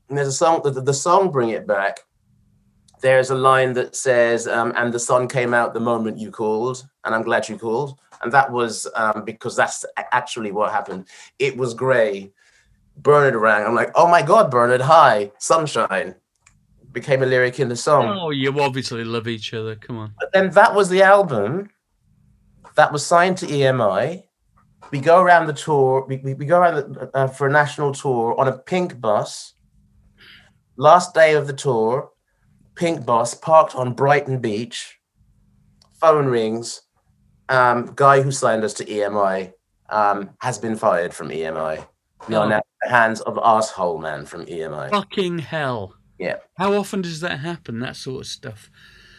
and 0.07 0.17
there's 0.17 0.27
a 0.27 0.33
song 0.33 0.61
the, 0.63 0.71
the 0.71 0.93
song 0.93 1.29
bring 1.29 1.49
it 1.49 1.67
back 1.67 1.99
there's 3.01 3.29
a 3.29 3.35
line 3.35 3.73
that 3.73 3.95
says 3.95 4.47
um 4.47 4.73
and 4.75 4.93
the 4.93 4.99
sun 4.99 5.27
came 5.27 5.53
out 5.53 5.73
the 5.73 5.79
moment 5.79 6.17
you 6.17 6.31
called 6.31 6.87
and 7.05 7.15
i'm 7.15 7.23
glad 7.23 7.47
you 7.47 7.57
called 7.57 7.97
and 8.21 8.31
that 8.31 8.51
was 8.51 8.87
um 8.95 9.23
because 9.25 9.55
that's 9.55 9.85
actually 10.11 10.51
what 10.51 10.71
happened 10.71 11.05
it 11.39 11.55
was 11.55 11.73
gray 11.73 12.31
bernard 12.97 13.35
rang 13.35 13.65
i'm 13.65 13.75
like 13.75 13.91
oh 13.95 14.07
my 14.07 14.21
god 14.21 14.51
bernard 14.51 14.81
hi 14.81 15.31
sunshine 15.37 16.13
became 16.91 17.21
a 17.23 17.25
lyric 17.25 17.59
in 17.59 17.69
the 17.69 17.75
song 17.75 18.17
Oh, 18.19 18.31
you 18.31 18.59
obviously 18.59 19.03
love 19.03 19.27
each 19.27 19.53
other. 19.53 19.75
Come 19.75 19.97
on. 19.97 20.13
but 20.19 20.31
then 20.33 20.49
that 20.51 20.73
was 20.73 20.89
the 20.89 21.03
album 21.03 21.69
that 22.75 22.91
was 22.91 23.05
signed 23.05 23.37
to 23.37 23.45
EMI. 23.45 24.23
We 24.91 24.99
go 24.99 25.21
around 25.21 25.45
the 25.45 25.53
tour. 25.53 26.05
We, 26.07 26.17
we, 26.17 26.33
we 26.33 26.45
go 26.47 26.59
around 26.59 26.75
the, 26.95 27.11
uh, 27.13 27.27
for 27.27 27.45
a 27.47 27.51
national 27.51 27.93
tour 27.93 28.35
on 28.39 28.47
a 28.47 28.57
pink 28.57 28.99
bus. 28.99 29.53
Last 30.77 31.13
day 31.13 31.35
of 31.35 31.45
the 31.45 31.53
tour, 31.53 32.09
pink 32.79 33.05
bus 33.05 33.33
parked 33.33 33.75
on 33.75 33.93
Brighton 33.93 34.39
Beach. 34.39 34.99
Phone 35.99 36.27
rings. 36.27 36.81
Um, 37.49 37.91
guy 37.95 38.21
who 38.21 38.31
signed 38.31 38.63
us 38.63 38.73
to 38.75 38.85
EMI 38.85 39.51
um, 39.89 40.29
has 40.39 40.57
been 40.57 40.75
fired 40.77 41.13
from 41.13 41.29
EMI. 41.29 41.85
We 42.29 42.35
are 42.35 42.45
Oh. 42.45 42.47
now 42.49 42.57
in 42.57 42.61
the 42.83 42.89
hands 42.89 43.19
of 43.21 43.37
asshole 43.43 43.97
man 43.99 44.25
from 44.25 44.45
EMI. 44.45 44.89
Fucking 44.91 45.39
hell. 45.39 45.95
Yeah. 46.17 46.37
How 46.57 46.73
often 46.73 47.01
does 47.01 47.19
that 47.21 47.39
happen? 47.39 47.79
That 47.79 47.95
sort 47.95 48.21
of 48.21 48.27
stuff. 48.27 48.69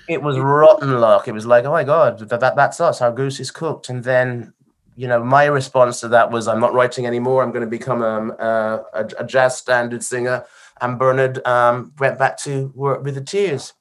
it 0.08 0.22
was 0.22 0.38
rotten 0.38 0.98
luck. 0.98 1.28
It 1.28 1.32
was 1.32 1.46
like, 1.46 1.64
oh 1.64 1.70
my 1.72 1.84
god, 1.84 2.18
that, 2.30 2.40
that 2.40 2.56
that's 2.56 2.80
us. 2.80 3.00
Our 3.02 3.12
goose 3.12 3.38
is 3.40 3.50
cooked. 3.50 3.88
And 3.90 4.02
then, 4.02 4.52
you 4.96 5.06
know, 5.06 5.22
my 5.22 5.44
response 5.44 6.00
to 6.00 6.08
that 6.08 6.30
was, 6.30 6.48
I'm 6.48 6.60
not 6.60 6.74
writing 6.74 7.06
anymore. 7.06 7.42
I'm 7.42 7.52
going 7.52 7.64
to 7.64 7.70
become 7.78 8.02
um, 8.02 8.32
uh, 8.38 8.78
a, 8.92 9.04
a 9.18 9.24
jazz 9.24 9.56
standard 9.56 10.02
singer. 10.02 10.44
And 10.80 10.98
Bernard 10.98 11.46
um, 11.46 11.92
went 11.98 12.18
back 12.18 12.36
to 12.38 12.72
work 12.74 13.04
with 13.04 13.14
the 13.14 13.20
Tears. 13.20 13.74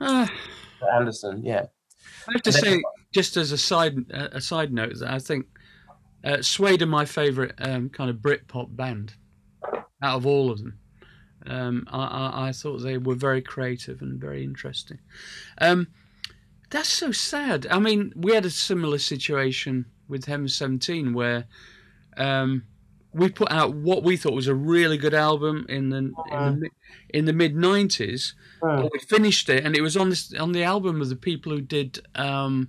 Ah, 0.00 0.30
Anderson, 0.94 1.44
yeah. 1.44 1.66
I 2.28 2.32
have 2.32 2.42
to 2.42 2.52
say, 2.52 2.82
just 3.12 3.36
as 3.36 3.52
a 3.52 3.58
side 3.58 3.98
a 4.10 4.40
side 4.40 4.72
note, 4.72 4.98
that 5.00 5.10
I 5.10 5.18
think 5.18 5.46
uh, 6.24 6.42
Suede 6.42 6.82
are 6.82 6.86
my 6.86 7.04
favourite 7.04 7.52
um, 7.58 7.88
kind 7.90 8.10
of 8.10 8.16
Britpop 8.16 8.74
band 8.74 9.14
out 10.02 10.16
of 10.16 10.26
all 10.26 10.50
of 10.50 10.58
them. 10.58 10.78
Um, 11.46 11.86
I, 11.90 12.04
I, 12.04 12.48
I, 12.48 12.52
thought 12.52 12.78
they 12.78 12.98
were 12.98 13.14
very 13.14 13.40
creative 13.40 14.02
and 14.02 14.20
very 14.20 14.44
interesting. 14.44 14.98
Um, 15.58 15.88
that's 16.68 16.88
so 16.88 17.12
sad. 17.12 17.66
I 17.70 17.78
mean, 17.78 18.12
we 18.14 18.34
had 18.34 18.44
a 18.44 18.50
similar 18.50 18.98
situation 18.98 19.86
with 20.06 20.26
Heaven 20.26 20.48
17 20.48 21.14
where 21.14 21.46
um, 22.18 22.64
we 23.12 23.28
put 23.28 23.50
out 23.50 23.74
what 23.74 24.02
we 24.02 24.16
thought 24.16 24.34
was 24.34 24.46
a 24.46 24.54
really 24.54 24.96
good 24.96 25.14
album 25.14 25.66
in 25.68 25.90
the 25.90 25.96
in 25.96 26.12
the, 26.12 26.16
uh-huh. 26.32 26.56
in 27.10 27.24
the 27.24 27.32
mid 27.32 27.54
90s. 27.54 28.34
Uh, 28.62 28.88
we 28.92 28.98
finished 29.00 29.48
it, 29.48 29.64
and 29.64 29.76
it 29.76 29.80
was 29.80 29.96
on 29.96 30.10
this 30.10 30.32
on 30.34 30.52
the 30.52 30.62
album 30.62 31.00
of 31.00 31.08
the 31.08 31.16
people 31.16 31.52
who 31.52 31.60
did. 31.60 32.00
Um, 32.14 32.68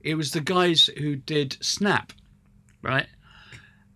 it 0.00 0.14
was 0.14 0.30
the 0.30 0.40
guys 0.40 0.86
who 0.98 1.16
did 1.16 1.56
Snap, 1.60 2.12
right? 2.82 3.06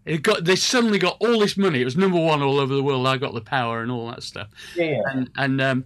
It 0.05 0.23
got 0.23 0.45
they 0.45 0.57
suddenly 0.57 0.99
got 0.99 1.17
all 1.21 1.39
this 1.39 1.57
money. 1.57 1.81
It 1.81 1.85
was 1.85 1.97
number 1.97 2.19
one 2.19 2.43
all 2.43 2.59
over 2.59 2.75
the 2.75 2.83
world. 2.83 3.07
I 3.07 3.17
got 3.17 3.35
the 3.35 3.41
power 3.41 3.83
and 3.83 3.93
all 3.93 4.11
that 4.11 4.23
stuff. 4.23 4.49
Yeah. 4.75 5.03
And 5.13 5.31
and 5.37 5.61
um, 5.61 5.85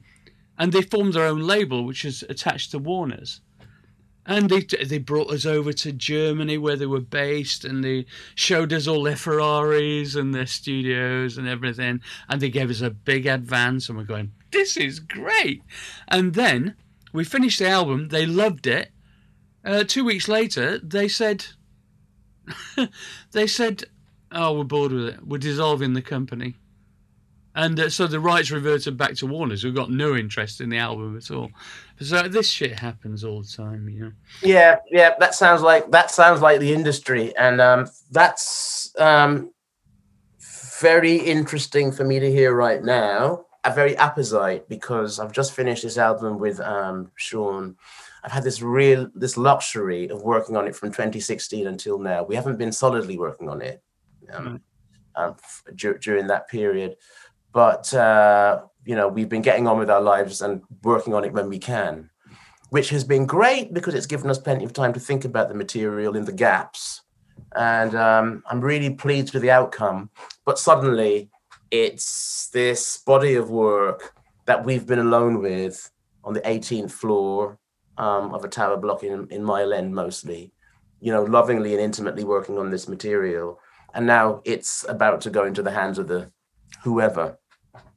and 0.58 0.72
they 0.72 0.82
formed 0.82 1.12
their 1.12 1.26
own 1.26 1.40
label, 1.40 1.84
which 1.84 2.04
is 2.04 2.24
attached 2.28 2.70
to 2.70 2.78
Warner's. 2.78 3.40
And 4.26 4.48
they 4.48 4.60
they 4.60 4.98
brought 4.98 5.30
us 5.30 5.44
over 5.44 5.72
to 5.72 5.92
Germany 5.92 6.56
where 6.56 6.76
they 6.76 6.86
were 6.86 7.00
based, 7.00 7.64
and 7.64 7.84
they 7.84 8.06
showed 8.34 8.72
us 8.72 8.86
all 8.86 9.02
their 9.02 9.16
Ferraris 9.16 10.14
and 10.14 10.34
their 10.34 10.46
studios 10.46 11.36
and 11.36 11.46
everything. 11.46 12.00
And 12.28 12.40
they 12.40 12.50
gave 12.50 12.70
us 12.70 12.80
a 12.80 12.90
big 12.90 13.26
advance, 13.26 13.88
and 13.88 13.98
we're 13.98 14.04
going, 14.04 14.32
"This 14.50 14.76
is 14.76 14.98
great!" 14.98 15.62
And 16.08 16.34
then 16.34 16.76
we 17.12 17.24
finished 17.24 17.58
the 17.58 17.68
album. 17.68 18.08
They 18.08 18.24
loved 18.24 18.66
it. 18.66 18.90
Uh, 19.64 19.84
two 19.84 20.04
weeks 20.04 20.28
later, 20.28 20.78
they 20.78 21.08
said, 21.08 21.46
"They 23.32 23.46
said 23.46 23.84
oh, 24.34 24.58
we're 24.58 24.64
bored 24.64 24.92
with 24.92 25.06
it. 25.06 25.26
We're 25.26 25.38
dissolving 25.38 25.94
the 25.94 26.02
company. 26.02 26.56
And 27.54 27.78
uh, 27.78 27.88
so 27.88 28.06
the 28.06 28.20
rights 28.20 28.50
reverted 28.50 28.96
back 28.96 29.14
to 29.16 29.26
Warner's, 29.26 29.62
who 29.62 29.72
got 29.72 29.90
no 29.90 30.16
interest 30.16 30.60
in 30.60 30.68
the 30.68 30.78
album 30.78 31.16
at 31.16 31.30
all. 31.30 31.50
So 32.00 32.28
this 32.28 32.50
shit 32.50 32.78
happens 32.78 33.22
all 33.22 33.42
the 33.42 33.48
time, 33.48 33.88
you 33.88 34.00
know. 34.00 34.12
Yeah, 34.42 34.78
yeah, 34.90 35.14
that 35.20 35.34
sounds 35.34 35.62
like 35.62 35.90
that 35.92 36.10
sounds 36.10 36.40
like 36.40 36.58
the 36.58 36.74
industry, 36.74 37.36
and 37.36 37.60
um, 37.60 37.86
that's 38.10 38.92
um, 38.98 39.52
very 40.80 41.16
interesting 41.16 41.92
for 41.92 42.04
me 42.04 42.18
to 42.18 42.30
hear 42.30 42.54
right 42.54 42.82
now. 42.82 43.46
A 43.66 43.72
very 43.72 43.94
apposite 43.94 44.68
because 44.68 45.18
I've 45.18 45.32
just 45.32 45.54
finished 45.54 45.84
this 45.84 45.96
album 45.96 46.38
with 46.38 46.60
um, 46.60 47.10
Sean. 47.14 47.76
I've 48.24 48.32
had 48.32 48.42
this 48.42 48.60
real 48.60 49.08
this 49.14 49.36
luxury 49.36 50.08
of 50.08 50.22
working 50.22 50.56
on 50.56 50.66
it 50.66 50.74
from 50.74 50.90
2016 50.90 51.66
until 51.66 51.98
now. 51.98 52.24
We 52.24 52.34
haven't 52.34 52.58
been 52.58 52.72
solidly 52.72 53.16
working 53.16 53.48
on 53.48 53.62
it 53.62 53.82
um, 54.32 54.60
um, 55.16 55.36
d- 55.74 55.92
during 56.00 56.26
that 56.26 56.48
period. 56.48 56.96
But 57.54 57.94
uh, 57.94 58.62
you 58.84 58.94
know, 58.94 59.08
we've 59.08 59.30
been 59.30 59.40
getting 59.40 59.66
on 59.66 59.78
with 59.78 59.88
our 59.88 60.02
lives 60.02 60.42
and 60.42 60.62
working 60.82 61.14
on 61.14 61.24
it 61.24 61.32
when 61.32 61.48
we 61.48 61.58
can, 61.58 62.10
which 62.68 62.90
has 62.90 63.04
been 63.04 63.24
great 63.24 63.72
because 63.72 63.94
it's 63.94 64.06
given 64.06 64.28
us 64.28 64.38
plenty 64.38 64.64
of 64.66 64.74
time 64.74 64.92
to 64.92 65.00
think 65.00 65.24
about 65.24 65.48
the 65.48 65.54
material 65.54 66.16
in 66.16 66.26
the 66.26 66.32
gaps. 66.32 67.00
And 67.56 67.94
um, 67.94 68.42
I'm 68.50 68.60
really 68.60 68.90
pleased 68.90 69.32
with 69.32 69.42
the 69.42 69.50
outcome. 69.50 70.10
But 70.44 70.58
suddenly, 70.58 71.30
it's 71.70 72.48
this 72.48 72.98
body 72.98 73.36
of 73.36 73.48
work 73.48 74.12
that 74.44 74.64
we've 74.66 74.86
been 74.86 74.98
alone 74.98 75.40
with 75.40 75.90
on 76.24 76.34
the 76.34 76.42
18th 76.42 76.90
floor 76.90 77.58
um, 77.96 78.34
of 78.34 78.44
a 78.44 78.48
tower 78.48 78.76
block 78.76 79.02
in, 79.02 79.26
in 79.30 79.42
Mile 79.42 79.72
End 79.72 79.94
mostly, 79.94 80.52
you 81.00 81.10
know, 81.10 81.22
lovingly 81.22 81.72
and 81.72 81.80
intimately 81.80 82.24
working 82.24 82.58
on 82.58 82.70
this 82.70 82.88
material 82.88 83.58
and 83.94 84.06
now 84.06 84.42
it's 84.44 84.84
about 84.88 85.20
to 85.22 85.30
go 85.30 85.44
into 85.44 85.62
the 85.62 85.70
hands 85.70 85.98
of 85.98 86.08
the 86.08 86.30
whoever. 86.82 87.38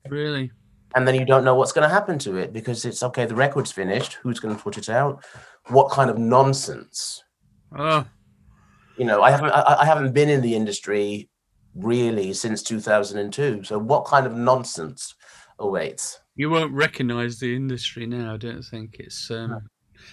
Really? 0.10 0.51
And 0.95 1.08
then 1.08 1.16
you 1.16 1.26
don't 1.26 1.43
know 1.43 1.55
what's 1.55 1.72
going 1.72 1.88
to 1.88 1.93
happen 1.93 2.18
to 2.20 2.38
it 2.38 2.53
because 2.53 2.86
it's 2.86 3.03
okay. 3.03 3.26
The 3.26 3.36
record's 3.36 3.72
finished. 3.72 4.14
Who's 4.24 4.39
going 4.39 4.55
to 4.55 4.62
put 4.62 4.78
it 4.78 4.89
out? 4.89 5.24
What 5.68 5.91
kind 5.91 6.10
of 6.10 6.18
nonsense? 6.18 7.24
Oh. 7.78 8.05
You 8.97 9.05
know, 9.05 9.22
I 9.22 9.32
haven't. 9.32 9.51
I, 9.51 9.82
I 9.82 9.86
haven't 9.86 10.14
been 10.14 10.30
in 10.30 10.41
the 10.41 10.55
industry 10.55 11.30
really 11.76 12.34
since 12.34 12.64
2002. 12.64 13.64
So 13.64 13.78
what 13.78 14.05
kind 14.05 14.26
of 14.26 14.34
nonsense 14.34 15.14
awaits? 15.60 16.20
You 16.36 16.49
won't 16.49 16.72
recognise 16.72 17.39
the 17.39 17.55
industry 17.55 18.05
now. 18.05 18.34
I 18.34 18.38
don't 18.38 18.64
think 18.64 18.97
it's. 18.99 19.30
Um... 19.30 19.51
No. 19.51 19.60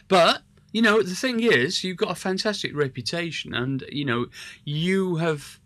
But 0.09 0.43
you 0.73 0.83
know, 0.83 1.03
the 1.03 1.15
thing 1.15 1.41
is, 1.41 1.85
you've 1.85 1.97
got 1.97 2.11
a 2.11 2.17
fantastic 2.17 2.75
reputation, 2.75 3.55
and 3.55 3.85
you 3.91 4.05
know, 4.05 4.27
you 4.65 5.17
have 5.17 5.61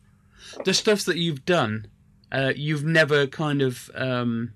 the 0.64 0.74
stuff 0.74 1.04
that 1.06 1.16
you've 1.16 1.44
done, 1.44 1.88
uh, 2.32 2.52
you've 2.54 2.84
never 2.84 3.26
kind 3.26 3.62
of 3.62 3.90
um, 3.94 4.52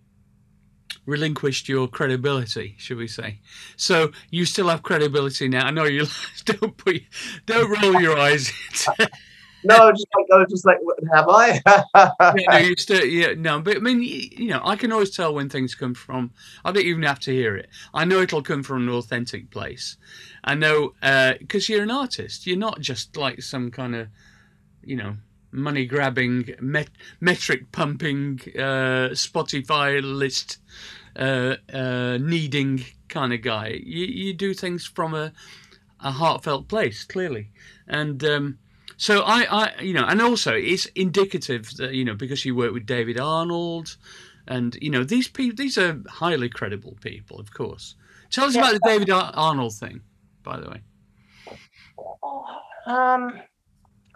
relinquished 1.07 1.69
your 1.69 1.89
credibility, 1.89 2.75
should 2.79 2.97
we 2.97 3.09
say? 3.09 3.41
So 3.77 4.13
you 4.31 4.45
still 4.45 4.69
have 4.69 4.83
credibility 4.83 5.49
now. 5.49 5.67
I 5.67 5.71
know 5.71 5.85
you 5.85 6.07
don't 6.45 6.77
put, 6.77 7.03
don't 7.47 7.83
roll 7.83 8.01
your 8.01 8.19
eyes. 8.19 8.53
no, 9.65 9.91
just 9.93 10.07
like, 10.17 10.27
oh, 10.33 10.45
just 10.49 10.67
like, 10.67 10.79
have 11.13 11.29
I? 11.29 11.61
yeah, 11.95 12.33
no, 12.51 12.57
you 12.59 12.75
still, 12.77 13.05
yeah, 13.05 13.35
no, 13.37 13.61
but 13.61 13.77
I 13.77 13.81
mean, 13.81 14.03
you 14.03 14.49
know, 14.49 14.61
I 14.65 14.77
can 14.77 14.93
always 14.93 15.11
tell 15.11 15.35
when 15.35 15.49
things 15.49 15.75
come 15.75 15.95
from. 15.95 16.33
I 16.65 16.73
don't 16.73 16.85
even 16.85 17.03
have 17.05 17.21
to 17.21 17.33
hear 17.33 17.57
it. 17.57 17.69
I 17.95 18.05
know 18.05 18.21
it'll 18.21 18.43
come 18.43 18.63
from 18.63 18.89
an 18.89 18.95
authentic 18.95 19.51
place. 19.51 19.97
I 20.45 20.55
know 20.55 20.95
because 21.39 21.71
uh, 21.71 21.73
you're 21.73 21.83
an 21.83 21.91
artist. 21.91 22.47
You're 22.47 22.57
not 22.57 22.81
just 22.81 23.17
like 23.17 23.43
some 23.43 23.71
kind 23.71 23.95
of, 23.95 24.09
you 24.83 24.97
know, 24.97 25.17
money 25.53 25.87
grabbing, 25.87 26.55
met- 26.61 26.91
metric 27.21 27.71
pumping, 27.73 28.41
uh, 28.57 29.13
Spotify 29.13 30.01
list 30.03 30.59
uh, 31.17 31.57
uh, 31.73 32.19
needing 32.19 32.85
kind 33.09 33.33
of 33.33 33.43
guy. 33.43 33.81
You, 33.85 34.07
you 34.07 34.33
do 34.33 34.55
things 34.55 34.87
from 34.87 35.15
a, 35.15 35.33
a 36.01 36.11
heartfelt 36.11 36.69
place, 36.69 37.05
clearly. 37.05 37.51
And 37.87 38.25
um, 38.25 38.59
so 38.97 39.21
I, 39.21 39.47
I, 39.51 39.83
you 39.83 39.93
know, 39.93 40.05
and 40.07 40.21
also 40.23 40.55
it's 40.55 40.87
indicative 40.95 41.77
that, 41.77 41.93
you 41.93 42.05
know, 42.05 42.15
because 42.15 42.45
you 42.45 42.55
work 42.55 42.73
with 42.73 42.87
David 42.87 43.21
Arnold 43.21 43.97
and, 44.49 44.77
you 44.81 44.91
know, 44.91 45.05
these 45.05 45.29
people, 45.29 45.57
these 45.57 45.77
are 45.77 46.01
highly 46.09 46.49
credible 46.49 46.97
people, 47.03 47.39
of 47.39 47.53
course. 47.53 47.95
Tell 48.31 48.47
us 48.47 48.55
yeah. 48.55 48.63
about 48.63 48.73
the 48.75 48.81
David 48.85 49.11
Arnold 49.11 49.75
thing, 49.75 50.01
by 50.43 50.59
the 50.59 50.71
way. 50.71 50.81
Um, 52.87 53.41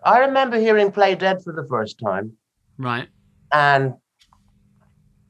I 0.07 0.21
remember 0.21 0.57
hearing 0.57 0.93
Play 0.93 1.17
Dead 1.17 1.43
for 1.43 1.53
the 1.53 1.67
first 1.67 1.99
time. 1.99 2.37
Right. 2.79 3.09
And 3.53 3.95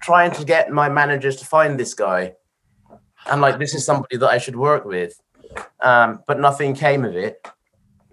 trying 0.02 0.32
to 0.32 0.44
get 0.44 0.70
my 0.70 0.90
managers 0.90 1.36
to 1.36 1.46
find 1.46 1.80
this 1.80 1.94
guy. 1.94 2.34
I'm 3.24 3.40
like, 3.40 3.58
this 3.58 3.74
is 3.74 3.86
somebody 3.86 4.18
that 4.18 4.28
I 4.28 4.36
should 4.36 4.54
work 4.54 4.84
with. 4.84 5.18
Um, 5.80 6.20
but 6.26 6.38
nothing 6.38 6.74
came 6.74 7.06
of 7.06 7.16
it. 7.16 7.44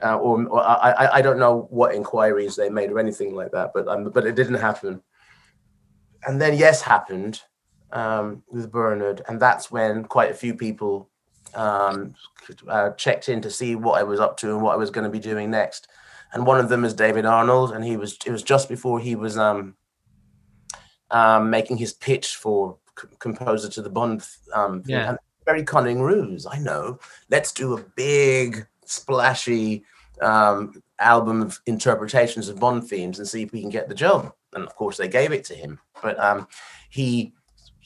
Uh, 0.01 0.17
or, 0.17 0.41
or 0.47 0.61
I, 0.61 1.09
I 1.13 1.21
don't 1.21 1.37
know 1.37 1.67
what 1.69 1.95
inquiries 1.95 2.55
they 2.55 2.69
made 2.69 2.91
or 2.91 2.99
anything 2.99 3.35
like 3.35 3.51
that, 3.51 3.71
but 3.73 3.87
um, 3.87 4.09
but 4.09 4.25
it 4.25 4.35
didn't 4.35 4.55
happen. 4.55 5.01
And 6.25 6.41
then 6.41 6.57
yes 6.57 6.81
happened 6.81 7.41
um, 7.93 8.43
with 8.49 8.69
Bernard, 8.69 9.21
and 9.29 9.39
that's 9.39 9.71
when 9.71 10.03
quite 10.03 10.31
a 10.31 10.33
few 10.33 10.55
people 10.55 11.09
um, 11.53 12.15
uh, 12.67 12.89
checked 12.91 13.29
in 13.29 13.39
to 13.41 13.49
see 13.49 13.75
what 13.75 13.97
I 13.97 14.03
was 14.03 14.19
up 14.19 14.35
to 14.37 14.49
and 14.49 14.61
what 14.61 14.73
I 14.73 14.77
was 14.77 14.89
going 14.89 15.05
to 15.05 15.09
be 15.09 15.19
doing 15.19 15.51
next 15.51 15.87
and 16.33 16.45
one 16.45 16.59
of 16.59 16.69
them 16.69 16.83
is 16.83 16.93
David 16.93 17.25
Arnold, 17.25 17.71
and 17.71 17.85
he 17.85 17.95
was 17.95 18.17
it 18.25 18.31
was 18.31 18.43
just 18.43 18.67
before 18.67 18.99
he 18.99 19.15
was 19.15 19.37
um, 19.37 19.75
um 21.11 21.49
making 21.49 21.77
his 21.77 21.93
pitch 21.93 22.35
for 22.35 22.77
c- 22.99 23.07
composer 23.19 23.69
to 23.69 23.81
the 23.81 23.89
Bond 23.89 24.25
um, 24.53 24.83
yeah. 24.85 25.15
very 25.45 25.63
cunning 25.63 26.01
ruse. 26.01 26.45
I 26.45 26.59
know. 26.59 26.99
Let's 27.29 27.51
do 27.51 27.77
a 27.77 27.83
big 27.95 28.65
splashy 28.85 29.83
um, 30.21 30.81
album 30.99 31.41
of 31.41 31.59
interpretations 31.65 32.49
of 32.49 32.59
Bond 32.59 32.87
themes 32.87 33.19
and 33.19 33.27
see 33.27 33.43
if 33.43 33.51
we 33.51 33.61
can 33.61 33.69
get 33.69 33.87
the 33.87 33.95
job. 33.95 34.33
And 34.53 34.65
of 34.65 34.75
course, 34.75 34.97
they 34.97 35.07
gave 35.07 35.31
it 35.31 35.43
to 35.45 35.55
him. 35.55 35.79
But 36.01 36.19
um, 36.19 36.47
he 36.89 37.33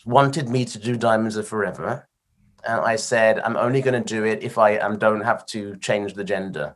wanted 0.06 0.50
me 0.50 0.66
to 0.66 0.80
do 0.80 0.96
Diamonds 0.96 1.38
Are 1.38 1.44
Forever, 1.44 2.08
and 2.66 2.82
I 2.82 2.96
said 2.96 3.40
I'm 3.40 3.58
only 3.58 3.82
going 3.82 4.02
to 4.02 4.16
do 4.16 4.24
it 4.24 4.42
if 4.42 4.58
I 4.58 4.78
um, 4.78 4.98
don't 4.98 5.22
have 5.22 5.46
to 5.48 5.76
change 5.78 6.14
the 6.14 6.24
gender 6.24 6.76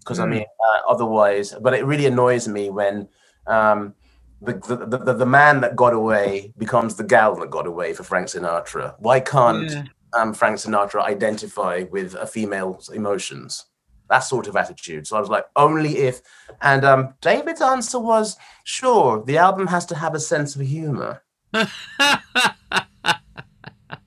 because 0.00 0.18
mm. 0.18 0.24
I 0.24 0.26
mean, 0.26 0.42
uh, 0.42 0.80
otherwise, 0.90 1.54
but 1.60 1.74
it 1.74 1.84
really 1.84 2.06
annoys 2.06 2.48
me 2.48 2.70
when 2.70 3.08
um, 3.46 3.94
the, 4.42 4.54
the, 4.54 4.98
the, 4.98 5.14
the, 5.14 5.26
man 5.26 5.60
that 5.60 5.76
got 5.76 5.92
away 5.92 6.52
becomes 6.58 6.96
the 6.96 7.04
gal 7.04 7.36
that 7.36 7.50
got 7.50 7.66
away 7.66 7.92
for 7.92 8.02
Frank 8.02 8.28
Sinatra. 8.28 8.94
Why 8.98 9.20
can't 9.20 9.70
yeah. 9.70 9.84
um, 10.14 10.34
Frank 10.34 10.56
Sinatra 10.56 11.02
identify 11.02 11.84
with 11.90 12.14
a 12.14 12.26
female's 12.26 12.88
emotions? 12.88 13.66
That 14.08 14.20
sort 14.20 14.48
of 14.48 14.56
attitude. 14.56 15.06
So 15.06 15.16
I 15.16 15.20
was 15.20 15.28
like, 15.28 15.44
only 15.54 15.98
if. 15.98 16.20
And 16.62 16.84
um, 16.84 17.14
David's 17.20 17.60
answer 17.60 18.00
was, 18.00 18.36
sure, 18.64 19.22
the 19.24 19.38
album 19.38 19.68
has 19.68 19.86
to 19.86 19.94
have 19.94 20.14
a 20.14 20.20
sense 20.20 20.56
of 20.56 20.62
humor. 20.62 21.22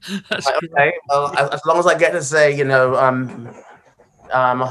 Like, 0.10 0.64
okay, 0.64 0.94
well, 1.08 1.34
as, 1.38 1.50
as 1.52 1.62
long 1.66 1.80
as 1.80 1.88
I 1.88 1.98
get 1.98 2.12
to 2.12 2.22
say, 2.22 2.56
you 2.56 2.66
know, 2.66 2.96
um, 2.96 3.54
um, 4.34 4.62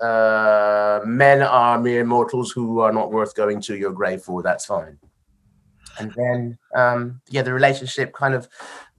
uh, 0.00 1.00
men 1.04 1.42
are 1.42 1.78
mere 1.80 2.04
mortals 2.04 2.50
who 2.52 2.80
are 2.80 2.92
not 2.92 3.10
worth 3.12 3.34
going 3.34 3.60
to 3.62 3.76
your 3.76 3.92
grave 3.92 4.22
for. 4.22 4.42
That's 4.42 4.64
fine. 4.64 4.98
And 5.98 6.12
then, 6.16 6.58
um, 6.74 7.20
yeah, 7.28 7.42
the 7.42 7.52
relationship 7.52 8.12
kind 8.12 8.34
of 8.34 8.48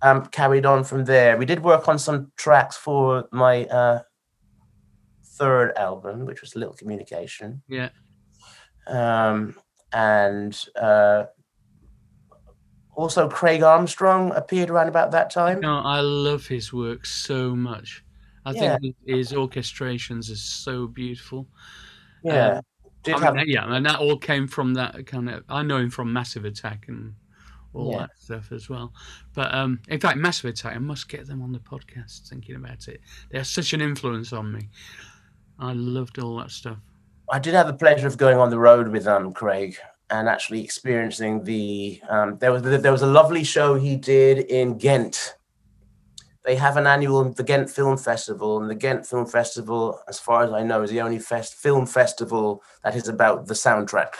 um, 0.01 0.25
carried 0.27 0.65
on 0.65 0.83
from 0.83 1.05
there. 1.05 1.37
We 1.37 1.45
did 1.45 1.63
work 1.63 1.87
on 1.87 1.97
some 1.97 2.31
tracks 2.37 2.75
for 2.77 3.27
my 3.31 3.65
uh, 3.65 4.01
third 5.23 5.71
album, 5.77 6.25
which 6.25 6.41
was 6.41 6.55
Little 6.55 6.73
Communication, 6.75 7.63
Yeah. 7.67 7.89
um, 8.87 9.55
and 9.93 10.57
uh, 10.79 11.25
also 12.93 13.27
Craig 13.29 13.63
Armstrong 13.63 14.31
appeared 14.35 14.69
around 14.69 14.89
about 14.89 15.11
that 15.11 15.29
time. 15.31 15.61
No, 15.61 15.79
I 15.79 16.01
love 16.01 16.45
his 16.47 16.71
work 16.73 17.05
so 17.05 17.55
much. 17.55 18.03
I 18.45 18.51
Yeah. 18.51 18.77
think 18.79 18.95
his 19.05 19.31
orchestrations 19.33 20.31
are 20.31 20.35
so 20.35 20.87
beautiful. 20.87 21.47
Yeah, 22.23 22.61
Um, 23.07 23.15
I 23.15 23.19
have 23.19 23.47
yeah, 23.47 23.73
and 23.73 23.85
that 23.85 23.99
all 23.99 24.17
came 24.17 24.47
from 24.47 24.73
that 24.75 25.05
kind 25.07 25.29
of. 25.29 25.43
I 25.49 25.63
know 25.63 25.77
him 25.77 25.89
from 25.89 26.11
Massive 26.13 26.45
Attack 26.45 26.85
and 26.87 27.13
all 27.73 27.91
Yeah. 27.91 27.99
that 27.99 28.09
stuff 28.19 28.51
as 28.51 28.69
well. 28.69 28.93
But 29.33 29.53
um, 29.53 29.79
in 29.87 29.99
fact, 29.99 30.17
Massive 30.17 30.49
Attack, 30.49 30.75
I 30.75 30.79
must 30.79 31.07
get 31.09 31.25
them 31.27 31.41
on 31.41 31.51
the 31.51 31.59
podcast. 31.59 32.27
Thinking 32.29 32.55
about 32.55 32.87
it, 32.87 33.01
they 33.29 33.39
are 33.39 33.43
such 33.43 33.73
an 33.73 33.81
influence 33.81 34.33
on 34.33 34.51
me. 34.51 34.69
I 35.57 35.73
loved 35.73 36.19
all 36.19 36.37
that 36.37 36.51
stuff. 36.51 36.77
I 37.31 37.39
did 37.39 37.53
have 37.53 37.67
the 37.67 37.73
pleasure 37.73 38.07
of 38.07 38.17
going 38.17 38.37
on 38.37 38.49
the 38.49 38.59
road 38.59 38.87
with 38.89 39.07
um 39.07 39.33
Craig 39.33 39.77
and 40.09 40.27
actually 40.27 40.63
experiencing 40.63 41.43
the 41.43 42.01
um 42.09 42.37
there 42.39 42.51
was 42.51 42.61
there 42.63 42.91
was 42.91 43.01
a 43.03 43.07
lovely 43.07 43.43
show 43.43 43.75
he 43.75 43.95
did 43.95 44.39
in 44.39 44.77
Ghent. 44.77 45.35
They 46.43 46.55
have 46.55 46.77
an 46.77 46.87
annual 46.87 47.31
the 47.31 47.43
Ghent 47.43 47.69
Film 47.69 47.97
Festival, 47.97 48.59
and 48.59 48.69
the 48.69 48.75
Ghent 48.75 49.05
Film 49.05 49.25
Festival, 49.25 50.01
as 50.07 50.19
far 50.19 50.43
as 50.43 50.51
I 50.51 50.63
know, 50.63 50.81
is 50.81 50.89
the 50.89 51.01
only 51.01 51.19
fest 51.19 51.53
film 51.55 51.85
festival 51.85 52.63
that 52.83 52.95
is 52.95 53.07
about 53.07 53.47
the 53.47 53.53
soundtrack. 53.53 54.13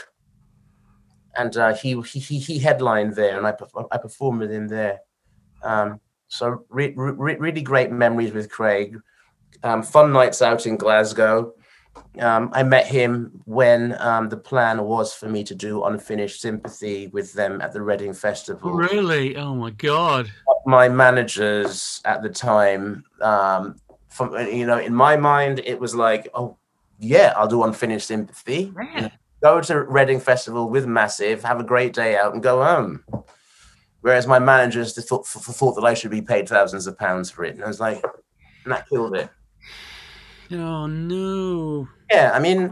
And 1.36 1.56
uh, 1.58 1.74
he, 1.74 2.00
he 2.02 2.20
he 2.20 2.40
he 2.40 2.60
headlined 2.60 3.16
there, 3.16 3.38
and 3.38 3.48
I 3.48 3.54
I 3.92 3.98
performed 3.98 4.42
with 4.42 4.52
him 4.52 4.68
there. 4.68 5.00
Um, 5.64 6.00
so 6.28 6.66
re- 6.70 6.94
re- 6.96 7.38
really 7.38 7.62
great 7.62 7.92
memories 7.92 8.34
with 8.34 8.50
Craig. 8.50 8.98
Um, 9.64 9.84
fun 9.84 10.14
nights 10.14 10.42
out 10.42 10.66
in 10.66 10.78
Glasgow 10.78 11.54
um, 12.20 12.50
I 12.54 12.64
met 12.64 12.88
him 12.88 13.42
when 13.46 13.96
um, 14.00 14.30
the 14.30 14.38
plan 14.38 14.84
was 14.84 15.14
for 15.14 15.30
me 15.30 15.44
to 15.46 15.56
do 15.56 15.84
Unfinished 15.84 16.42
Sympathy 16.42 17.08
with 17.08 17.34
them 17.34 17.62
at 17.62 17.72
the 17.74 17.82
Reading 17.82 18.14
Festival. 18.14 18.74
Really? 18.74 19.36
Oh 19.38 19.56
my 19.56 19.72
god! 19.72 20.32
My 20.66 20.89
managers 20.89 22.02
at 22.06 22.22
the 22.22 22.30
time, 22.30 23.04
um, 23.22 23.78
from 24.10 24.34
you 24.48 24.66
know, 24.66 24.78
in 24.78 24.94
my 24.94 25.16
mind, 25.16 25.62
it 25.66 25.80
was 25.80 25.96
like, 25.96 26.28
oh 26.34 26.58
yeah, 27.00 27.34
I'll 27.36 27.48
do 27.48 27.64
Unfinished 27.64 28.08
Sympathy. 28.08 28.74
Yeah. 28.96 29.10
Go 29.42 29.60
to 29.62 29.82
Reading 29.84 30.20
Festival 30.20 30.70
with 30.70 30.86
Massive, 30.86 31.44
have 31.44 31.60
a 31.60 31.64
great 31.64 31.94
day 31.94 32.16
out, 32.16 32.34
and 32.34 32.44
go 32.44 32.64
home. 32.64 33.04
Whereas 34.02 34.28
my 34.28 34.39
managers 34.39 34.94
thought, 35.08 35.26
thought 35.26 35.74
that 35.74 35.86
I 35.86 35.94
should 35.94 36.12
be 36.12 36.22
paid 36.22 36.48
thousands 36.48 36.88
of 36.88 36.98
pounds 36.98 37.32
for 37.32 37.44
it, 37.44 37.56
and 37.56 37.64
I 37.64 37.68
was 37.68 37.80
like, 37.80 38.04
and 38.64 38.72
that 38.72 38.88
killed 38.89 39.16
it. 39.16 39.30
Oh 40.52 40.86
no! 40.88 41.88
Yeah, 42.10 42.32
I 42.34 42.39
mean, 42.39 42.72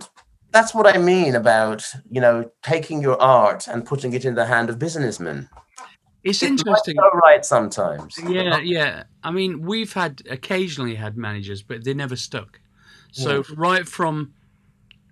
that's 0.52 0.74
what 0.74 0.88
I 0.88 0.98
mean 0.98 1.36
about, 1.36 1.86
you 2.10 2.20
know, 2.22 2.50
taking 2.64 3.02
your 3.02 3.22
art 3.22 3.68
and 3.68 3.86
putting 3.86 4.14
it 4.14 4.26
in 4.26 4.36
the 4.36 4.46
hand 4.46 4.70
of 4.70 4.80
businessmen. 4.80 5.50
It's 6.24 6.44
interesting. 6.44 6.96
go 6.96 7.10
right 7.24 7.46
sometimes. 7.46 8.18
Yeah, 8.28 8.60
yeah. 8.60 9.04
I 9.24 9.32
mean, 9.32 9.62
we've 9.62 9.94
had 9.94 10.22
occasionally 10.30 10.96
had 10.96 11.16
managers, 11.18 11.62
but 11.64 11.84
they 11.86 11.94
never 11.94 12.16
stuck. 12.16 12.60
So 13.12 13.44
right 13.56 13.88
from 13.88 14.34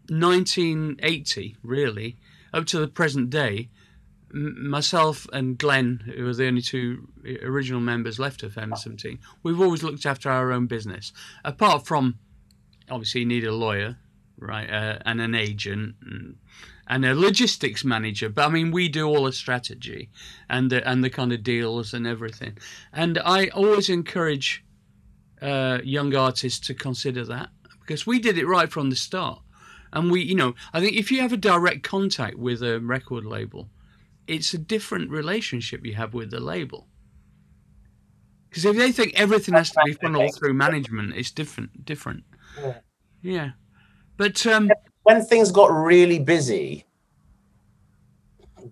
1980, 0.09 1.55
really, 1.63 2.17
up 2.53 2.65
to 2.67 2.79
the 2.79 2.87
present 2.87 3.29
day, 3.29 3.69
m- 4.33 4.69
myself 4.69 5.27
and 5.33 5.57
Glenn, 5.57 6.03
who 6.15 6.25
were 6.25 6.33
the 6.33 6.47
only 6.47 6.61
two 6.61 7.07
uh, 7.25 7.45
original 7.45 7.81
members 7.81 8.19
left 8.19 8.43
of 8.43 8.55
Heaven 8.55 8.75
17, 8.75 9.19
we've 9.43 9.61
always 9.61 9.83
looked 9.83 10.05
after 10.05 10.29
our 10.29 10.51
own 10.51 10.67
business. 10.67 11.11
Apart 11.43 11.85
from, 11.87 12.19
obviously, 12.89 13.21
you 13.21 13.27
need 13.27 13.45
a 13.45 13.53
lawyer, 13.53 13.97
right, 14.37 14.69
uh, 14.69 14.99
and 15.05 15.21
an 15.21 15.35
agent. 15.35 15.95
And, 16.01 16.37
and 16.89 17.05
a 17.05 17.13
logistics 17.13 17.83
manager, 17.83 18.29
but 18.29 18.47
I 18.47 18.49
mean, 18.49 18.71
we 18.71 18.87
do 18.87 19.07
all 19.07 19.25
the 19.25 19.33
strategy 19.33 20.09
and 20.49 20.71
the, 20.71 20.87
and 20.87 21.03
the 21.03 21.09
kind 21.09 21.33
of 21.33 21.43
deals 21.43 21.93
and 21.93 22.07
everything. 22.07 22.57
And 22.93 23.19
I 23.19 23.47
always 23.47 23.89
encourage 23.89 24.63
uh, 25.41 25.79
young 25.83 26.15
artists 26.15 26.65
to 26.67 26.73
consider 26.73 27.25
that 27.25 27.49
because 27.81 28.07
we 28.07 28.19
did 28.19 28.37
it 28.37 28.47
right 28.47 28.71
from 28.71 28.89
the 28.89 28.95
start. 28.95 29.41
And 29.93 30.11
we, 30.11 30.21
you 30.21 30.35
know, 30.35 30.55
I 30.73 30.79
think 30.79 30.95
if 30.95 31.11
you 31.11 31.21
have 31.21 31.33
a 31.33 31.37
direct 31.37 31.83
contact 31.83 32.37
with 32.37 32.61
a 32.61 32.79
record 32.79 33.25
label, 33.25 33.69
it's 34.27 34.53
a 34.53 34.57
different 34.57 35.09
relationship 35.09 35.85
you 35.85 35.95
have 35.95 36.13
with 36.13 36.31
the 36.31 36.39
label. 36.39 36.87
Because 38.49 38.65
if 38.65 38.75
they 38.75 38.91
think 38.91 39.13
everything 39.15 39.55
has 39.55 39.71
to 39.71 39.81
be 39.85 39.93
funneled 39.93 40.35
through 40.35 40.53
management, 40.53 41.15
it's 41.15 41.31
different. 41.31 41.85
Different. 41.85 42.23
Yeah. 42.61 42.77
Yeah. 43.21 43.49
But 44.17 44.45
um, 44.47 44.69
When 45.03 45.23
things 45.23 45.51
got 45.51 45.67
really 45.67 46.19
busy, 46.19 46.85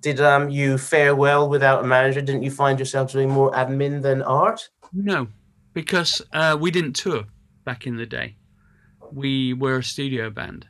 did 0.01 0.19
um 0.19 0.49
you 0.49 0.77
fare 0.77 1.15
well 1.15 1.47
without 1.47 1.83
a 1.83 1.87
manager? 1.87 2.21
Didn't 2.21 2.43
you 2.43 2.51
find 2.51 2.79
yourself 2.79 3.11
doing 3.11 3.29
more 3.29 3.51
admin 3.51 4.01
than 4.01 4.21
art? 4.21 4.69
No, 4.93 5.27
because 5.73 6.21
uh, 6.33 6.57
we 6.59 6.71
didn't 6.71 6.93
tour 6.93 7.23
back 7.63 7.85
in 7.87 7.97
the 7.97 8.05
day. 8.05 8.37
We 9.11 9.53
were 9.53 9.77
a 9.77 9.83
studio 9.83 10.29
band, 10.29 10.67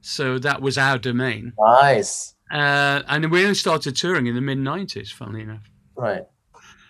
so 0.00 0.38
that 0.38 0.62
was 0.62 0.78
our 0.78 0.98
domain. 0.98 1.52
Nice. 1.58 2.34
Uh, 2.50 3.02
and 3.06 3.30
we 3.30 3.42
only 3.42 3.54
started 3.54 3.94
touring 3.96 4.26
in 4.26 4.34
the 4.34 4.40
mid 4.40 4.58
'90s, 4.58 5.12
funnily 5.12 5.42
enough. 5.42 5.70
Right. 5.94 6.24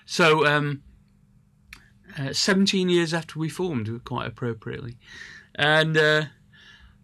So, 0.07 0.47
um, 0.47 0.83
uh, 2.19 2.33
17 2.33 2.89
years 2.89 3.15
after 3.15 3.39
we 3.39 3.49
formed, 3.49 4.05
quite 4.05 4.27
appropriately. 4.27 4.97
And 5.55 5.97
uh, 5.97 6.25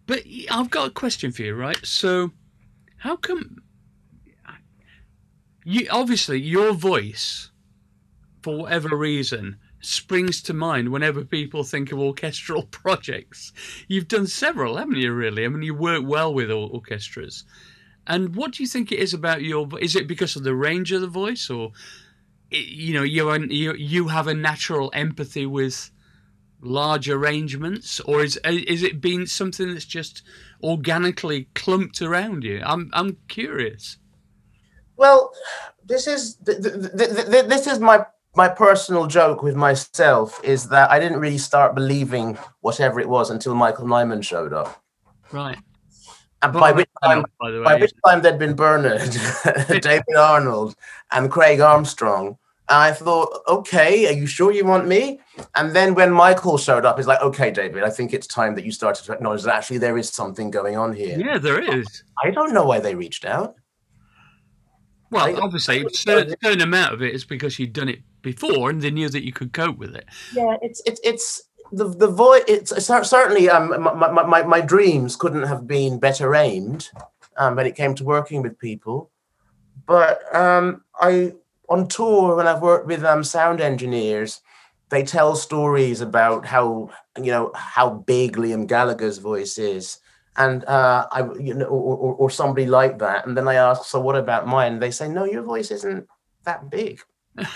but 0.07 0.23
I've 0.49 0.69
got 0.69 0.87
a 0.87 0.91
question 0.91 1.31
for 1.31 1.43
you, 1.43 1.53
right? 1.53 1.85
So, 1.85 2.31
how 2.97 3.17
come 3.17 3.57
you 5.65 5.87
obviously 5.91 6.39
your 6.39 6.71
voice, 6.71 7.51
for 8.41 8.57
whatever 8.57 8.95
reason, 8.95 9.57
springs 9.81 10.41
to 10.43 10.53
mind 10.53 10.89
whenever 10.89 11.25
people 11.25 11.63
think 11.63 11.91
of 11.91 11.99
orchestral 11.99 12.63
projects? 12.71 13.51
You've 13.89 14.07
done 14.07 14.27
several, 14.27 14.77
haven't 14.77 14.95
you? 14.95 15.11
Really? 15.11 15.43
I 15.43 15.49
mean, 15.49 15.63
you 15.63 15.75
work 15.75 16.03
well 16.05 16.33
with 16.33 16.49
orchestras. 16.49 17.43
And 18.07 18.33
what 18.33 18.53
do 18.53 18.63
you 18.63 18.67
think 18.67 18.93
it 18.93 18.99
is 18.99 19.13
about 19.13 19.41
your? 19.41 19.67
Is 19.79 19.97
it 19.97 20.07
because 20.07 20.37
of 20.37 20.43
the 20.43 20.55
range 20.55 20.93
of 20.93 21.01
the 21.01 21.07
voice, 21.07 21.49
or 21.49 21.73
you 22.49 22.93
know 22.93 23.03
you 23.03 23.29
you 23.49 23.73
you 23.73 24.07
have 24.07 24.27
a 24.27 24.33
natural 24.33 24.89
empathy 24.93 25.45
with 25.45 25.91
large 26.61 27.09
arrangements, 27.09 27.99
or 28.01 28.23
is 28.23 28.39
is 28.43 28.83
it 28.83 29.01
been 29.01 29.27
something 29.27 29.71
that's 29.73 29.85
just 29.85 30.23
organically 30.63 31.49
clumped 31.55 32.01
around 32.01 32.43
you? 32.43 32.61
I'm 32.65 32.89
I'm 32.93 33.17
curious. 33.27 33.97
Well, 34.95 35.31
this 35.85 36.07
is 36.07 36.35
th- 36.45 36.61
th- 36.61 36.73
th- 36.73 37.11
th- 37.15 37.27
th- 37.27 37.45
this 37.45 37.67
is 37.67 37.79
my 37.79 38.05
my 38.35 38.47
personal 38.47 39.07
joke 39.07 39.41
with 39.43 39.55
myself 39.55 40.39
is 40.43 40.69
that 40.69 40.91
I 40.91 40.99
didn't 40.99 41.19
really 41.19 41.37
start 41.37 41.75
believing 41.75 42.37
whatever 42.61 42.99
it 42.99 43.09
was 43.09 43.29
until 43.29 43.55
Michael 43.55 43.85
Nyman 43.85 44.23
showed 44.23 44.53
up, 44.53 44.81
Right. 45.31 45.57
and 46.41 46.53
by 46.53 46.71
which 46.71 46.89
time 47.03 47.25
by 47.39 47.51
the 47.51 47.61
by 47.63 47.75
way, 47.75 47.81
which 47.81 47.93
time 48.05 48.21
there'd 48.21 48.39
been 48.39 48.55
Bernard, 48.55 49.09
David 49.81 50.15
Arnold, 50.17 50.75
and 51.11 51.29
Craig 51.31 51.59
Armstrong. 51.59 52.37
And 52.69 52.77
I 52.79 52.91
thought, 52.91 53.43
okay, 53.47 54.07
are 54.07 54.11
you 54.17 54.27
sure 54.27 54.51
you 54.51 54.65
want 54.65 54.87
me? 54.87 55.21
And 55.55 55.73
then 55.73 55.95
when 55.95 56.11
Michael 56.11 56.57
showed 56.57 56.83
up, 56.85 56.99
it's 56.99 57.07
like, 57.07 57.21
okay, 57.21 57.49
David, 57.49 57.83
I 57.83 57.89
think 57.89 58.13
it's 58.13 58.27
time 58.27 58.55
that 58.55 58.65
you 58.65 58.71
started 58.71 59.05
to 59.05 59.13
acknowledge 59.13 59.43
that 59.43 59.55
actually 59.55 59.77
there 59.77 59.97
is 59.97 60.09
something 60.09 60.51
going 60.51 60.75
on 60.75 60.91
here. 60.91 61.17
yeah, 61.17 61.37
there 61.37 61.61
is. 61.61 62.03
I 62.21 62.31
don't 62.31 62.53
know 62.53 62.65
why 62.65 62.79
they 62.79 62.93
reached 62.93 63.23
out. 63.23 63.55
Well, 65.11 65.27
I- 65.27 65.39
obviously, 65.39 65.85
a 65.85 65.89
certain, 65.89 66.35
certain 66.43 66.61
amount 66.61 66.93
of 66.93 67.01
it 67.01 67.13
is 67.15 67.23
because 67.23 67.57
you'd 67.57 67.71
done 67.73 67.89
it 67.89 67.99
before 68.21 68.69
and 68.69 68.81
they 68.81 68.91
knew 68.91 69.07
that 69.09 69.23
you 69.25 69.31
could 69.31 69.53
cope 69.53 69.77
with 69.77 69.95
it. 69.95 70.05
Yeah, 70.33 70.57
it's 70.61 70.81
it's 70.85 70.99
it's 71.03 71.43
the 71.71 71.87
the 71.87 72.07
voice. 72.07 72.43
It's 72.47 72.71
certainly 72.85 73.49
um 73.49 73.69
my, 73.81 74.11
my, 74.11 74.23
my, 74.23 74.43
my 74.43 74.61
dreams 74.61 75.15
couldn't 75.15 75.43
have 75.43 75.65
been 75.65 75.99
better 75.99 76.35
aimed 76.35 76.89
um 77.37 77.55
when 77.55 77.65
it 77.65 77.75
came 77.75 77.95
to 77.95 78.03
working 78.03 78.41
with 78.41 78.59
people, 78.59 79.11
but 79.85 80.19
um 80.35 80.83
I 80.99 81.33
on 81.69 81.87
tour 81.87 82.35
when 82.35 82.47
I've 82.47 82.61
worked 82.61 82.87
with 82.87 83.03
um 83.03 83.23
sound 83.23 83.61
engineers, 83.61 84.41
they 84.89 85.03
tell 85.03 85.35
stories 85.35 86.01
about 86.01 86.45
how 86.45 86.89
you 87.17 87.31
know 87.31 87.51
how 87.55 87.89
big 87.89 88.37
Liam 88.37 88.67
Gallagher's 88.67 89.17
voice 89.17 89.57
is. 89.57 89.99
And 90.39 90.63
uh, 90.65 91.07
I, 91.11 91.21
you 91.39 91.55
know, 91.55 91.65
or, 91.65 91.97
or, 91.97 92.13
or 92.13 92.29
somebody 92.29 92.67
like 92.67 92.99
that, 92.99 93.25
and 93.25 93.35
then 93.35 93.47
I 93.47 93.55
ask, 93.55 93.85
so 93.85 93.99
what 93.99 94.15
about 94.15 94.45
mine? 94.45 94.77
They 94.77 94.91
say, 94.91 95.09
no, 95.09 95.25
your 95.25 95.41
voice 95.41 95.71
isn't 95.71 96.07
that 96.43 96.69
big. 96.69 97.01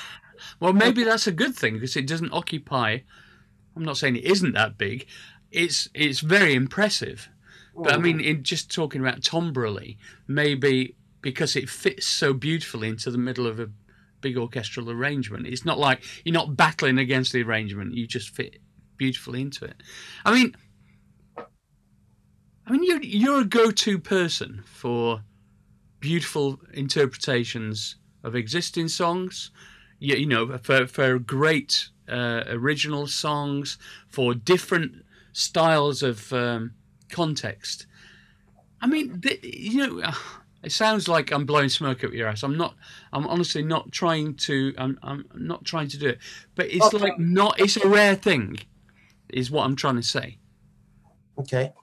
Well, 0.60 0.74
maybe 0.74 1.04
that's 1.04 1.28
a 1.28 1.32
good 1.32 1.56
thing 1.56 1.76
because 1.76 1.96
it 1.96 2.08
doesn't 2.08 2.34
occupy. 2.34 3.00
I'm 3.76 3.84
not 3.84 3.98
saying 3.98 4.18
it 4.18 4.26
isn't 4.26 4.54
that 4.54 4.78
big. 4.78 5.08
It's 5.52 5.88
it's 5.94 6.20
very 6.20 6.54
impressive. 6.54 7.30
But 7.76 7.94
I 7.94 7.98
mean, 7.98 8.20
in 8.20 8.44
just 8.44 8.74
talking 8.74 9.02
about 9.02 9.22
Tombrelli, 9.22 9.98
maybe 10.28 10.96
because 11.22 11.56
it 11.56 11.70
fits 11.70 12.06
so 12.06 12.34
beautifully 12.34 12.90
into 12.90 13.12
the 13.12 13.18
middle 13.18 13.48
of 13.48 13.60
a 13.60 13.70
big 14.22 14.38
orchestral 14.38 14.90
arrangement, 14.90 15.48
it's 15.48 15.66
not 15.66 15.80
like 15.80 16.04
you're 16.24 16.34
not 16.34 16.56
battling 16.56 16.98
against 16.98 17.34
the 17.34 17.44
arrangement. 17.44 17.94
You 17.94 18.08
just 18.08 18.30
fit 18.30 18.58
beautifully 18.98 19.42
into 19.42 19.66
it. 19.66 19.82
I 20.26 20.34
mean, 20.34 20.56
I 21.38 22.72
mean, 22.72 22.84
you're 22.84 23.02
you're 23.02 23.42
a 23.42 23.46
go-to 23.46 24.00
person 24.00 24.64
for 24.66 25.24
beautiful 26.00 26.60
interpretations 26.74 27.96
of 28.24 28.36
existing 28.36 28.88
songs. 28.88 29.52
You, 30.00 30.16
you 30.16 30.26
know, 30.28 30.58
for 30.58 30.88
for 30.88 31.20
great 31.20 31.90
uh, 32.08 32.44
original 32.48 33.08
songs, 33.08 33.78
for 34.08 34.34
different 34.34 35.04
styles 35.34 36.04
of 36.04 36.32
um, 36.34 36.74
context. 37.10 37.88
I 38.82 38.88
mean, 38.88 39.22
you 39.44 39.88
know, 39.88 40.12
it 40.64 40.72
sounds 40.72 41.08
like 41.08 41.32
I'm 41.32 41.46
blowing 41.46 41.70
smoke 41.70 42.04
up 42.04 42.14
your 42.14 42.28
ass. 42.28 42.44
I'm 42.44 42.58
not. 42.58 42.76
I'm 43.14 43.28
honestly 43.28 43.64
not 43.64 43.92
trying 43.92 44.36
to. 44.36 44.74
I'm. 44.78 45.00
I'm 45.04 45.26
not 45.36 45.66
trying 45.66 45.88
to 45.90 45.98
do 45.98 46.10
it. 46.10 46.20
But 46.56 46.68
it's 46.72 46.94
Okay. 46.94 46.98
like 47.04 47.18
not. 47.20 47.60
It's 47.60 47.78
a 47.78 47.88
rare 47.88 48.16
thing, 48.16 48.58
is 49.30 49.50
what 49.52 49.66
I'm 49.66 49.76
trying 49.76 49.96
to 49.96 50.04
say. 50.04 50.38
Okay. 51.38 51.74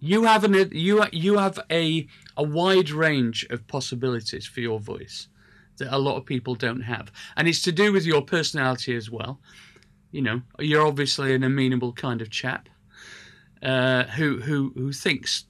You 0.00 0.24
have 0.24 0.44
an. 0.44 0.70
You 0.72 1.04
you 1.12 1.38
have 1.38 1.58
a 1.70 2.06
a 2.36 2.42
wide 2.42 2.90
range 2.90 3.46
of 3.50 3.66
possibilities 3.66 4.46
for 4.46 4.60
your 4.60 4.78
voice 4.80 5.28
that 5.78 5.94
a 5.94 5.98
lot 5.98 6.16
of 6.16 6.26
people 6.26 6.54
don't 6.54 6.82
have, 6.82 7.10
and 7.36 7.48
it's 7.48 7.62
to 7.62 7.72
do 7.72 7.92
with 7.92 8.04
your 8.04 8.22
personality 8.22 8.94
as 8.96 9.10
well. 9.10 9.40
You 10.10 10.22
know, 10.22 10.42
you're 10.58 10.86
obviously 10.86 11.34
an 11.34 11.44
amenable 11.44 11.92
kind 11.92 12.22
of 12.22 12.30
chap 12.30 12.68
uh, 13.62 14.04
who 14.04 14.40
who 14.40 14.72
who 14.74 14.92
thinks, 14.92 15.44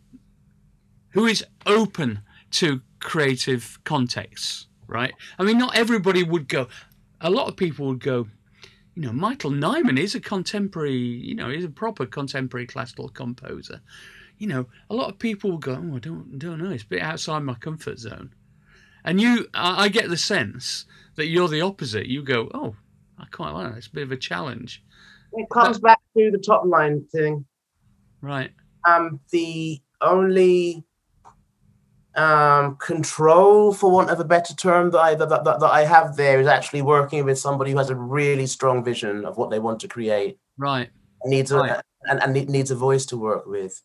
who 1.10 1.26
is 1.26 1.44
open 1.66 2.20
to 2.53 2.80
creative 3.01 3.78
contexts, 3.84 4.66
right? 4.86 5.12
I 5.38 5.44
mean, 5.44 5.59
not 5.59 5.76
everybody 5.76 6.22
would 6.22 6.49
go. 6.49 6.68
A 7.20 7.30
lot 7.30 7.49
of 7.49 7.57
people 7.57 7.86
would 7.88 8.01
go. 8.01 8.28
You 8.94 9.03
know, 9.03 9.12
Michael 9.12 9.53
Nyman 9.53 9.99
is 9.99 10.14
a 10.14 10.20
contemporary. 10.20 10.96
You 10.96 11.34
know, 11.34 11.49
he's 11.51 11.64
a 11.64 11.70
proper 11.70 12.07
contemporary 12.07 12.66
classical 12.66 13.09
composer. 13.09 13.80
You 14.38 14.49
know, 14.49 14.66
a 14.90 14.94
lot 14.94 15.09
of 15.11 15.18
people 15.18 15.51
will 15.51 15.59
go. 15.59 15.72
Oh, 15.80 15.96
I 15.96 15.99
don't 15.99 16.38
don't 16.38 16.59
know. 16.62 16.70
It's 16.70 16.84
a 16.84 16.88
bit 16.88 17.03
outside 17.03 17.40
my 17.40 17.55
comfort 17.55 17.99
zone. 17.99 18.32
And 19.05 19.20
you, 19.20 19.46
I, 19.55 19.88
get 19.88 20.09
the 20.11 20.16
sense 20.16 20.84
that 21.14 21.28
you're 21.28 21.49
the 21.49 21.62
opposite. 21.62 22.07
You 22.07 22.22
go, 22.22 22.51
oh, 22.53 22.76
I 23.18 23.24
quite 23.26 23.51
like 23.53 23.70
that. 23.70 23.78
It's 23.78 23.86
a 23.86 23.92
bit 23.92 24.03
of 24.03 24.12
a 24.12 24.16
challenge, 24.16 24.84
It 25.32 25.49
comes 25.51 25.78
back 25.78 25.99
to 26.16 26.30
the 26.30 26.38
top 26.38 26.64
line 26.66 27.05
thing. 27.11 27.46
right? 28.20 28.51
Um, 28.84 29.20
the 29.30 29.80
only 30.01 30.84
um, 32.18 32.76
control, 32.76 33.72
for 33.72 33.90
want 33.90 34.10
of 34.10 34.18
a 34.20 34.24
better 34.24 34.54
term, 34.54 34.90
that 34.90 34.98
I 35.00 35.14
that, 35.14 35.28
that, 35.28 35.44
that 35.44 35.70
I 35.80 35.84
have 35.84 36.16
there 36.16 36.40
is 36.40 36.46
actually 36.46 36.82
working 36.82 37.24
with 37.24 37.38
somebody 37.38 37.70
who 37.72 37.78
has 37.78 37.90
a 37.90 37.94
really 37.96 38.46
strong 38.46 38.82
vision 38.84 39.24
of 39.24 39.36
what 39.38 39.50
they 39.50 39.58
want 39.60 39.80
to 39.80 39.88
create. 39.88 40.38
Right. 40.58 40.88
needs 41.24 41.52
a 41.52 41.58
Right. 41.58 41.80
and, 42.10 42.22
and 42.22 42.48
needs 42.48 42.70
a 42.70 42.74
voice 42.76 43.06
to 43.06 43.16
work 43.16 43.46
with. 43.46 43.80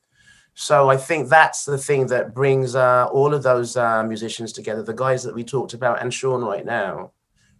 So 0.55 0.89
I 0.89 0.97
think 0.97 1.29
that's 1.29 1.65
the 1.65 1.77
thing 1.77 2.07
that 2.07 2.33
brings 2.33 2.75
uh, 2.75 3.07
all 3.11 3.33
of 3.33 3.41
those 3.43 3.75
uh, 3.75 4.03
musicians 4.03 4.51
together. 4.53 4.83
The 4.83 4.93
guys 4.93 5.23
that 5.23 5.33
we 5.35 5.43
talked 5.43 5.73
about 5.73 6.01
and 6.01 6.13
Sean 6.13 6.43
right 6.43 6.65
now, 6.65 7.11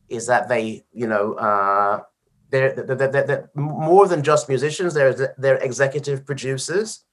is 0.10 0.28
that 0.28 0.48
they, 0.48 0.84
you 0.92 1.08
know, 1.08 1.34
uh, 1.34 2.02
they're, 2.52 2.74
they're, 2.76 2.96
they're, 2.96 3.24
they're- 3.30 3.50
more 3.56 4.08
than 4.08 4.22
just 4.22 4.48
musicians. 4.48 4.94
They're 4.94 5.36
they're 5.40 5.58
executive 5.58 6.24
producers. 6.26 7.04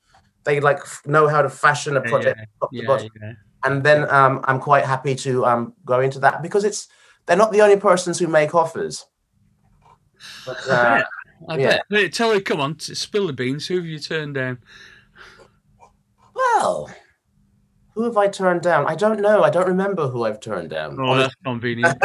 They 0.45 0.61
like 0.61 0.79
f- 0.79 1.03
know 1.07 1.29
how 1.29 1.41
to 1.43 1.49
fashion 1.49 1.97
a 1.97 2.03
Yeah, 2.03 2.11
project 2.11 2.41
top 2.61 2.71
to 2.73 2.77
Yeah. 2.77 2.87
bottom. 2.87 3.09
yeah. 3.23 3.33
And 3.65 3.83
then 3.85 4.09
um, 4.11 4.41
I'm 4.45 4.59
quite 4.59 4.85
happy 4.85 5.15
to 5.17 5.45
um, 5.45 5.75
go 5.85 6.01
into 6.01 6.19
that 6.21 6.43
because 6.43 6.65
it's 6.65 6.89
they're 7.27 7.37
not 7.37 7.53
the 7.53 7.61
only 7.61 7.77
persons 7.77 8.19
who 8.19 8.27
make 8.27 8.55
offers. 8.55 9.07
But, 10.47 10.59
I 10.69 10.73
uh, 10.73 10.97
bet. 10.97 11.07
I 11.49 11.57
yeah. 11.59 11.79
bet. 11.89 12.13
Tell 12.13 12.33
her, 12.33 12.41
come 12.41 12.61
on, 12.61 12.79
spill 12.79 13.27
the 13.27 13.33
beans. 13.33 13.67
Who 13.67 13.77
have 13.77 13.87
you 13.87 13.99
turned 13.99 14.35
down? 14.35 14.59
Well, 16.35 16.91
who 17.95 18.05
have 18.05 18.17
I 18.17 18.29
turned 18.29 18.63
down? 18.63 18.87
I 18.87 18.95
don't 18.95 19.21
know. 19.21 19.43
I 19.43 19.51
don't 19.51 19.67
remember 19.67 20.09
who 20.09 20.25
I've 20.25 20.41
turned 20.41 20.71
down. 20.71 20.97
Oh, 20.99 21.17
that's 21.17 21.35
convenient. 21.45 21.99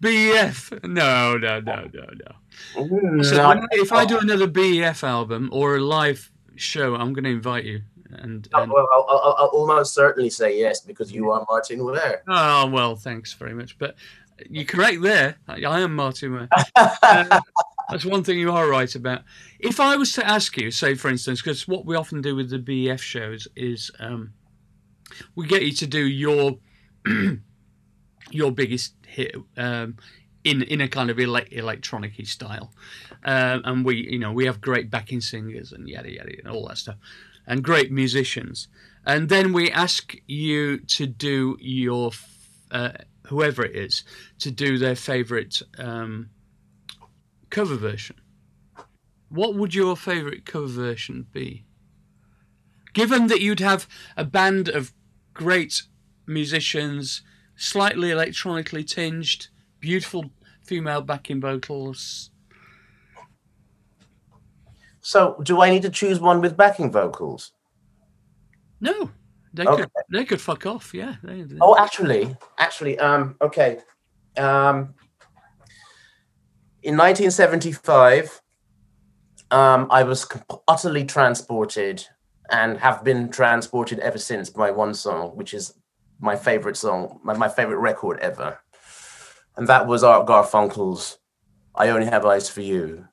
BEF. 0.00 0.72
No, 0.84 1.36
no, 1.36 1.60
no, 1.60 1.88
no, 1.92 2.06
no. 2.14 3.22
So 3.22 3.52
No, 3.52 3.66
if 3.72 3.92
I 3.92 4.04
do 4.04 4.18
another 4.18 4.46
BEF 4.46 5.02
album 5.02 5.48
or 5.52 5.76
a 5.76 5.80
live 5.80 6.30
show, 6.54 6.94
I'm 6.94 7.12
going 7.12 7.24
to 7.24 7.30
invite 7.30 7.64
you. 7.64 7.80
And, 8.10 8.48
Oh, 8.54 8.66
well, 8.66 8.88
I'll, 8.92 9.06
I'll, 9.08 9.34
I'll 9.38 9.46
almost 9.48 9.94
certainly 9.94 10.30
say 10.30 10.58
yes 10.58 10.80
because 10.80 11.12
you 11.12 11.30
are 11.30 11.44
Martyn 11.48 11.84
Ware. 11.84 12.22
oh 12.28 12.66
well, 12.66 12.96
thanks 12.96 13.32
very 13.34 13.54
much. 13.54 13.78
But 13.78 13.96
you're 14.48 14.64
correct 14.64 15.02
there. 15.02 15.36
I, 15.48 15.62
I 15.64 15.80
am 15.80 15.94
Martyn 15.94 16.32
Ware. 16.32 16.48
Uh, 16.76 17.40
that's 17.90 18.04
one 18.04 18.22
thing 18.22 18.38
you 18.38 18.52
are 18.52 18.68
right 18.68 18.94
about. 18.94 19.22
If 19.58 19.80
I 19.80 19.96
was 19.96 20.12
to 20.12 20.26
ask 20.26 20.56
you, 20.58 20.70
say 20.70 20.94
for 20.94 21.08
instance, 21.08 21.40
because 21.40 21.66
what 21.66 21.86
we 21.86 21.96
often 21.96 22.20
do 22.20 22.36
with 22.36 22.50
the 22.50 22.58
BEF 22.58 23.00
shows 23.00 23.48
is 23.56 23.90
um, 23.98 24.34
we 25.34 25.46
get 25.46 25.62
you 25.62 25.72
to 25.72 25.86
do 25.86 26.06
your 26.06 26.58
your 28.30 28.50
biggest 28.52 28.94
hit 29.06 29.34
um, 29.56 29.96
in 30.44 30.62
in 30.62 30.80
a 30.82 30.88
kind 30.88 31.10
of 31.10 31.18
ele- 31.18 31.46
electronic 31.50 32.14
style, 32.26 32.72
um, 33.24 33.62
and 33.64 33.84
we 33.84 33.96
you 34.10 34.18
know 34.18 34.32
we 34.32 34.44
have 34.44 34.60
great 34.60 34.90
backing 34.90 35.20
singers 35.20 35.72
and 35.72 35.88
yada 35.88 36.10
yada 36.12 36.32
and 36.38 36.48
all 36.48 36.68
that 36.68 36.78
stuff, 36.78 36.96
and 37.48 37.64
great 37.64 37.90
musicians, 37.90 38.68
and 39.04 39.28
then 39.28 39.52
we 39.52 39.70
ask 39.72 40.14
you 40.26 40.78
to 40.78 41.06
do 41.06 41.56
your 41.60 42.12
uh, 42.70 42.92
whoever 43.26 43.64
it 43.64 43.74
is 43.74 44.04
to 44.38 44.50
do 44.50 44.78
their 44.78 44.94
favorite 44.94 45.62
um, 45.78 46.28
cover 47.50 47.76
version. 47.76 48.16
What 49.30 49.54
would 49.54 49.74
your 49.74 49.96
favorite 49.96 50.44
cover 50.44 50.66
version 50.66 51.26
be? 51.32 51.64
Given 52.92 53.26
that 53.28 53.40
you'd 53.40 53.60
have 53.60 53.88
a 54.16 54.24
band 54.24 54.68
of 54.68 54.92
great 55.34 55.82
musicians, 56.26 57.22
slightly 57.56 58.10
electronically 58.10 58.84
tinged, 58.84 59.48
beautiful 59.80 60.30
female 60.62 61.02
backing 61.02 61.40
vocals. 61.40 62.30
So, 65.08 65.40
do 65.42 65.62
I 65.62 65.70
need 65.70 65.80
to 65.82 65.88
choose 65.88 66.20
one 66.20 66.42
with 66.42 66.54
backing 66.54 66.92
vocals? 66.92 67.52
No, 68.78 69.10
they 69.54 69.64
Okay. 69.64 69.80
could 69.84 69.90
they 70.12 70.24
could 70.26 70.38
fuck 70.38 70.66
off. 70.66 70.92
Yeah. 70.92 71.14
They, 71.22 71.40
they- 71.44 71.56
Oh, 71.62 71.78
actually, 71.78 72.36
actually, 72.58 72.98
um, 72.98 73.34
okay. 73.40 73.78
Um, 74.36 74.92
in 76.82 76.94
1975, 76.98 78.42
um, 79.50 79.86
I 79.90 80.02
was 80.02 80.28
utterly 80.68 81.04
transported 81.06 82.06
and 82.50 82.76
have 82.76 83.02
been 83.02 83.30
transported 83.30 83.98
ever 84.00 84.18
since 84.18 84.50
by 84.50 84.70
one 84.70 84.92
song, 84.92 85.30
which 85.38 85.54
is 85.54 85.72
my 86.20 86.36
favorite 86.36 86.76
song, 86.76 87.18
my, 87.24 87.34
my 87.34 87.48
favorite 87.48 87.78
record 87.78 88.18
ever. 88.20 88.58
And 89.56 89.66
that 89.68 89.86
was 89.86 90.04
Art 90.04 90.26
Garfunkel's 90.26 91.18
I 91.74 91.88
Only 91.88 92.06
Have 92.06 92.26
Eyes 92.26 92.50
for 92.50 92.60
You. 92.60 93.08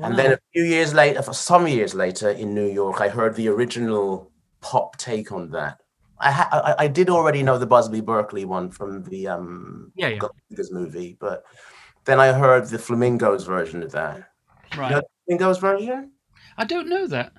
And 0.00 0.18
then 0.18 0.32
a 0.32 0.38
few 0.52 0.64
years 0.64 0.94
later, 0.94 1.22
for 1.22 1.34
some 1.34 1.66
years 1.66 1.94
later 1.94 2.30
in 2.30 2.54
New 2.54 2.66
York, 2.66 3.00
I 3.00 3.08
heard 3.08 3.34
the 3.34 3.48
original 3.48 4.30
pop 4.60 4.96
take 4.96 5.32
on 5.32 5.50
that. 5.50 5.80
I, 6.18 6.30
ha- 6.30 6.48
I 6.78 6.84
I 6.84 6.88
did 6.88 7.10
already 7.10 7.42
know 7.42 7.58
the 7.58 7.66
Busby 7.66 8.00
Berkeley 8.00 8.44
one 8.44 8.70
from 8.70 9.02
the 9.04 9.28
um 9.28 9.92
yeah, 9.96 10.08
yeah, 10.08 10.66
movie, 10.70 11.16
but 11.18 11.44
then 12.04 12.20
I 12.20 12.32
heard 12.32 12.66
the 12.66 12.78
Flamingos 12.78 13.44
version 13.44 13.82
of 13.82 13.92
that. 13.92 14.28
right. 14.76 14.90
You 14.90 14.96
know 14.96 15.00
the 15.02 15.08
Flamingos 15.26 15.58
version? 15.58 16.12
I 16.56 16.64
don't 16.64 16.88
know 16.88 17.06
that. 17.08 17.32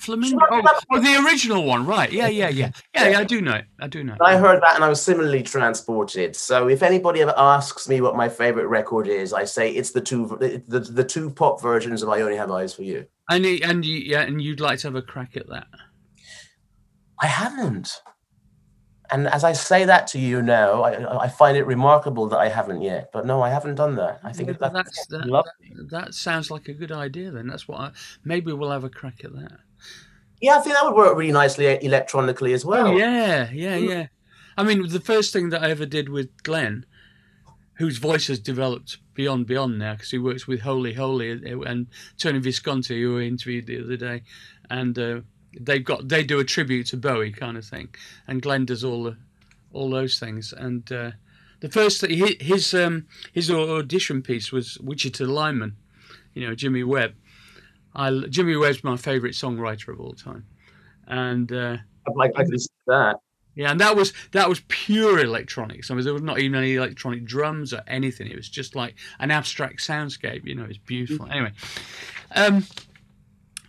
Flamingo. 0.00 0.38
Oh, 0.50 0.80
oh, 0.92 1.00
the 1.00 1.24
original 1.24 1.64
one, 1.64 1.84
right? 1.84 2.10
Yeah, 2.10 2.28
yeah, 2.28 2.48
yeah, 2.48 2.70
yeah. 2.94 3.08
yeah 3.10 3.18
I 3.18 3.24
do 3.24 3.42
know 3.42 3.54
it. 3.54 3.66
I 3.78 3.86
do 3.86 4.02
know. 4.02 4.14
It. 4.14 4.20
I 4.22 4.38
heard 4.38 4.62
that 4.62 4.74
and 4.74 4.82
I 4.82 4.88
was 4.88 5.00
similarly 5.00 5.42
transported. 5.42 6.34
So 6.34 6.68
if 6.68 6.82
anybody 6.82 7.20
ever 7.20 7.34
asks 7.36 7.86
me 7.88 8.00
what 8.00 8.16
my 8.16 8.28
favorite 8.28 8.66
record 8.66 9.08
is, 9.08 9.34
I 9.34 9.44
say 9.44 9.70
it's 9.70 9.90
the 9.90 10.00
two 10.00 10.26
the, 10.40 10.62
the, 10.66 10.80
the 10.80 11.04
two 11.04 11.30
pop 11.30 11.60
versions 11.60 12.02
of 12.02 12.08
I 12.08 12.22
Only 12.22 12.36
Have 12.36 12.50
Eyes 12.50 12.72
for 12.74 12.82
You. 12.82 13.06
And 13.28 13.44
and 13.44 13.84
you, 13.84 13.98
yeah, 13.98 14.22
and 14.22 14.40
you'd 14.40 14.60
like 14.60 14.78
to 14.80 14.88
have 14.88 14.94
a 14.94 15.02
crack 15.02 15.36
at 15.36 15.48
that. 15.48 15.66
I 17.20 17.26
haven't. 17.26 18.00
And 19.12 19.26
as 19.28 19.44
I 19.44 19.52
say 19.52 19.84
that 19.84 20.06
to 20.08 20.18
you 20.18 20.40
now, 20.40 20.82
I, 20.82 21.24
I 21.24 21.28
find 21.28 21.56
it 21.56 21.66
remarkable 21.66 22.28
that 22.28 22.38
I 22.38 22.48
haven't 22.48 22.80
yet. 22.80 23.10
But 23.12 23.26
no, 23.26 23.42
I 23.42 23.50
haven't 23.50 23.74
done 23.74 23.96
that. 23.96 24.20
I 24.22 24.32
think 24.32 24.48
Yeah, 24.48 24.56
that's, 24.60 24.72
that's 24.72 25.06
that, 25.08 25.26
lovely. 25.26 25.50
that, 25.74 25.90
that 25.90 26.14
sounds 26.14 26.50
like 26.50 26.68
a 26.68 26.72
good 26.72 26.92
idea. 26.92 27.30
Then 27.30 27.48
that's 27.48 27.68
what 27.68 27.80
I 27.80 27.90
maybe 28.24 28.52
we'll 28.52 28.70
have 28.70 28.84
a 28.84 28.88
crack 28.88 29.24
at 29.24 29.32
that. 29.34 29.58
Yeah, 30.40 30.56
I 30.56 30.60
think 30.60 30.74
that 30.74 30.84
would 30.84 30.94
work 30.94 31.16
really 31.16 31.32
nicely 31.32 31.66
electronically 31.84 32.52
as 32.52 32.64
well. 32.64 32.96
Yeah, 32.98 33.50
yeah, 33.52 33.76
Mm. 33.78 33.88
yeah. 33.88 34.06
I 34.56 34.62
mean, 34.62 34.88
the 34.88 35.00
first 35.00 35.32
thing 35.32 35.50
that 35.50 35.62
I 35.62 35.70
ever 35.70 35.86
did 35.86 36.08
with 36.08 36.42
Glenn, 36.42 36.84
whose 37.74 37.98
voice 37.98 38.26
has 38.28 38.38
developed 38.38 38.98
beyond 39.14 39.46
beyond 39.46 39.78
now 39.78 39.94
because 39.94 40.10
he 40.10 40.18
works 40.18 40.46
with 40.46 40.60
Holy 40.60 40.94
Holy 40.94 41.30
and 41.30 41.86
Tony 42.18 42.38
Visconti, 42.38 43.00
who 43.02 43.18
I 43.18 43.22
interviewed 43.22 43.66
the 43.66 43.82
other 43.82 43.96
day, 43.96 44.22
and 44.70 44.98
uh, 44.98 45.20
they've 45.58 45.84
got 45.84 46.08
they 46.08 46.22
do 46.24 46.38
a 46.40 46.44
tribute 46.44 46.86
to 46.88 46.96
Bowie 46.96 47.32
kind 47.32 47.56
of 47.56 47.64
thing, 47.64 47.88
and 48.26 48.42
Glenn 48.42 48.64
does 48.66 48.84
all 48.84 49.04
the 49.04 49.16
all 49.72 49.90
those 49.90 50.18
things. 50.18 50.52
And 50.52 50.90
uh, 50.92 51.12
the 51.60 51.68
first 51.70 52.00
his 52.02 52.74
um, 52.74 53.06
his 53.32 53.50
audition 53.50 54.22
piece 54.22 54.52
was 54.52 54.78
Wichita 54.78 55.24
Lineman, 55.24 55.76
you 56.34 56.46
know 56.46 56.54
Jimmy 56.54 56.82
Webb. 56.84 57.14
I 57.94 58.10
Jimmy 58.28 58.56
Webb's 58.56 58.84
my 58.84 58.96
favourite 58.96 59.34
songwriter 59.34 59.88
of 59.88 60.00
all 60.00 60.12
time, 60.12 60.46
and 61.06 61.50
uh, 61.52 61.76
like 62.14 62.32
I 62.36 62.44
can 62.44 62.58
see 62.58 62.68
that. 62.86 63.16
Yeah, 63.56 63.72
and 63.72 63.80
that 63.80 63.96
was 63.96 64.12
that 64.32 64.48
was 64.48 64.60
pure 64.68 65.18
electronics. 65.18 65.90
I 65.90 65.94
mean, 65.94 66.04
there 66.04 66.12
was 66.12 66.22
not 66.22 66.38
even 66.38 66.54
any 66.54 66.76
electronic 66.76 67.24
drums 67.24 67.74
or 67.74 67.82
anything. 67.86 68.28
It 68.28 68.36
was 68.36 68.48
just 68.48 68.76
like 68.76 68.94
an 69.18 69.30
abstract 69.30 69.80
soundscape. 69.80 70.46
You 70.46 70.54
know, 70.54 70.64
it's 70.64 70.78
beautiful. 70.78 71.26
Mm-hmm. 71.26 71.34
Anyway, 71.34 71.52
um, 72.36 72.64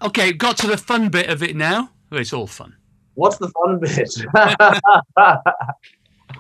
okay, 0.02 0.34
got 0.34 0.58
to 0.58 0.68
the 0.68 0.78
fun 0.78 1.10
bit 1.10 1.30
of 1.30 1.42
it 1.42 1.56
now. 1.56 1.90
Oh, 2.12 2.18
it's 2.18 2.34
all 2.34 2.48
fun. 2.48 2.76
What's 3.16 3.38
the 3.38 3.50
fun 3.50 3.80
bit? 3.80 3.98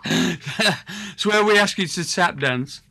it's 1.13 1.25
where 1.25 1.43
we 1.43 1.57
ask 1.57 1.77
you 1.77 1.87
to 1.87 2.09
tap 2.09 2.39
dance. 2.39 2.81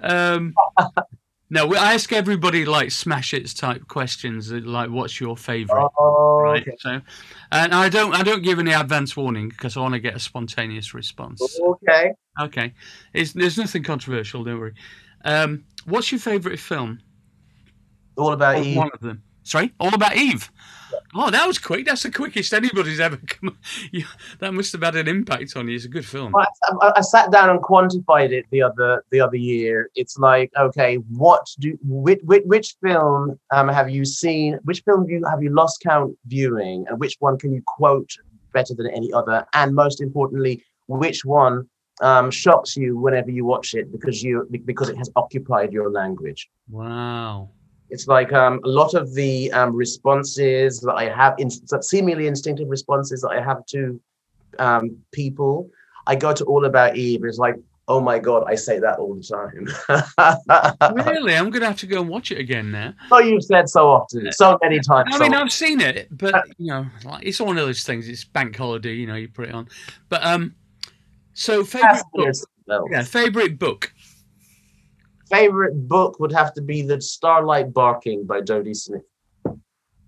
Um, 0.00 0.54
no, 1.50 1.74
I 1.74 1.94
ask 1.94 2.12
everybody 2.12 2.64
like 2.64 2.90
smash 2.90 3.30
hits 3.32 3.54
type 3.54 3.86
questions, 3.88 4.50
like 4.52 4.90
what's 4.90 5.20
your 5.20 5.36
favorite, 5.36 5.90
oh, 5.98 6.40
right? 6.40 6.62
Okay. 6.62 6.76
So, 6.80 7.00
and 7.52 7.74
I 7.74 7.88
don't, 7.88 8.14
I 8.14 8.22
don't 8.22 8.42
give 8.42 8.58
any 8.58 8.72
advance 8.72 9.16
warning 9.16 9.48
because 9.48 9.76
I 9.76 9.80
want 9.80 9.94
to 9.94 10.00
get 10.00 10.14
a 10.14 10.20
spontaneous 10.20 10.94
response. 10.94 11.42
Okay. 11.60 12.12
Okay. 12.40 12.74
It's, 13.14 13.32
there's 13.32 13.58
nothing 13.58 13.82
controversial. 13.82 14.44
Don't 14.44 14.58
worry. 14.58 14.74
Um, 15.24 15.64
what's 15.84 16.12
your 16.12 16.20
favorite 16.20 16.58
film? 16.58 17.00
All 18.16 18.32
about 18.32 18.64
Eve. 18.64 18.76
One 18.76 18.90
of 18.92 19.00
them. 19.00 19.22
Sorry, 19.48 19.72
All 19.80 19.94
About 19.94 20.14
Eve. 20.14 20.50
Oh, 21.14 21.30
that 21.30 21.46
was 21.46 21.58
quick. 21.58 21.86
That's 21.86 22.02
the 22.02 22.10
quickest 22.10 22.52
anybody's 22.52 23.00
ever 23.00 23.16
come. 23.16 23.58
that 24.38 24.52
must 24.52 24.72
have 24.72 24.82
had 24.82 24.96
an 24.96 25.08
impact 25.08 25.56
on 25.56 25.68
you. 25.68 25.76
It's 25.76 25.84
a 25.84 25.88
good 25.88 26.04
film. 26.04 26.34
I, 26.36 26.46
I, 26.82 26.92
I, 26.96 27.00
sat 27.00 27.30
down 27.30 27.50
and 27.50 27.60
quantified 27.60 28.30
it 28.30 28.46
the 28.50 28.62
other 28.62 29.04
the 29.10 29.20
other 29.20 29.36
year. 29.36 29.90
It's 29.94 30.18
like, 30.18 30.50
okay, 30.58 30.96
what 30.96 31.46
do 31.58 31.78
which 31.82 32.20
which, 32.24 32.42
which 32.44 32.76
film 32.82 33.38
um, 33.52 33.68
have 33.68 33.90
you 33.90 34.04
seen? 34.04 34.58
Which 34.64 34.82
film 34.84 35.02
have 35.02 35.10
you 35.10 35.24
have 35.28 35.42
you 35.42 35.50
lost 35.50 35.80
count 35.82 36.16
viewing, 36.26 36.86
and 36.88 36.98
which 36.98 37.16
one 37.20 37.38
can 37.38 37.52
you 37.52 37.62
quote 37.66 38.10
better 38.52 38.74
than 38.74 38.88
any 38.88 39.12
other? 39.12 39.46
And 39.54 39.74
most 39.74 40.00
importantly, 40.00 40.62
which 40.86 41.24
one 41.24 41.68
um, 42.00 42.30
shocks 42.30 42.76
you 42.76 42.96
whenever 42.96 43.30
you 43.30 43.44
watch 43.44 43.74
it 43.74 43.90
because 43.90 44.22
you 44.22 44.48
because 44.64 44.88
it 44.88 44.96
has 44.96 45.10
occupied 45.16 45.72
your 45.72 45.90
language? 45.90 46.48
Wow. 46.68 47.50
It's 47.90 48.06
like 48.06 48.32
um, 48.32 48.60
a 48.64 48.68
lot 48.68 48.94
of 48.94 49.14
the 49.14 49.50
um, 49.52 49.74
responses 49.74 50.80
that 50.80 50.94
I 50.94 51.08
have, 51.08 51.34
in, 51.38 51.50
seemingly 51.50 52.26
instinctive 52.26 52.68
responses 52.68 53.22
that 53.22 53.30
I 53.30 53.40
have 53.40 53.64
to 53.66 54.00
um, 54.58 54.96
people. 55.12 55.70
I 56.06 56.14
go 56.14 56.32
to 56.32 56.44
All 56.44 56.64
About 56.64 56.96
Eve. 56.96 57.24
It's 57.24 57.38
like, 57.38 57.56
oh 57.88 58.00
my 58.00 58.18
god, 58.18 58.44
I 58.46 58.54
say 58.54 58.78
that 58.78 58.98
all 58.98 59.14
the 59.14 59.22
time. 59.22 60.94
really, 61.06 61.34
I'm 61.34 61.50
gonna 61.50 61.66
have 61.66 61.78
to 61.78 61.86
go 61.86 62.00
and 62.00 62.08
watch 62.08 62.30
it 62.30 62.38
again 62.38 62.70
now. 62.70 62.94
Oh, 63.10 63.18
you've 63.18 63.42
said 63.42 63.68
so 63.68 63.88
often, 63.88 64.30
so 64.32 64.58
many 64.62 64.78
times. 64.78 65.10
I 65.12 65.18
mean, 65.18 65.32
so 65.32 65.38
I've 65.38 65.52
seen 65.52 65.80
it, 65.80 66.08
but 66.10 66.44
you 66.58 66.68
know, 66.68 66.86
like, 67.04 67.24
it's 67.24 67.40
one 67.40 67.58
of 67.58 67.66
those 67.66 67.84
things. 67.84 68.08
It's 68.08 68.24
bank 68.24 68.56
holiday, 68.56 68.94
you 68.94 69.06
know, 69.06 69.14
you 69.14 69.28
put 69.28 69.48
it 69.48 69.54
on. 69.54 69.68
But 70.08 70.24
um, 70.24 70.54
so 71.32 71.64
favorite 71.64 72.04
book, 72.12 72.34
yeah, 72.90 73.02
favorite 73.02 73.58
book 73.58 73.92
favorite 75.30 75.88
book 75.88 76.18
would 76.20 76.32
have 76.32 76.54
to 76.54 76.62
be 76.62 76.82
The 76.82 77.00
Starlight 77.00 77.72
Barking 77.72 78.24
by 78.24 78.40
Dodie 78.40 78.74
Smith. 78.74 79.02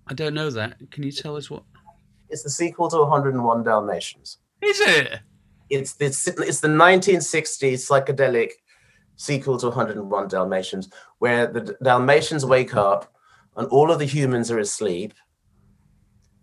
I 0.07 0.13
don't 0.13 0.33
know 0.33 0.49
that. 0.49 0.77
Can 0.91 1.03
you 1.03 1.11
tell 1.11 1.35
us 1.35 1.49
what? 1.49 1.63
It's 2.29 2.43
the 2.43 2.49
sequel 2.49 2.89
to 2.89 2.97
101 2.97 3.63
Dalmatians. 3.63 4.37
Is 4.61 4.79
it? 4.79 5.19
It's 5.69 5.95
it's 5.99 6.27
it's 6.27 6.59
the 6.59 6.67
1960s 6.67 7.87
psychedelic 7.89 8.51
sequel 9.15 9.57
to 9.59 9.67
101 9.67 10.27
Dalmatians, 10.27 10.89
where 11.19 11.47
the 11.47 11.77
Dalmatians 11.83 12.45
wake 12.45 12.75
up 12.75 13.13
and 13.55 13.67
all 13.67 13.91
of 13.91 13.99
the 13.99 14.05
humans 14.05 14.51
are 14.51 14.59
asleep, 14.59 15.13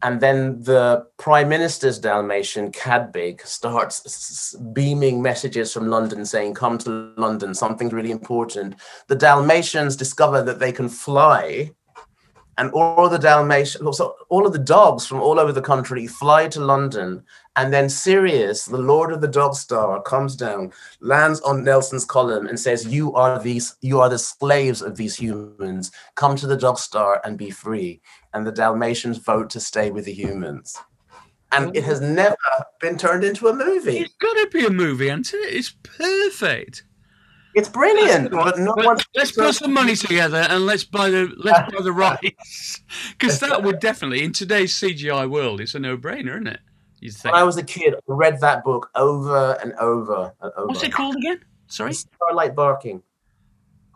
and 0.03 0.21
then 0.21 0.63
the 0.63 1.07
prime 1.17 1.49
minister's 1.49 1.99
Dalmatian, 1.99 2.71
Cadpig, 2.71 3.45
starts 3.45 4.55
beaming 4.73 5.21
messages 5.21 5.73
from 5.73 5.89
London 5.89 6.25
saying, 6.25 6.55
Come 6.55 6.79
to 6.79 7.13
London, 7.17 7.55
something's 7.55 7.93
really 7.93 8.13
important. 8.13 8.77
The 9.09 9.17
Dalmatians 9.17 9.97
discover 9.97 10.43
that 10.43 10.61
they 10.61 10.71
can 10.71 10.89
fly, 10.89 11.73
and 12.59 12.71
all 12.73 13.09
the 13.09 13.19
Dalmatians, 13.19 13.97
so 13.97 14.15
all 14.29 14.47
of 14.47 14.53
the 14.53 14.59
dogs 14.59 15.07
from 15.07 15.21
all 15.21 15.41
over 15.41 15.53
the 15.53 15.63
country 15.63 16.07
fly 16.07 16.49
to 16.49 16.61
London. 16.61 17.25
And 17.59 17.73
then 17.73 17.89
Sirius, 17.89 18.67
the 18.67 18.79
Lord 18.79 19.11
of 19.11 19.21
the 19.21 19.27
Dog 19.27 19.57
Star, 19.57 20.01
comes 20.01 20.37
down, 20.37 20.73
lands 21.01 21.41
on 21.41 21.65
Nelson's 21.65 22.05
column, 22.05 22.47
and 22.47 22.59
says, 22.59 22.87
You 22.87 23.13
are 23.15 23.43
these, 23.43 23.75
you 23.81 23.99
are 23.99 24.09
the 24.09 24.19
slaves 24.19 24.81
of 24.81 24.97
these 24.97 25.17
humans. 25.17 25.91
Come 26.15 26.37
to 26.37 26.47
the 26.47 26.57
Dog 26.57 26.79
Star 26.79 27.21
and 27.25 27.37
be 27.37 27.51
free 27.51 28.01
and 28.33 28.47
the 28.47 28.53
Dalmatians 28.53 29.19
vote 29.19 29.51
to 29.51 29.59
stay 29.59 29.91
with 29.91 30.05
the 30.05 30.13
humans. 30.13 30.77
And 31.51 31.75
it 31.77 31.83
has 31.83 32.01
never 32.01 32.37
been 32.81 32.97
turned 32.97 33.25
into 33.25 33.49
a 33.49 33.55
movie. 33.55 33.99
It's 33.99 34.15
got 34.21 34.35
to 34.35 34.49
be 34.53 34.65
a 34.65 34.71
movie, 34.71 35.09
it? 35.09 35.27
It's 35.33 35.71
perfect. 35.83 36.85
It's 37.57 37.69
brilliant, 37.69 38.31
but 38.31 38.57
no 38.61 38.73
one. 38.77 38.99
Let's 39.17 39.33
put 39.33 39.53
some 39.57 39.73
money 39.73 39.97
together 39.97 40.47
and 40.49 40.65
let's 40.65 40.85
buy 40.85 41.11
the 41.11 41.33
let's 41.39 41.75
buy 41.75 41.83
the 41.83 41.91
rights, 42.07 42.83
because 43.19 43.41
that 43.41 43.65
would 43.65 43.81
definitely, 43.81 44.23
in 44.23 44.33
today's 44.33 44.75
CGI 44.75 45.29
world, 45.29 45.61
it's 45.61 45.75
a 45.75 45.81
no-brainer, 45.81 46.35
isn't 46.35 46.47
it? 46.47 46.61
You 47.01 47.11
think? 47.11 47.33
When 47.33 47.41
I 47.41 47.45
was 47.45 47.57
a 47.57 47.63
kid, 47.63 47.95
I 47.95 47.99
read 48.07 48.41
that 48.41 48.65
book 48.65 48.91
over 48.95 49.53
and 49.63 49.73
over 49.75 50.33
and 50.41 50.53
over. 50.57 50.67
What's 50.67 50.83
it 50.83 50.93
called 50.93 51.17
again? 51.17 51.41
Sorry, 51.69 51.93
Starlight 51.93 52.55
Barking. 52.55 53.03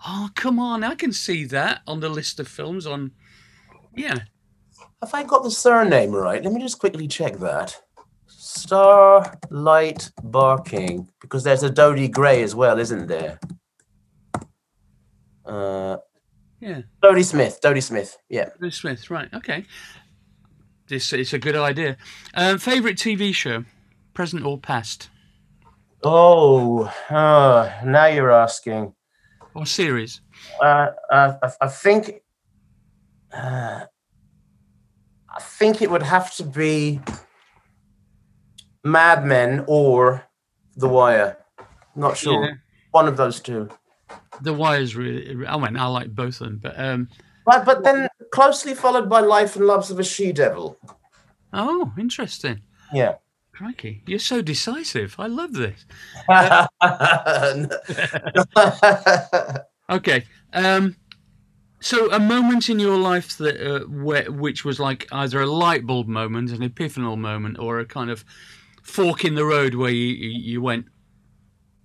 Oh 0.06 0.28
come 0.34 0.58
on! 0.58 0.84
I 0.84 0.94
can 0.94 1.12
see 1.12 1.44
that 1.46 1.82
on 1.86 2.00
the 2.00 2.08
list 2.08 2.40
of 2.40 2.48
films 2.48 2.86
on 2.86 3.12
yeah. 3.94 4.18
Have 5.00 5.14
I 5.14 5.24
got 5.24 5.42
the 5.42 5.50
surname 5.50 6.12
right? 6.12 6.42
Let 6.42 6.52
me 6.52 6.60
just 6.60 6.78
quickly 6.78 7.08
check 7.08 7.38
that. 7.38 7.80
Starlight 8.26 10.10
Barking, 10.22 11.08
because 11.20 11.42
there's 11.42 11.62
a 11.62 11.70
Dodie 11.70 12.08
Gray 12.08 12.42
as 12.42 12.54
well, 12.54 12.78
isn't 12.78 13.06
there? 13.06 13.40
Uh, 15.44 15.96
yeah. 16.60 16.82
Dodie 17.02 17.22
Smith. 17.22 17.60
Dodie 17.60 17.80
Smith. 17.80 18.16
Yeah. 18.28 18.50
Dodie 18.60 18.70
Smith. 18.70 19.10
Right. 19.10 19.28
Okay. 19.34 19.64
This 20.88 21.12
it's 21.12 21.32
a 21.32 21.38
good 21.38 21.56
idea. 21.56 21.96
Um, 22.34 22.58
favorite 22.58 22.96
TV 22.96 23.34
show, 23.34 23.64
present 24.14 24.44
or 24.44 24.58
past? 24.58 25.10
Oh, 26.02 26.92
uh, 27.08 27.72
now 27.84 28.06
you're 28.06 28.32
asking. 28.32 28.94
Or 29.54 29.66
series? 29.66 30.20
Uh, 30.60 30.88
uh, 31.10 31.34
I, 31.42 31.50
I 31.60 31.68
think 31.68 32.22
uh, 33.32 33.84
I 35.34 35.40
think 35.40 35.80
it 35.80 35.90
would 35.90 36.02
have 36.02 36.34
to 36.36 36.44
be 36.44 37.00
Mad 38.84 39.24
Men 39.24 39.64
or 39.66 40.24
The 40.76 40.88
Wire. 40.88 41.38
Not 41.94 42.16
sure. 42.16 42.44
Yeah. 42.44 42.52
One 42.90 43.08
of 43.08 43.16
those 43.16 43.40
two. 43.40 43.68
The 44.40 44.52
Wire's 44.52 44.96
really. 44.96 45.46
I 45.46 45.56
mean, 45.56 45.76
I 45.76 45.86
like 45.86 46.14
both 46.14 46.40
of 46.40 46.46
them, 46.46 46.60
but 46.62 46.78
um. 46.78 47.08
But 47.46 47.64
but 47.64 47.84
then 47.84 48.08
closely 48.32 48.74
followed 48.74 49.08
by 49.08 49.20
Life 49.20 49.54
and 49.54 49.66
Loves 49.66 49.90
of 49.90 50.00
a 50.00 50.04
She 50.04 50.32
Devil. 50.32 50.76
Oh, 51.52 51.92
interesting. 51.96 52.62
Yeah. 52.92 53.16
Crikey, 53.52 54.02
you're 54.06 54.18
so 54.18 54.42
decisive. 54.42 55.14
I 55.18 55.26
love 55.26 55.52
this. 55.52 55.84
okay. 59.90 60.24
Um, 60.54 60.96
so, 61.80 62.10
a 62.10 62.18
moment 62.18 62.70
in 62.70 62.78
your 62.78 62.96
life 62.96 63.36
that 63.36 63.60
uh, 63.60 63.84
where, 63.86 64.30
which 64.32 64.64
was 64.64 64.80
like 64.80 65.06
either 65.12 65.42
a 65.42 65.46
light 65.46 65.86
bulb 65.86 66.08
moment, 66.08 66.50
an 66.50 66.68
epiphanal 66.68 67.18
moment, 67.18 67.58
or 67.58 67.78
a 67.78 67.84
kind 67.84 68.10
of 68.10 68.24
fork 68.82 69.24
in 69.24 69.34
the 69.34 69.44
road 69.44 69.74
where 69.74 69.90
you 69.90 70.14
you 70.14 70.62
went, 70.62 70.86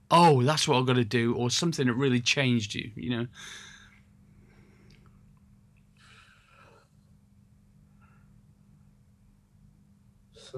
"Oh, 0.09 0.41
that's 0.43 0.67
what 0.67 0.77
I've 0.77 0.85
got 0.85 0.95
to 0.95 1.03
do," 1.03 1.35
or 1.35 1.49
something 1.49 1.87
that 1.87 1.95
really 1.95 2.21
changed 2.21 2.75
you. 2.75 2.91
You 2.95 3.09
know. 3.09 3.27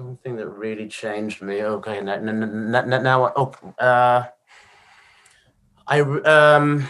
Something 0.00 0.36
that 0.36 0.48
really 0.48 0.88
changed 0.88 1.42
me. 1.42 1.62
Okay, 1.62 2.00
now, 2.00 2.16
now, 2.16 2.80
now 2.80 3.32
oh, 3.36 3.52
uh, 3.78 4.24
I 5.86 6.00
um. 6.00 6.88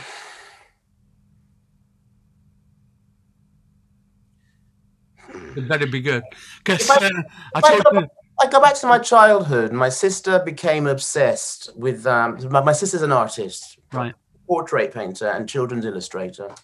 It 5.57 5.69
better 5.69 5.89
be 5.89 6.01
good. 6.01 6.23
Because 6.65 6.89
uh, 6.89 7.11
I 7.53 7.61
told 7.61 7.83
you, 7.91 8.07
I 8.41 8.47
go 8.47 8.61
back 8.61 8.77
to 8.77 8.87
my 8.87 9.01
childhood. 9.01 9.73
My 9.73 9.89
sister 9.89 10.39
became 10.39 10.87
obsessed 10.87 11.71
with. 11.75 12.07
Um, 12.07 12.39
my, 12.49 12.63
my 12.63 12.73
sister's 12.73 13.03
an 13.03 13.11
artist, 13.11 13.77
Right. 13.93 14.15
portrait 14.47 14.95
painter, 14.95 15.27
and 15.31 15.49
children's 15.49 15.85
illustrator. 15.85 16.55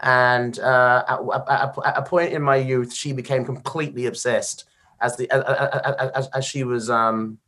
And 0.00 0.58
uh, 0.58 1.04
at, 1.06 1.20
at, 1.48 1.78
at 1.84 1.98
a 1.98 2.02
point 2.02 2.32
in 2.32 2.42
my 2.42 2.56
youth, 2.56 2.92
she 2.92 3.12
became 3.12 3.44
completely 3.44 4.06
obsessed 4.06 4.64
as 5.00 5.16
the 5.16 5.30
as, 5.30 6.28
as, 6.28 6.44
she 6.44 6.64
was 6.64 6.90
um, 6.90 7.38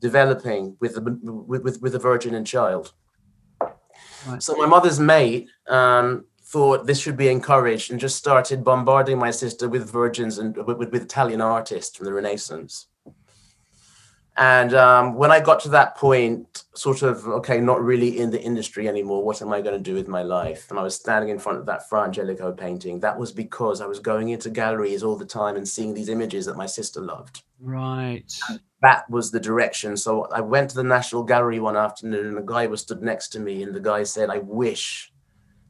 developing 0.00 0.76
with 0.80 0.94
the 0.94 1.00
with, 1.00 1.80
with, 1.80 1.92
the 1.92 1.98
Virgin 1.98 2.34
and 2.34 2.46
Child. 2.46 2.92
Right. 4.26 4.42
So 4.42 4.54
my 4.56 4.66
mother's 4.66 5.00
mate 5.00 5.48
um, 5.68 6.24
thought 6.42 6.86
this 6.86 7.00
should 7.00 7.16
be 7.16 7.28
encouraged 7.28 7.90
and 7.90 7.98
just 7.98 8.16
started 8.16 8.62
bombarding 8.62 9.18
my 9.18 9.30
sister 9.30 9.68
with 9.68 9.90
virgins 9.90 10.38
and 10.38 10.56
with, 10.56 10.76
with 10.76 11.02
Italian 11.02 11.40
artists 11.40 11.96
from 11.96 12.06
the 12.06 12.12
Renaissance. 12.12 12.88
And 14.36 14.72
um, 14.72 15.14
when 15.14 15.30
I 15.30 15.40
got 15.40 15.60
to 15.60 15.68
that 15.70 15.96
point, 15.96 16.64
sort 16.74 17.02
of, 17.02 17.26
okay, 17.26 17.60
not 17.60 17.82
really 17.82 18.18
in 18.18 18.30
the 18.30 18.40
industry 18.40 18.88
anymore, 18.88 19.22
what 19.22 19.42
am 19.42 19.52
I 19.52 19.60
going 19.60 19.76
to 19.76 19.82
do 19.82 19.94
with 19.94 20.08
my 20.08 20.22
life? 20.22 20.70
And 20.70 20.78
I 20.78 20.82
was 20.82 20.94
standing 20.94 21.28
in 21.28 21.38
front 21.38 21.58
of 21.58 21.66
that 21.66 21.86
Fra 21.86 22.04
Angelico 22.04 22.50
painting. 22.50 23.00
That 23.00 23.18
was 23.18 23.30
because 23.30 23.82
I 23.82 23.86
was 23.86 23.98
going 23.98 24.30
into 24.30 24.48
galleries 24.48 25.02
all 25.02 25.16
the 25.16 25.26
time 25.26 25.56
and 25.56 25.68
seeing 25.68 25.92
these 25.92 26.08
images 26.08 26.46
that 26.46 26.56
my 26.56 26.64
sister 26.64 27.00
loved. 27.00 27.42
Right. 27.60 28.32
That 28.80 29.08
was 29.10 29.30
the 29.30 29.40
direction. 29.40 29.98
So 29.98 30.24
I 30.32 30.40
went 30.40 30.70
to 30.70 30.76
the 30.76 30.82
National 30.82 31.24
Gallery 31.24 31.60
one 31.60 31.76
afternoon 31.76 32.26
and 32.26 32.38
a 32.38 32.42
guy 32.42 32.66
was 32.66 32.80
stood 32.80 33.02
next 33.02 33.28
to 33.30 33.40
me 33.40 33.62
and 33.62 33.74
the 33.74 33.80
guy 33.80 34.02
said, 34.02 34.30
I 34.30 34.38
wish 34.38 35.12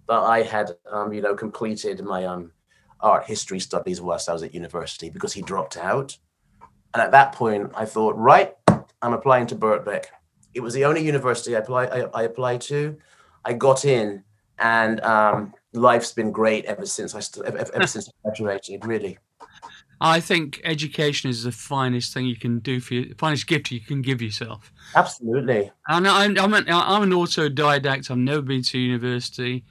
that 0.09 0.21
I 0.21 0.43
had, 0.43 0.71
um, 0.91 1.13
you 1.13 1.21
know, 1.21 1.35
completed 1.35 2.01
my 2.05 2.27
um, 2.27 2.53
art 3.01 3.27
history 3.27 3.59
studies 3.59 4.01
whilst 4.01 4.29
I 4.29 4.33
was 4.33 4.45
at 4.45 4.55
university 4.55 5.11
because 5.11 5.33
he 5.33 5.43
dropped 5.43 5.77
out. 5.77 6.17
And 6.95 7.03
at 7.03 7.11
that 7.13 7.33
point, 7.33 7.71
I 7.75 7.85
thought, 7.85 8.17
right, 8.17 8.55
I'm 9.01 9.13
applying 9.13 9.47
to 9.49 9.57
Birkbeck. 9.57 10.07
It 10.55 10.61
was 10.61 10.75
the 10.75 10.85
only 10.85 11.03
university 11.05 11.57
I, 11.57 11.61
apply, 11.61 11.87
I, 11.87 12.01
I 12.13 12.23
applied 12.25 12.61
to. 12.63 12.97
I 13.45 13.55
got 13.55 13.85
in, 13.85 14.23
and 14.59 15.01
um, 15.01 15.55
life's 15.73 16.13
been 16.13 16.31
great 16.31 16.65
ever 16.67 16.87
since 16.87 17.15
I 17.15 17.21
st- 17.21 17.47
ever, 17.47 17.59
ever 17.75 17.87
since 17.87 18.09
I 18.09 18.13
graduated. 18.23 18.87
Really, 18.87 19.19
I 20.05 20.19
think 20.19 20.61
education 20.65 21.31
is 21.31 21.45
the 21.45 21.53
finest 21.53 22.13
thing 22.13 22.27
you 22.27 22.35
can 22.35 22.59
do 22.59 22.81
for 22.81 22.95
you, 22.95 23.15
finest 23.19 23.47
gift 23.47 23.71
you 23.71 23.79
can 23.79 24.03
give 24.03 24.21
yourself. 24.21 24.73
absolutely. 24.97 25.71
And 25.87 26.09
I'm, 26.09 26.37
I'm, 26.37 26.55
an, 26.55 26.65
I'm 26.69 27.05
an 27.05 27.11
autodidact. 27.11 28.11
I've 28.11 28.17
never 28.19 28.43
been 28.43 28.63
to 28.65 28.79
university, 28.81 29.63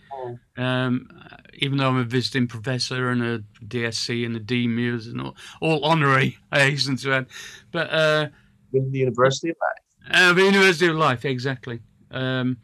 um, 0.55 1.09
even 1.55 1.77
though 1.77 1.89
I'm 1.89 1.97
a 1.97 2.05
visiting 2.05 2.47
professor 2.47 3.09
and 3.09 3.21
a 3.21 3.39
DSc 3.65 4.25
and 4.25 4.37
a 4.37 4.39
DMUs 4.39 5.07
and 5.07 5.19
all, 5.19 5.35
all 5.59 5.83
honorary. 5.83 6.37
I 6.49 6.61
hasten 6.61 6.95
to 6.97 7.11
add, 7.13 7.25
but 7.73 7.89
uh, 7.91 8.29
With 8.71 8.89
the 8.89 8.99
University 8.99 9.49
of 9.49 9.57
Life. 9.61 10.15
uh, 10.15 10.31
the 10.31 10.45
University 10.45 10.87
of 10.87 10.95
Life, 10.95 11.25
exactly. 11.25 11.81
Um, 12.09 12.55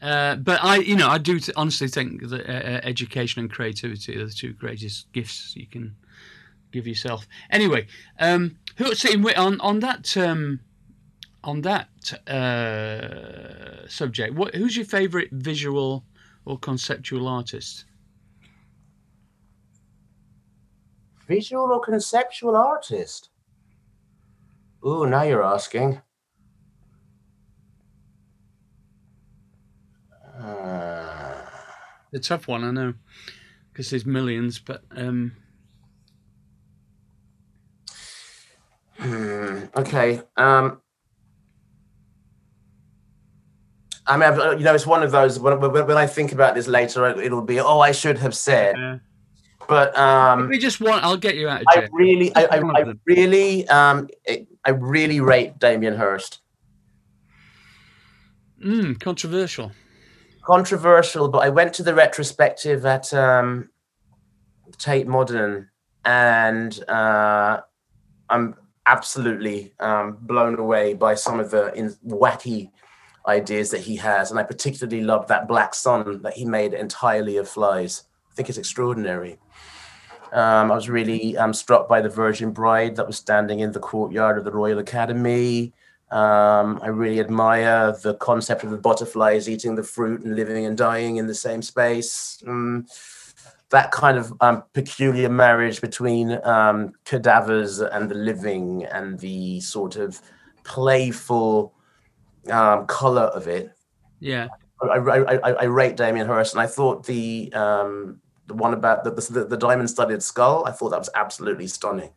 uh, 0.00 0.36
but 0.36 0.64
I, 0.64 0.76
you 0.76 0.96
know, 0.96 1.08
I 1.08 1.18
do 1.18 1.38
t- 1.38 1.52
honestly 1.54 1.88
think 1.88 2.28
that 2.28 2.48
uh, 2.48 2.52
uh, 2.52 2.80
education 2.82 3.40
and 3.42 3.50
creativity 3.50 4.16
are 4.16 4.24
the 4.24 4.32
two 4.32 4.54
greatest 4.54 5.12
gifts 5.12 5.54
you 5.54 5.66
can 5.66 5.94
give 6.72 6.86
yourself. 6.86 7.26
Anyway, 7.50 7.86
um, 8.18 8.56
who 8.76 8.94
see 8.94 9.16
on 9.34 9.60
on 9.60 9.80
that 9.80 10.16
um, 10.16 10.60
on 11.44 11.62
that 11.62 11.88
uh, 12.28 13.88
subject? 13.88 14.34
What 14.34 14.54
who's 14.54 14.76
your 14.76 14.86
favourite 14.86 15.30
visual 15.32 16.04
or 16.44 16.58
conceptual 16.58 17.28
artist? 17.28 17.84
Visual 21.26 21.70
or 21.72 21.80
conceptual 21.80 22.56
artist? 22.56 23.30
Ooh, 24.86 25.06
now 25.06 25.22
you're 25.22 25.42
asking. 25.44 26.00
Uh, 30.40 31.44
A 32.12 32.18
tough 32.18 32.48
one, 32.48 32.64
I 32.64 32.70
know, 32.70 32.94
because 33.70 33.90
there's 33.90 34.06
millions. 34.06 34.58
But 34.58 34.82
um, 34.96 35.32
Hmm, 38.98 39.64
okay. 39.76 40.20
Um, 40.36 40.80
I 44.06 44.16
mean, 44.16 44.22
I've- 44.32 44.58
you 44.58 44.64
know, 44.64 44.74
it's 44.74 44.86
one 44.86 45.02
of 45.02 45.10
those. 45.12 45.38
When, 45.38 45.60
when, 45.60 45.96
I 45.96 46.06
think 46.06 46.32
about 46.32 46.54
this 46.54 46.66
later, 46.66 47.06
it'll 47.06 47.42
be, 47.42 47.60
oh, 47.60 47.80
I 47.80 47.92
should 47.92 48.18
have 48.18 48.34
said. 48.34 48.76
uh, 48.76 48.98
But 49.68 49.96
um, 49.96 50.48
we 50.48 50.58
just 50.58 50.80
want. 50.80 51.04
I'll 51.04 51.18
get 51.18 51.36
you 51.36 51.48
out 51.48 51.60
of 51.60 51.66
I 51.68 51.88
really, 51.92 52.34
I, 52.34 52.44
I, 52.44 52.58
I 52.58 52.94
really, 53.04 53.68
um, 53.68 54.08
I 54.64 54.70
really 54.70 55.20
rate 55.20 55.58
Damien 55.58 55.94
Hirst. 55.94 56.40
Mm, 58.64 58.98
controversial. 58.98 59.72
Controversial, 60.42 61.28
but 61.28 61.40
I 61.40 61.50
went 61.50 61.74
to 61.74 61.82
the 61.82 61.94
retrospective 61.94 62.86
at 62.86 63.12
um, 63.12 63.68
Tate 64.78 65.06
Modern, 65.06 65.68
and 66.04 66.82
uh, 66.88 67.60
I'm 68.30 68.56
absolutely 68.88 69.72
um, 69.78 70.16
blown 70.22 70.58
away 70.58 70.94
by 70.94 71.14
some 71.14 71.38
of 71.38 71.50
the 71.50 71.72
in- 71.74 71.96
wacky 72.06 72.70
ideas 73.26 73.70
that 73.70 73.82
he 73.82 73.96
has, 73.96 74.30
and 74.30 74.40
I 74.40 74.42
particularly 74.42 75.02
love 75.02 75.28
that 75.28 75.46
black 75.46 75.74
sun 75.74 76.22
that 76.22 76.32
he 76.32 76.44
made 76.44 76.72
entirely 76.72 77.36
of 77.36 77.48
flies. 77.48 78.04
I 78.32 78.34
think 78.34 78.48
it's 78.48 78.58
extraordinary. 78.58 79.38
Um, 80.32 80.72
I 80.72 80.74
was 80.74 80.88
really 80.88 81.36
um, 81.36 81.52
struck 81.52 81.88
by 81.88 82.00
the 82.00 82.08
Virgin 82.08 82.50
Bride 82.50 82.96
that 82.96 83.06
was 83.06 83.16
standing 83.16 83.60
in 83.60 83.72
the 83.72 83.80
courtyard 83.80 84.38
of 84.38 84.44
the 84.44 84.52
Royal 84.52 84.78
Academy. 84.78 85.72
Um, 86.10 86.80
I 86.82 86.88
really 86.88 87.20
admire 87.20 87.92
the 88.02 88.14
concept 88.14 88.64
of 88.64 88.70
the 88.70 88.78
butterflies 88.78 89.48
eating 89.48 89.74
the 89.74 89.82
fruit 89.82 90.22
and 90.22 90.34
living 90.34 90.64
and 90.64 90.76
dying 90.76 91.16
in 91.16 91.26
the 91.26 91.34
same 91.34 91.60
space. 91.60 92.42
That 93.70 93.90
kind 93.92 94.16
of 94.16 94.32
um, 94.40 94.62
peculiar 94.72 95.28
marriage 95.28 95.80
between 95.80 96.38
um, 96.44 96.92
cadavers 97.04 97.80
and 97.80 98.10
the 98.10 98.14
living 98.14 98.84
and 98.84 99.18
the 99.18 99.60
sort 99.60 99.96
of 99.96 100.20
playful 100.64 101.74
um, 102.50 102.86
color 102.86 103.24
of 103.24 103.46
it. 103.46 103.72
Yeah. 104.20 104.48
I, 104.80 104.86
I, 104.86 105.34
I, 105.34 105.50
I 105.50 105.64
rate 105.64 105.96
Damien 105.96 106.26
Hirst, 106.26 106.54
and 106.54 106.62
I 106.62 106.66
thought 106.66 107.04
the 107.04 107.52
um, 107.52 108.20
the 108.48 108.54
one 108.54 108.72
about 108.72 109.04
the, 109.04 109.10
the, 109.10 109.44
the 109.44 109.56
diamond 109.56 109.90
studded 109.90 110.22
skull, 110.22 110.64
I 110.66 110.72
thought 110.72 110.88
that 110.90 110.98
was 110.98 111.10
absolutely 111.14 111.68
stunning. 111.68 112.10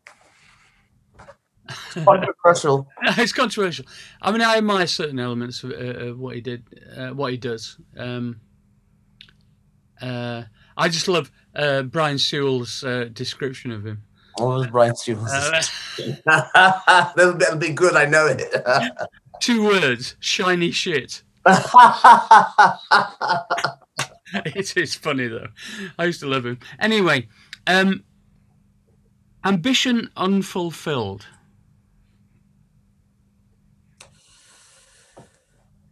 Controversial. 1.93 2.87
it's 3.03 3.31
controversial. 3.33 3.85
I 4.21 4.31
mean, 4.31 4.41
I 4.41 4.57
admire 4.57 4.87
certain 4.87 5.19
elements 5.19 5.63
of, 5.63 5.71
uh, 5.71 6.07
of 6.07 6.19
what 6.19 6.35
he 6.35 6.41
did, 6.41 6.63
uh, 6.97 7.09
what 7.09 7.31
he 7.31 7.37
does. 7.37 7.77
Um, 7.95 8.41
uh, 10.01 10.43
I 10.77 10.89
just 10.89 11.07
love 11.07 11.31
uh, 11.55 11.83
Brian 11.83 12.17
Sewell's 12.17 12.83
uh, 12.83 13.09
description 13.11 13.71
of 13.71 13.85
him. 13.85 14.03
What 14.37 14.47
was 14.47 14.67
Brian 14.67 14.95
Stevens? 14.95 15.31
Uh, 15.31 15.61
that'll, 17.15 17.33
that'll 17.33 17.57
be 17.57 17.69
good. 17.69 17.95
I 17.95 18.05
know 18.05 18.27
it. 18.27 18.53
two 19.39 19.65
words: 19.65 20.15
shiny 20.19 20.71
shit. 20.71 21.23
it 24.45 24.77
is 24.77 24.95
funny 24.95 25.27
though. 25.27 25.47
I 25.99 26.05
used 26.05 26.21
to 26.21 26.27
love 26.27 26.45
him. 26.45 26.59
Anyway, 26.79 27.27
um, 27.67 28.03
ambition 29.43 30.09
unfulfilled. 30.15 31.25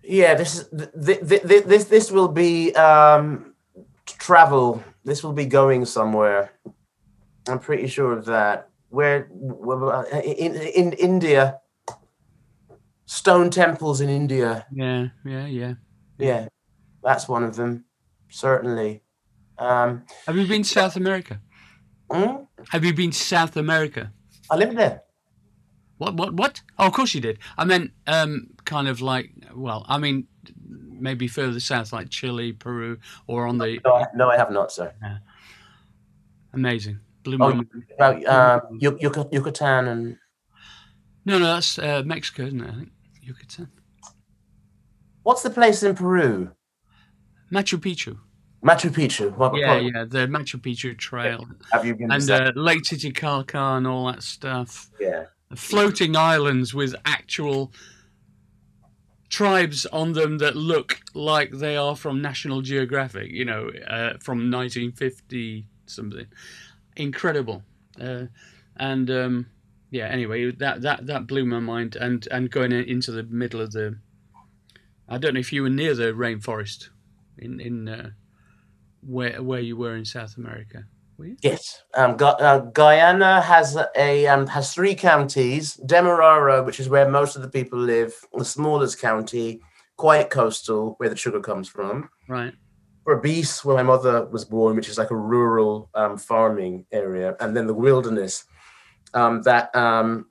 yeah, 0.09 0.33
this 0.33 0.55
is 0.55 0.67
th- 0.69 1.21
th- 1.21 1.47
th- 1.47 1.63
this 1.65 1.85
this 1.85 2.11
will 2.11 2.27
be 2.27 2.73
um, 2.73 3.48
travel. 4.17 4.83
This 5.03 5.23
will 5.23 5.33
be 5.33 5.45
going 5.45 5.85
somewhere. 5.85 6.51
I'm 7.47 7.59
pretty 7.59 7.87
sure 7.87 8.13
of 8.13 8.25
that. 8.25 8.69
Where, 8.89 9.23
where 9.31 10.03
in, 10.23 10.55
in 10.55 10.93
India, 10.93 11.59
stone 13.05 13.49
temples 13.49 14.01
in 14.01 14.09
India. 14.09 14.65
Yeah, 14.71 15.07
yeah, 15.25 15.45
yeah. 15.45 15.73
Yeah, 16.17 16.47
that's 17.03 17.27
one 17.27 17.43
of 17.43 17.55
them. 17.55 17.85
Certainly. 18.29 19.01
Um, 19.57 20.05
Have 20.25 20.37
you 20.37 20.47
been 20.47 20.63
to 20.63 20.69
South 20.69 20.95
America? 20.95 21.41
hmm? 22.11 22.43
Have 22.69 22.85
you 22.85 22.93
been 22.93 23.11
to 23.11 23.17
South 23.17 23.57
America? 23.57 24.11
I 24.49 24.55
lived 24.55 24.77
there. 24.77 25.03
What? 25.97 26.15
What? 26.15 26.33
What? 26.33 26.61
Oh, 26.77 26.87
of 26.87 26.93
course 26.93 27.13
you 27.13 27.21
did. 27.21 27.39
I 27.57 27.65
meant, 27.65 27.91
um, 28.07 28.49
kind 28.65 28.87
of 28.87 29.01
like, 29.01 29.31
well, 29.53 29.85
I 29.87 29.97
mean, 29.97 30.27
maybe 31.01 31.27
further 31.27 31.59
south, 31.59 31.91
like 31.93 32.09
Chile, 32.09 32.53
Peru, 32.53 32.97
or 33.27 33.47
on 33.47 33.57
the 33.57 33.79
No, 33.85 33.93
I, 33.95 34.05
no, 34.15 34.29
I 34.29 34.37
have 34.37 34.51
not, 34.51 34.71
sir. 34.71 34.93
amazing 36.53 36.99
Blue 37.23 37.37
Oh, 37.39 37.53
Moon. 37.53 37.69
About 37.95 38.21
Yuc- 38.81 38.99
Yuc- 39.01 39.31
Yucatan 39.33 39.87
and 39.87 40.17
No, 41.25 41.37
no, 41.37 41.45
that's 41.45 41.77
uh, 41.79 42.03
Mexico, 42.05 42.43
isn't 42.43 42.61
it? 42.61 42.69
I 42.69 42.73
think 42.73 42.89
Yucatan, 43.21 43.67
what's 45.23 45.43
the 45.43 45.49
place 45.49 45.83
in 45.83 45.95
Peru? 45.95 46.51
Machu 47.51 47.77
Picchu. 47.79 48.17
Machu 48.63 48.89
Picchu. 48.89 49.35
What, 49.35 49.55
Yeah, 49.55 49.73
what- 49.75 49.83
yeah, 49.83 50.05
the 50.05 50.27
Machu 50.27 50.59
Picchu 50.59 50.97
Trail 50.97 51.47
Have 51.71 51.85
you 51.85 51.95
been? 51.95 52.09
to 52.09 52.15
and 52.15 52.29
uh, 52.29 52.51
Lake 52.55 52.83
Titicaca 52.83 53.57
and 53.77 53.87
all 53.87 54.07
that 54.07 54.23
stuff. 54.23 54.89
yeah. 54.99 55.25
floating 55.55 56.15
islands 56.15 56.73
with 56.73 56.93
actual 57.05 57.71
tribes 59.29 59.85
on 59.87 60.13
them 60.13 60.39
that 60.39 60.55
look 60.55 61.01
like 61.13 61.51
they 61.51 61.77
are 61.77 61.95
from 61.95 62.21
National 62.21 62.61
Geographic, 62.61 63.31
you 63.31 63.45
know, 63.45 63.69
uh, 63.87 64.17
from 64.19 64.51
1950 64.51 65.65
something. 65.85 66.25
Incredible. 66.95 67.63
Uh, 67.99 68.25
and 68.75 69.09
um, 69.11 69.45
yeah, 69.91 70.07
anyway, 70.07 70.51
that, 70.51 70.81
that, 70.81 71.05
that 71.07 71.27
blew 71.27 71.45
my 71.45 71.59
mind. 71.59 71.95
And, 71.95 72.27
and 72.31 72.49
going 72.49 72.71
into 72.71 73.11
the 73.11 73.23
middle 73.23 73.61
of 73.61 73.71
the, 73.71 73.97
I 75.07 75.17
don't 75.17 75.35
know 75.35 75.39
if 75.39 75.53
you 75.53 75.63
were 75.63 75.69
near 75.69 75.93
the 75.93 76.13
rainforest 76.13 76.89
in, 77.37 77.59
in 77.59 77.87
uh, 77.87 78.09
where, 79.05 79.41
where 79.41 79.61
you 79.61 79.77
were 79.77 79.95
in 79.95 80.05
South 80.05 80.37
America. 80.37 80.85
Yes, 81.41 81.83
um, 81.95 82.17
Gu- 82.17 82.25
uh, 82.25 82.59
Guyana 82.59 83.41
has 83.41 83.77
a 83.95 84.27
um, 84.27 84.47
has 84.47 84.73
three 84.73 84.95
counties. 84.95 85.75
Demerara, 85.85 86.63
which 86.63 86.79
is 86.79 86.89
where 86.89 87.09
most 87.09 87.35
of 87.35 87.41
the 87.41 87.49
people 87.49 87.79
live, 87.79 88.13
the 88.33 88.45
smallest 88.45 88.99
county, 88.99 89.61
quite 89.97 90.29
coastal, 90.29 90.95
where 90.97 91.09
the 91.09 91.15
sugar 91.15 91.39
comes 91.39 91.69
from. 91.69 92.09
Right. 92.27 92.53
Berbice, 93.07 93.63
where 93.63 93.77
my 93.77 93.83
mother 93.83 94.25
was 94.25 94.45
born, 94.45 94.75
which 94.75 94.89
is 94.89 94.97
like 94.97 95.11
a 95.11 95.15
rural 95.15 95.89
um, 95.93 96.17
farming 96.17 96.85
area, 96.91 97.35
and 97.39 97.55
then 97.55 97.67
the 97.67 97.73
wilderness 97.73 98.43
um, 99.13 99.41
that 99.43 99.75
um, 99.75 100.25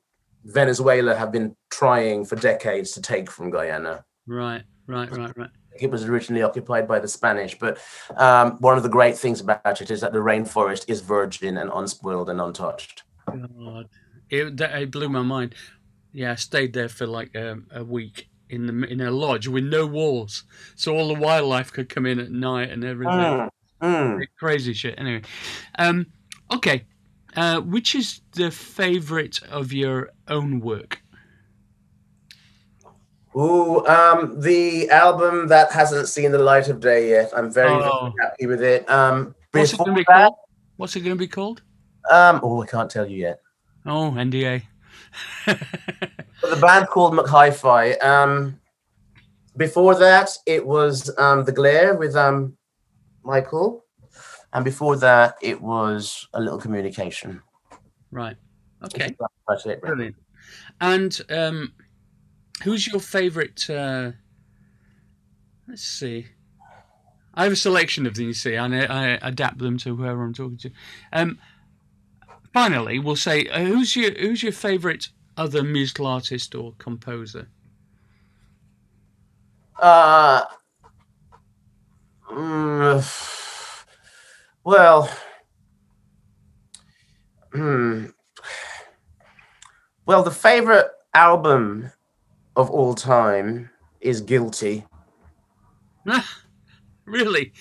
Venezuela 0.44 1.14
have 1.14 1.32
been 1.32 1.56
trying 1.70 2.24
for 2.24 2.36
decades 2.36 2.92
to 2.92 3.02
take 3.02 3.30
from 3.30 3.50
Guyana. 3.50 4.04
Right, 4.26 4.62
right, 4.86 5.10
right, 5.10 5.36
right. 5.36 5.50
It 5.80 5.90
was 5.90 6.04
originally 6.04 6.42
occupied 6.42 6.88
by 6.88 6.98
the 6.98 7.08
Spanish, 7.08 7.58
but 7.58 7.78
um, 8.16 8.52
one 8.60 8.76
of 8.76 8.82
the 8.82 8.88
great 8.88 9.16
things 9.16 9.40
about 9.40 9.80
it 9.80 9.90
is 9.90 10.00
that 10.00 10.12
the 10.12 10.18
rainforest 10.18 10.84
is 10.88 11.00
virgin 11.00 11.58
and 11.58 11.70
unspoiled 11.74 12.30
and 12.30 12.40
untouched. 12.40 13.02
God, 13.26 13.88
it, 14.30 14.56
that, 14.56 14.82
it 14.82 14.90
blew 14.90 15.08
my 15.08 15.22
mind. 15.22 15.54
Yeah, 16.12 16.32
I 16.32 16.36
stayed 16.36 16.72
there 16.72 16.88
for 16.88 17.06
like 17.06 17.34
a, 17.34 17.58
a 17.72 17.84
week 17.84 18.28
in 18.50 18.66
the 18.66 18.86
in 18.86 19.00
a 19.00 19.10
lodge 19.10 19.46
with 19.46 19.64
no 19.64 19.86
walls, 19.86 20.44
so 20.74 20.96
all 20.96 21.08
the 21.08 21.20
wildlife 21.20 21.72
could 21.72 21.88
come 21.88 22.06
in 22.06 22.18
at 22.18 22.30
night 22.30 22.70
and 22.70 22.84
everything. 22.84 23.14
Mm, 23.14 23.50
mm. 23.82 24.26
Crazy 24.38 24.72
shit. 24.72 24.94
Anyway, 24.98 25.22
um, 25.78 26.06
okay. 26.52 26.84
Uh, 27.36 27.60
which 27.60 27.94
is 27.94 28.22
the 28.32 28.50
favorite 28.50 29.40
of 29.44 29.72
your 29.72 30.10
own 30.28 30.60
work? 30.60 31.02
Ooh, 33.38 33.86
um, 33.86 34.40
the 34.40 34.88
album 34.90 35.46
that 35.48 35.70
hasn't 35.70 36.08
seen 36.08 36.32
the 36.32 36.38
light 36.38 36.68
of 36.68 36.80
day 36.80 37.08
yet. 37.10 37.30
I'm 37.36 37.52
very, 37.52 37.70
Oh. 37.70 38.00
very 38.00 38.12
happy 38.20 38.46
with 38.46 38.62
it. 38.62 38.88
Um, 38.90 39.34
What's 39.52 39.72
it 39.72 39.78
going 39.78 39.90
to 39.90 39.94
be 39.96 40.04
that, 40.08 40.14
called? 40.24 40.34
What's 40.76 40.96
it 40.96 41.00
going 41.00 41.16
to 41.16 41.18
be 41.18 41.28
called? 41.28 41.62
um, 42.10 42.40
oh, 42.42 42.62
I 42.62 42.66
can't 42.66 42.90
tell 42.90 43.06
you 43.08 43.18
yet. 43.18 43.40
Oh, 43.86 44.10
NDA. 44.12 44.62
The 45.46 46.56
band 46.60 46.86
called 46.88 47.14
McHi-Fi. 47.14 47.92
Um, 47.94 48.60
before 49.56 49.94
that, 49.96 50.30
it 50.46 50.64
was 50.64 51.10
um, 51.18 51.44
The 51.44 51.50
Glare 51.52 51.96
with 51.96 52.14
um, 52.14 52.56
Michael, 53.24 53.84
and 54.52 54.64
before 54.64 54.96
that, 54.98 55.34
it 55.42 55.60
was 55.60 56.28
a 56.34 56.40
little 56.40 56.58
communication. 56.60 57.42
right. 58.12 58.36
Okay. 58.84 59.16
Brilliant. 59.80 60.14
And 60.80 61.20
um, 61.30 61.72
who's 62.62 62.86
your 62.86 63.00
favourite? 63.00 63.68
Uh, 63.68 64.12
let's 65.66 65.82
see. 65.82 66.26
I 67.34 67.44
have 67.44 67.52
a 67.52 67.56
selection 67.56 68.06
of 68.06 68.16
these, 68.16 68.40
see, 68.40 68.54
and 68.54 68.74
I, 68.74 68.84
I 68.84 69.18
adapt 69.22 69.58
them 69.58 69.78
to 69.78 69.94
whoever 69.94 70.24
I'm 70.24 70.34
talking 70.34 70.58
to. 70.58 70.70
Um, 71.12 71.38
finally, 72.52 72.98
we'll 72.98 73.16
say 73.16 73.46
uh, 73.46 73.62
who's 73.64 73.94
your 73.94 74.10
who's 74.18 74.42
your 74.42 74.52
favourite 74.52 75.08
other 75.36 75.62
musical 75.62 76.06
artist 76.06 76.54
or 76.54 76.74
composer? 76.78 77.48
Uh, 79.80 80.42
mm, 82.28 83.84
well, 84.64 85.16
hmm. 87.52 88.06
Well, 90.06 90.22
the 90.24 90.30
favorite 90.32 90.90
album 91.14 91.92
of 92.58 92.70
all 92.70 92.92
time 92.92 93.70
is 94.00 94.20
Guilty. 94.20 94.84
really? 97.06 97.52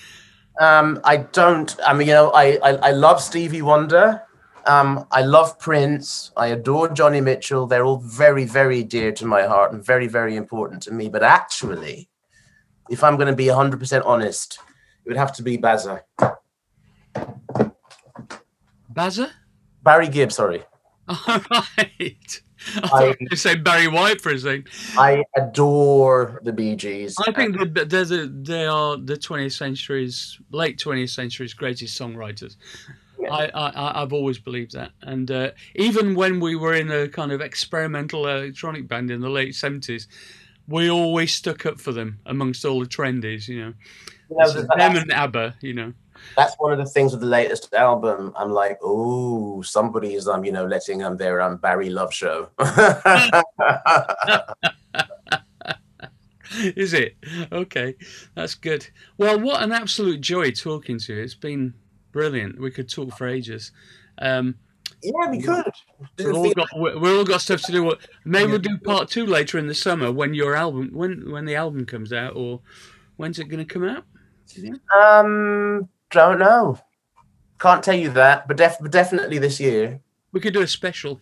Um, 0.60 1.00
I 1.04 1.18
don't. 1.18 1.74
I 1.86 1.94
mean, 1.94 2.08
you 2.08 2.14
know, 2.14 2.30
I 2.30 2.58
I, 2.62 2.70
I 2.74 2.90
love 2.90 3.22
Stevie 3.22 3.62
Wonder. 3.62 4.22
Um, 4.66 5.06
I 5.12 5.22
love 5.22 5.58
Prince. 5.58 6.32
I 6.36 6.48
adore 6.48 6.88
Joni 6.88 7.22
Mitchell. 7.22 7.66
They're 7.66 7.86
all 7.86 7.98
very, 7.98 8.44
very 8.44 8.82
dear 8.82 9.12
to 9.12 9.24
my 9.24 9.44
heart 9.44 9.72
and 9.72 9.82
very, 9.82 10.08
very 10.08 10.36
important 10.36 10.82
to 10.82 10.92
me. 10.92 11.08
But 11.08 11.22
actually, 11.22 12.10
if 12.90 13.02
I'm 13.02 13.16
going 13.16 13.28
to 13.28 13.36
be 13.36 13.46
100% 13.46 14.02
honest, 14.04 14.58
it 15.06 15.08
would 15.08 15.16
have 15.16 15.32
to 15.36 15.42
be 15.42 15.56
Bazza. 15.56 16.02
Bazza? 18.92 19.30
Barry 19.82 20.08
Gibb, 20.08 20.32
sorry. 20.32 20.64
All 21.08 21.40
right. 21.78 22.42
I 22.82 23.14
I- 23.30 23.34
say 23.34 23.54
Barry 23.56 23.88
White 23.88 24.20
for 24.20 24.30
a 24.30 24.38
second. 24.38 24.68
I 24.96 25.24
adore 25.36 26.40
the 26.44 26.52
Bee 26.52 26.76
Gees. 26.76 27.16
I 27.26 27.32
think 27.32 27.56
they're 27.74 28.04
the, 28.04 28.32
they 28.42 28.66
are 28.66 28.96
the 28.96 29.16
20th 29.16 29.52
century's 29.52 30.38
late 30.50 30.78
20th 30.78 31.10
century's 31.10 31.54
greatest 31.54 31.98
songwriters. 31.98 32.56
Yeah. 33.20 33.32
I, 33.32 33.44
I 33.46 33.68
I- 33.70 34.02
I've 34.02 34.12
always 34.12 34.38
believed 34.38 34.72
that, 34.72 34.92
and 35.02 35.30
uh, 35.30 35.50
even 35.74 36.14
when 36.14 36.38
we 36.40 36.54
were 36.56 36.74
in 36.74 36.90
a 36.90 37.08
kind 37.08 37.32
of 37.32 37.40
experimental 37.40 38.26
electronic 38.28 38.86
band 38.88 39.10
in 39.10 39.20
the 39.20 39.28
late 39.30 39.54
70s, 39.54 40.06
we 40.68 40.88
always 40.90 41.34
stuck 41.34 41.66
up 41.66 41.80
for 41.80 41.92
them 41.92 42.20
amongst 42.26 42.64
all 42.64 42.78
the 42.80 42.86
trendies. 42.86 43.48
You 43.48 43.60
know, 43.60 43.72
You 44.30 44.36
know, 44.36 44.52
them 44.76 44.96
and 44.96 45.10
ABBA. 45.12 45.56
You 45.62 45.74
know, 45.74 45.92
that's 46.36 46.54
one 46.58 46.72
of 46.72 46.78
the 46.78 46.86
things 46.86 47.12
with 47.12 47.20
the 47.20 47.26
latest 47.26 47.72
album. 47.74 48.32
I'm 48.36 48.52
like, 48.52 48.78
oh, 48.82 49.62
somebody's 49.62 50.28
um, 50.28 50.44
you 50.44 50.52
know, 50.52 50.66
letting 50.66 51.02
um 51.02 51.16
their 51.16 51.40
um 51.40 51.56
Barry 51.56 51.90
Love 51.90 52.12
show. 52.12 52.50
is 56.60 56.94
it 56.94 57.16
okay? 57.52 57.94
That's 58.34 58.54
good. 58.54 58.86
Well, 59.16 59.40
what 59.40 59.62
an 59.62 59.72
absolute 59.72 60.20
joy 60.20 60.50
talking 60.50 60.98
to 61.00 61.14
you. 61.14 61.22
It's 61.22 61.34
been 61.34 61.74
brilliant. 62.12 62.60
We 62.60 62.70
could 62.70 62.88
talk 62.88 63.16
for 63.16 63.28
ages. 63.28 63.72
Um, 64.18 64.56
yeah, 65.02 65.30
we 65.30 65.40
could. 65.42 65.64
We've 66.18 66.34
all 66.34 66.52
got 66.52 66.68
we- 66.78 66.96
we've 66.96 67.18
all 67.18 67.24
got 67.24 67.40
stuff 67.40 67.62
to 67.62 67.72
do. 67.72 67.94
Maybe 68.24 68.50
we'll 68.50 68.58
do 68.58 68.78
part 68.78 69.08
two 69.08 69.26
later 69.26 69.58
in 69.58 69.66
the 69.66 69.74
summer 69.74 70.10
when 70.10 70.34
your 70.34 70.56
album 70.56 70.90
when 70.92 71.30
when 71.30 71.44
the 71.44 71.56
album 71.56 71.86
comes 71.86 72.12
out, 72.12 72.34
or 72.34 72.60
when's 73.16 73.38
it 73.38 73.44
going 73.44 73.64
to 73.64 73.72
come 73.72 73.84
out? 73.84 74.04
Um, 74.96 75.88
don't 76.10 76.38
know. 76.38 76.78
Can't 77.58 77.82
tell 77.82 77.94
you 77.96 78.10
that, 78.10 78.46
but, 78.48 78.56
def- 78.56 78.78
but 78.80 78.92
definitely 78.92 79.38
this 79.38 79.58
year. 79.60 80.00
We 80.32 80.40
could 80.40 80.54
do 80.54 80.62
a 80.62 80.66
special. 80.66 81.20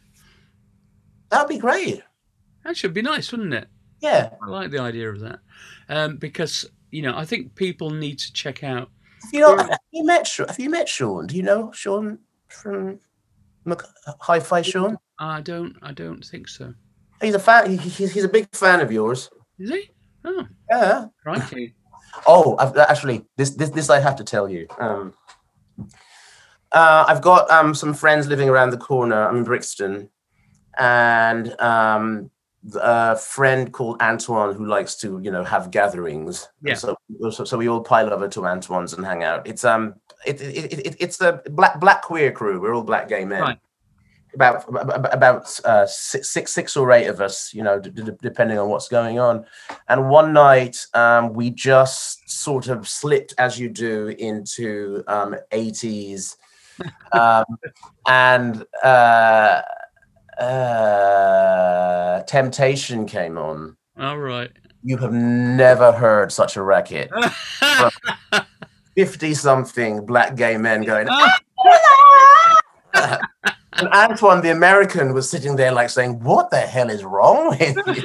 That'd 1.30 1.48
be 1.48 1.58
great. 1.58 2.02
That 2.64 2.76
should 2.76 2.94
be 2.94 3.02
nice, 3.02 3.30
wouldn't 3.32 3.54
it? 3.54 3.68
Yeah. 4.00 4.30
I 4.42 4.46
like 4.46 4.70
the 4.70 4.80
idea 4.80 5.10
of 5.10 5.20
that, 5.20 5.38
um, 5.88 6.16
because 6.16 6.64
you 6.90 7.02
know 7.02 7.16
I 7.16 7.24
think 7.24 7.54
people 7.54 7.90
need 7.90 8.18
to 8.18 8.32
check 8.32 8.62
out. 8.62 8.90
Have 9.22 9.32
you, 9.32 9.40
know, 9.40 9.56
Sure. 9.56 9.66
have 9.68 9.78
you 9.92 10.04
met 10.04 10.26
Sean? 10.26 10.48
Have 10.48 10.58
you 10.60 10.70
met 10.70 10.88
Sean? 10.88 11.26
Do 11.26 11.36
you 11.36 11.42
know 11.42 11.72
Sean 11.72 12.18
from 12.48 13.00
Mc- 13.64 13.82
Hi-Fi 14.20 14.62
Sean? 14.62 14.98
I 15.18 15.40
don't 15.40 15.76
I 15.82 15.92
don't 15.92 16.24
think 16.24 16.48
so. 16.48 16.74
He's 17.22 17.34
a 17.34 17.38
fan. 17.38 17.70
He, 17.70 17.76
he's, 17.76 18.12
he's 18.12 18.24
a 18.24 18.28
big 18.28 18.46
fan 18.52 18.80
of 18.80 18.92
yours. 18.92 19.30
Is 19.58 19.70
he? 19.70 19.90
Oh, 20.24 20.46
Yeah. 20.70 21.06
crikey! 21.22 21.74
Oh, 22.26 22.56
I've, 22.58 22.76
actually, 22.76 23.24
this 23.36 23.50
this 23.50 23.70
this 23.70 23.90
I 23.90 24.00
have 24.00 24.16
to 24.16 24.24
tell 24.24 24.48
you. 24.48 24.66
Um, 24.78 25.14
uh, 26.72 27.04
I've 27.08 27.22
got 27.22 27.50
um 27.50 27.74
some 27.74 27.94
friends 27.94 28.26
living 28.26 28.48
around 28.48 28.70
the 28.70 28.78
corner. 28.78 29.26
I'm 29.26 29.38
in 29.38 29.44
Brixton, 29.44 30.10
and 30.78 31.58
um, 31.60 32.30
a 32.74 33.16
friend 33.16 33.72
called 33.72 34.00
Antoine 34.00 34.54
who 34.54 34.66
likes 34.66 34.96
to 34.96 35.20
you 35.22 35.30
know 35.30 35.44
have 35.44 35.70
gatherings. 35.70 36.48
Yeah. 36.62 36.74
So, 36.74 36.96
so 37.30 37.44
so 37.44 37.58
we 37.58 37.68
all 37.68 37.80
pile 37.80 38.12
over 38.12 38.28
to 38.28 38.46
Antoine's 38.46 38.92
and 38.92 39.04
hang 39.04 39.22
out. 39.22 39.46
It's 39.46 39.64
um 39.64 39.94
it, 40.24 40.40
it, 40.40 40.72
it, 40.72 40.86
it 40.86 40.96
it's 40.98 41.16
the 41.18 41.42
black 41.50 41.80
black 41.80 42.02
queer 42.02 42.32
crew. 42.32 42.60
We're 42.60 42.74
all 42.74 42.82
black 42.82 43.08
gay 43.08 43.24
men. 43.24 43.42
Right. 43.42 43.58
About 44.36 44.64
ab- 44.78 45.08
about 45.12 45.60
uh, 45.64 45.86
six, 45.86 46.30
six 46.30 46.52
six 46.52 46.76
or 46.76 46.92
eight 46.92 47.06
of 47.06 47.20
us, 47.20 47.52
you 47.52 47.62
know, 47.64 47.80
d- 47.80 47.90
d- 47.90 48.12
depending 48.22 48.58
on 48.58 48.68
what's 48.68 48.86
going 48.88 49.18
on. 49.18 49.44
And 49.88 50.08
one 50.08 50.32
night, 50.32 50.76
um, 50.94 51.32
we 51.32 51.50
just 51.50 52.28
sort 52.30 52.68
of 52.68 52.86
slipped, 52.86 53.34
as 53.38 53.58
you 53.58 53.68
do, 53.68 54.08
into 54.18 55.02
um, 55.08 55.34
80s. 55.52 56.36
Um, 57.12 57.44
and 58.06 58.62
uh, 58.84 59.62
uh, 60.38 62.22
Temptation 62.24 63.06
came 63.06 63.38
on. 63.38 63.78
All 63.98 64.18
right. 64.18 64.50
You 64.84 64.98
have 64.98 65.14
never 65.14 65.90
heard 65.90 66.30
such 66.30 66.56
a 66.56 66.62
racket. 66.62 67.10
50 68.96 69.32
something 69.32 70.04
black 70.04 70.36
gay 70.36 70.58
men 70.58 70.82
going, 70.82 71.08
and 73.78 73.88
Antoine, 73.88 74.42
the 74.42 74.50
American, 74.50 75.14
was 75.14 75.28
sitting 75.28 75.56
there 75.56 75.72
like 75.72 75.90
saying, 75.90 76.22
"What 76.22 76.50
the 76.50 76.60
hell 76.60 76.90
is 76.90 77.04
wrong 77.04 77.50
with 77.50 77.76
you?" 77.86 77.86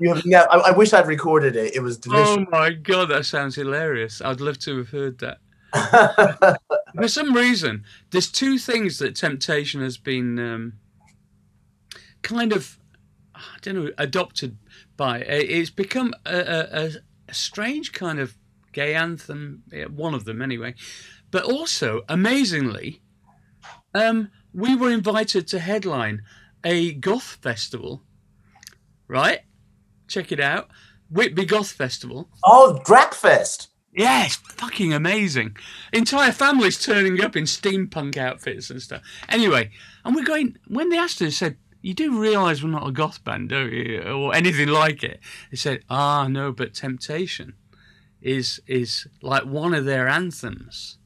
you 0.00 0.14
have, 0.14 0.22
yeah, 0.24 0.46
I, 0.50 0.58
I 0.58 0.70
wish 0.72 0.92
I'd 0.92 1.06
recorded 1.06 1.56
it. 1.56 1.74
It 1.74 1.80
was 1.80 1.98
delicious. 1.98 2.36
Oh 2.38 2.46
my 2.50 2.72
god, 2.72 3.10
that 3.10 3.26
sounds 3.26 3.54
hilarious. 3.54 4.20
I'd 4.20 4.40
love 4.40 4.58
to 4.60 4.78
have 4.78 4.90
heard 4.90 5.18
that. 5.18 5.38
For 6.94 7.08
some 7.08 7.34
reason, 7.34 7.84
there's 8.10 8.30
two 8.30 8.58
things 8.58 8.98
that 8.98 9.14
Temptation 9.14 9.82
has 9.82 9.98
been 9.98 10.38
um, 10.38 10.74
kind 12.22 12.52
of, 12.52 12.78
I 13.34 13.40
don't 13.62 13.74
know, 13.74 13.90
adopted 13.98 14.56
by. 14.96 15.20
It's 15.20 15.70
become 15.70 16.14
a, 16.24 16.38
a, 16.38 16.90
a 17.28 17.34
strange 17.34 17.92
kind 17.92 18.18
of 18.18 18.36
gay 18.72 18.94
anthem, 18.94 19.62
one 19.94 20.14
of 20.14 20.24
them 20.24 20.42
anyway. 20.42 20.74
But 21.30 21.44
also, 21.44 22.02
amazingly, 22.08 23.02
um, 23.94 24.30
we 24.52 24.74
were 24.74 24.90
invited 24.90 25.46
to 25.48 25.58
headline 25.58 26.22
a 26.64 26.94
goth 26.94 27.38
festival, 27.42 28.02
right? 29.08 29.40
Check 30.08 30.32
it 30.32 30.40
out. 30.40 30.68
Whitby 31.10 31.44
Goth 31.44 31.70
Festival. 31.70 32.28
Oh, 32.44 32.80
Dragfest. 32.84 33.68
Yeah, 33.92 34.26
it's 34.26 34.36
fucking 34.36 34.92
amazing. 34.92 35.56
Entire 35.92 36.32
families 36.32 36.84
turning 36.84 37.22
up 37.22 37.34
in 37.36 37.44
steampunk 37.44 38.16
outfits 38.16 38.68
and 38.70 38.82
stuff. 38.82 39.02
Anyway, 39.28 39.70
and 40.04 40.14
we're 40.14 40.24
going, 40.24 40.58
when 40.68 40.90
they 40.90 40.98
asked 40.98 41.22
us, 41.22 41.36
said, 41.36 41.56
you 41.80 41.94
do 41.94 42.20
realise 42.20 42.62
we're 42.62 42.70
not 42.70 42.86
a 42.86 42.92
goth 42.92 43.22
band, 43.24 43.50
don't 43.50 43.72
you? 43.72 44.02
Or 44.02 44.34
anything 44.34 44.68
like 44.68 45.02
it. 45.02 45.20
They 45.50 45.56
said, 45.56 45.84
ah, 45.88 46.26
no, 46.28 46.52
but 46.52 46.74
Temptation 46.74 47.54
is 48.20 48.60
is 48.66 49.06
like 49.22 49.44
one 49.44 49.72
of 49.72 49.84
their 49.84 50.08
anthems 50.08 50.98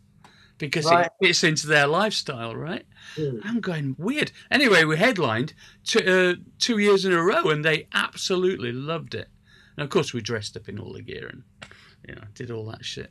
because 0.61 0.85
right. 0.85 1.07
it 1.07 1.13
fits 1.21 1.43
into 1.43 1.67
their 1.67 1.89
lifestyle, 1.89 2.55
right? 2.55 2.87
Mm. 3.17 3.41
I'm 3.45 3.61
going 3.61 3.97
weird. 3.99 4.31
Anyway, 4.51 4.85
we 4.85 4.97
headlined 4.97 5.55
two, 5.85 5.99
uh, 6.01 6.35
two 6.59 6.79
years 6.79 7.05
in 7.05 7.13
a 7.13 7.21
row, 7.21 7.49
and 7.49 7.65
they 7.65 7.89
absolutely 7.93 8.71
loved 8.71 9.15
it. 9.15 9.29
And 9.77 9.85
of 9.85 9.91
course, 9.91 10.13
we 10.13 10.21
dressed 10.21 10.57
up 10.57 10.69
in 10.69 10.79
all 10.79 10.93
the 10.93 11.03
gear 11.03 11.29
and 11.29 11.43
you 12.07 12.15
know 12.15 12.23
did 12.35 12.51
all 12.51 12.67
that 12.67 12.85
shit. 12.85 13.11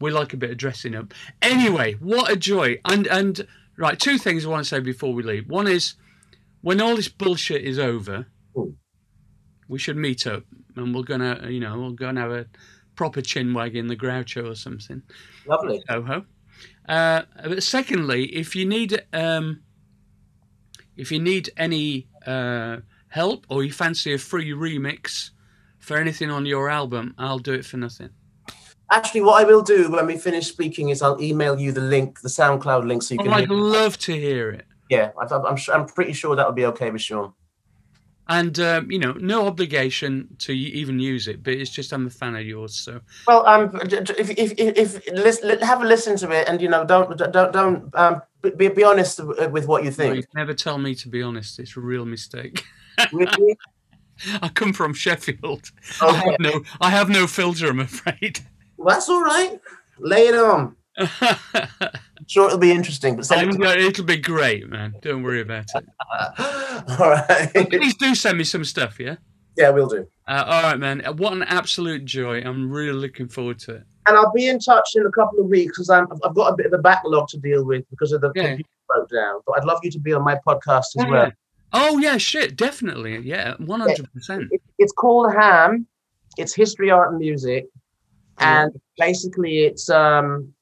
We 0.00 0.12
like 0.12 0.32
a 0.32 0.36
bit 0.36 0.52
of 0.52 0.56
dressing 0.56 0.94
up. 0.94 1.12
Anyway, 1.42 1.94
what 1.94 2.30
a 2.30 2.36
joy! 2.36 2.80
And 2.84 3.06
and 3.08 3.46
right, 3.76 3.98
two 3.98 4.16
things 4.16 4.46
I 4.46 4.48
want 4.48 4.64
to 4.64 4.68
say 4.68 4.80
before 4.80 5.12
we 5.12 5.24
leave. 5.24 5.48
One 5.48 5.66
is 5.66 5.94
when 6.62 6.80
all 6.80 6.94
this 6.94 7.08
bullshit 7.08 7.62
is 7.62 7.78
over, 7.78 8.26
Ooh. 8.56 8.74
we 9.66 9.80
should 9.80 9.96
meet 9.96 10.26
up, 10.28 10.44
and 10.76 10.94
we're 10.94 11.02
gonna 11.02 11.48
you 11.50 11.58
know 11.58 11.80
we're 11.80 11.90
gonna 11.90 12.20
have 12.20 12.30
a 12.30 12.46
proper 12.94 13.20
chin 13.20 13.52
wag 13.52 13.74
in 13.74 13.88
the 13.88 13.96
Groucho 13.96 14.48
or 14.48 14.54
something. 14.54 15.02
Lovely. 15.46 15.82
Soho. 15.88 16.24
Uh, 16.88 17.22
but 17.44 17.62
secondly, 17.62 18.24
if 18.26 18.56
you 18.56 18.64
need 18.66 19.02
um, 19.12 19.60
if 20.96 21.12
you 21.12 21.20
need 21.20 21.50
any 21.56 22.08
uh, 22.26 22.78
help 23.08 23.46
or 23.48 23.62
you 23.62 23.72
fancy 23.72 24.14
a 24.14 24.18
free 24.18 24.50
remix 24.50 25.30
for 25.78 25.96
anything 25.96 26.30
on 26.30 26.46
your 26.46 26.68
album, 26.70 27.14
I'll 27.18 27.38
do 27.38 27.52
it 27.52 27.64
for 27.64 27.76
nothing. 27.76 28.10
Actually, 28.90 29.20
what 29.20 29.42
I 29.42 29.44
will 29.44 29.62
do 29.62 29.90
when 29.90 30.06
we 30.06 30.16
finish 30.16 30.46
speaking 30.48 30.88
is 30.88 31.02
I'll 31.02 31.20
email 31.20 31.60
you 31.60 31.72
the 31.72 31.82
link, 31.82 32.20
the 32.20 32.28
SoundCloud 32.30 32.86
link, 32.86 33.02
so 33.02 33.14
you 33.14 33.20
oh, 33.20 33.24
can. 33.24 33.32
I'd 33.34 33.50
love 33.50 33.98
to 33.98 34.12
hear 34.14 34.50
it. 34.50 34.64
Yeah, 34.88 35.10
I'm, 35.20 35.44
I'm, 35.44 35.56
I'm 35.72 35.86
pretty 35.86 36.14
sure 36.14 36.34
that 36.34 36.46
will 36.46 36.54
be 36.54 36.64
okay 36.66 36.90
with 36.90 37.02
Sean 37.02 37.34
and 38.28 38.58
um, 38.60 38.90
you 38.90 38.98
know, 38.98 39.12
no 39.12 39.46
obligation 39.46 40.28
to 40.38 40.52
even 40.52 40.98
use 40.98 41.28
it, 41.28 41.42
but 41.42 41.54
it's 41.54 41.70
just 41.70 41.92
I'm 41.92 42.06
a 42.06 42.10
fan 42.10 42.36
of 42.36 42.46
yours. 42.46 42.74
So 42.74 43.00
well, 43.26 43.46
um, 43.46 43.70
if 43.82 44.30
if 44.30 44.52
if, 44.58 45.08
if 45.08 45.60
have 45.62 45.82
a 45.82 45.86
listen 45.86 46.16
to 46.18 46.30
it, 46.30 46.48
and 46.48 46.60
you 46.60 46.68
know, 46.68 46.84
don't 46.84 47.16
don't 47.16 47.52
don't 47.52 47.94
um, 47.94 48.22
be 48.56 48.68
be 48.68 48.84
honest 48.84 49.20
with 49.24 49.66
what 49.66 49.82
you 49.84 49.90
think. 49.90 50.10
No, 50.10 50.16
you 50.16 50.22
never 50.34 50.54
tell 50.54 50.78
me 50.78 50.94
to 50.96 51.08
be 51.08 51.22
honest. 51.22 51.58
It's 51.58 51.76
a 51.76 51.80
real 51.80 52.04
mistake. 52.04 52.64
Really? 53.12 53.56
I 54.42 54.48
come 54.48 54.72
from 54.72 54.92
Sheffield. 54.92 55.70
Okay. 56.02 56.16
I 56.16 56.16
have 56.16 56.40
no 56.40 56.62
I 56.80 56.90
have 56.90 57.08
no 57.08 57.28
filter. 57.28 57.68
I'm 57.68 57.78
afraid. 57.78 58.40
Well, 58.76 58.96
that's 58.96 59.08
all 59.08 59.22
right. 59.22 59.60
Lay 60.00 60.26
it 60.26 60.34
on. 60.34 60.74
sure 62.26 62.46
it'll 62.46 62.58
be 62.58 62.72
interesting. 62.72 63.16
But 63.16 63.30
it 63.30 63.80
it'll 63.80 64.04
be 64.04 64.16
great, 64.16 64.68
man. 64.68 64.94
Don't 65.02 65.22
worry 65.22 65.40
about 65.40 65.66
it. 65.74 65.84
all 66.98 67.10
right. 67.10 67.70
please 67.70 67.96
do 67.96 68.14
send 68.14 68.38
me 68.38 68.44
some 68.44 68.64
stuff, 68.64 68.98
yeah? 68.98 69.16
Yeah, 69.56 69.70
we'll 69.70 69.88
do. 69.88 70.06
Uh, 70.26 70.44
all 70.46 70.62
right, 70.62 70.78
man. 70.78 71.02
What 71.16 71.32
an 71.32 71.42
absolute 71.42 72.04
joy. 72.04 72.40
I'm 72.40 72.70
really 72.70 72.92
looking 72.92 73.28
forward 73.28 73.58
to 73.60 73.76
it. 73.76 73.82
And 74.06 74.16
I'll 74.16 74.32
be 74.32 74.48
in 74.48 74.58
touch 74.58 74.90
in 74.94 75.04
a 75.04 75.10
couple 75.10 75.40
of 75.40 75.46
weeks 75.46 75.72
because 75.76 75.90
I've 75.90 76.34
got 76.34 76.52
a 76.52 76.56
bit 76.56 76.66
of 76.66 76.72
a 76.72 76.78
backlog 76.78 77.28
to 77.28 77.38
deal 77.38 77.64
with 77.64 77.84
because 77.90 78.12
of 78.12 78.20
the 78.20 78.32
yeah. 78.34 78.48
computer 78.48 78.70
broke 78.88 79.10
down. 79.10 79.40
But 79.46 79.58
I'd 79.58 79.64
love 79.64 79.80
you 79.82 79.90
to 79.90 79.98
be 79.98 80.12
on 80.12 80.22
my 80.22 80.38
podcast 80.46 80.96
as 80.96 81.04
yeah. 81.04 81.10
well. 81.10 81.32
Oh 81.72 81.98
yeah, 81.98 82.16
shit, 82.16 82.56
definitely, 82.56 83.18
yeah, 83.18 83.54
one 83.58 83.80
hundred 83.80 84.10
percent. 84.14 84.50
It's 84.78 84.92
called 84.92 85.34
Ham. 85.34 85.86
It's 86.38 86.54
history, 86.54 86.90
art, 86.90 87.10
and 87.10 87.18
music, 87.18 87.66
and 88.38 88.72
basically 88.96 89.64
it's 89.64 89.90
um 89.90 90.54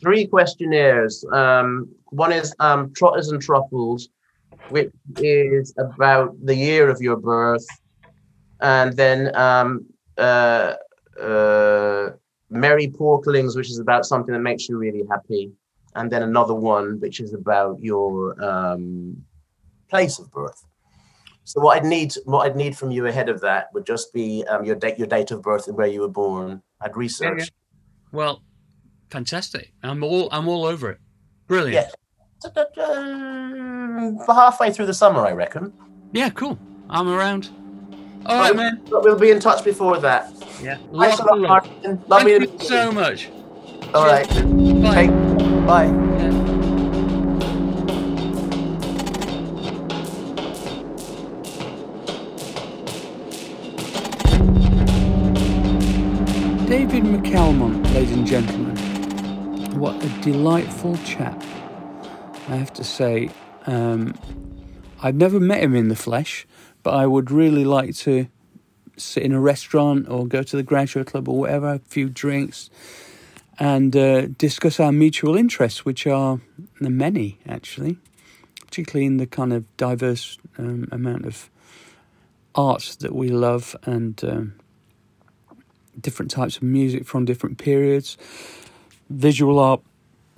three 0.00 0.26
questionnaires. 0.26 1.24
Um, 1.32 1.88
one 2.10 2.32
is 2.32 2.54
um, 2.60 2.92
Trotters 2.94 3.28
and 3.28 3.40
Truffles, 3.40 4.08
which 4.68 4.90
is 5.16 5.74
about 5.78 6.34
the 6.44 6.54
year 6.54 6.88
of 6.88 7.00
your 7.00 7.16
birth, 7.16 7.66
and 8.60 8.96
then 8.96 9.34
um, 9.36 9.86
uh, 10.16 10.74
uh, 11.20 12.10
Merry 12.50 12.88
Porklings, 12.88 13.56
which 13.56 13.70
is 13.70 13.78
about 13.78 14.06
something 14.06 14.32
that 14.32 14.40
makes 14.40 14.68
you 14.68 14.78
really 14.78 15.04
happy, 15.10 15.52
and 15.94 16.10
then 16.10 16.22
another 16.22 16.54
one 16.54 17.00
which 17.00 17.20
is 17.20 17.34
about 17.34 17.78
your 17.80 18.42
um, 18.42 19.16
place 19.88 20.18
of 20.18 20.30
birth. 20.30 20.64
So 21.44 21.60
what 21.62 21.78
I'd 21.78 21.86
need, 21.86 22.12
what 22.26 22.46
I'd 22.46 22.56
need 22.56 22.76
from 22.76 22.90
you 22.90 23.06
ahead 23.06 23.30
of 23.30 23.40
that 23.40 23.68
would 23.72 23.86
just 23.86 24.12
be 24.12 24.44
um, 24.50 24.66
your 24.66 24.76
date, 24.76 24.98
your 24.98 25.06
date 25.06 25.30
of 25.30 25.40
birth 25.40 25.66
and 25.66 25.76
where 25.78 25.86
you 25.86 26.02
were 26.02 26.08
born. 26.08 26.62
I'd 26.82 26.94
research. 26.94 27.38
Yeah, 27.38 27.44
yeah. 27.44 27.50
Well, 28.12 28.42
Fantastic. 29.10 29.72
I'm 29.82 30.02
all 30.02 30.28
I'm 30.32 30.48
all 30.48 30.64
over 30.64 30.90
it. 30.90 30.98
Brilliant. 31.46 31.74
Yeah. 31.74 31.90
For 32.40 32.82
um, 32.82 34.18
halfway 34.28 34.72
through 34.72 34.86
the 34.86 34.94
summer, 34.94 35.26
I 35.26 35.32
reckon. 35.32 35.72
Yeah, 36.12 36.30
cool. 36.30 36.58
I'm 36.88 37.08
around. 37.08 37.50
All 38.26 38.38
right, 38.38 38.54
man. 38.54 38.80
We'll 38.88 39.18
be 39.18 39.30
in 39.30 39.40
touch 39.40 39.64
before 39.64 39.98
that. 39.98 40.32
Yeah. 40.62 40.78
Thanks 40.96 41.18
a 41.18 41.24
lot, 41.24 41.40
Martyn. 41.40 42.02
Love 42.06 42.22
Thank 42.22 42.60
you 42.60 42.66
so 42.66 42.92
much. 42.92 43.30
All 43.94 44.04
right. 44.04 44.28
Bye. 44.82 45.06
bye. 45.66 45.86
Yeah. 45.86 46.48
David 56.68 57.04
McAlmont, 57.04 57.94
ladies 57.94 58.12
and 58.12 58.26
gentlemen. 58.26 58.87
What 59.78 60.02
a 60.04 60.08
delightful 60.22 60.96
chap. 61.04 61.40
I 62.48 62.56
have 62.56 62.72
to 62.72 62.82
say, 62.82 63.30
um, 63.64 64.12
I've 65.00 65.14
never 65.14 65.38
met 65.38 65.62
him 65.62 65.76
in 65.76 65.86
the 65.86 65.94
flesh, 65.94 66.48
but 66.82 66.94
I 66.94 67.06
would 67.06 67.30
really 67.30 67.64
like 67.64 67.94
to 67.98 68.26
sit 68.96 69.22
in 69.22 69.30
a 69.30 69.40
restaurant 69.40 70.08
or 70.08 70.26
go 70.26 70.42
to 70.42 70.56
the 70.56 70.64
Groucho 70.64 71.06
Club 71.06 71.28
or 71.28 71.38
whatever, 71.38 71.74
a 71.74 71.78
few 71.78 72.08
drinks, 72.08 72.70
and 73.60 73.96
uh, 73.96 74.26
discuss 74.26 74.80
our 74.80 74.90
mutual 74.90 75.36
interests, 75.36 75.84
which 75.84 76.08
are 76.08 76.40
many 76.80 77.38
actually, 77.46 77.98
particularly 78.66 79.06
in 79.06 79.18
the 79.18 79.28
kind 79.28 79.52
of 79.52 79.64
diverse 79.76 80.38
um, 80.58 80.88
amount 80.90 81.24
of 81.24 81.50
art 82.56 82.96
that 82.98 83.14
we 83.14 83.28
love 83.28 83.76
and 83.84 84.24
um, 84.24 84.54
different 86.00 86.32
types 86.32 86.56
of 86.56 86.64
music 86.64 87.06
from 87.06 87.24
different 87.24 87.58
periods 87.58 88.16
visual 89.08 89.58
art, 89.58 89.80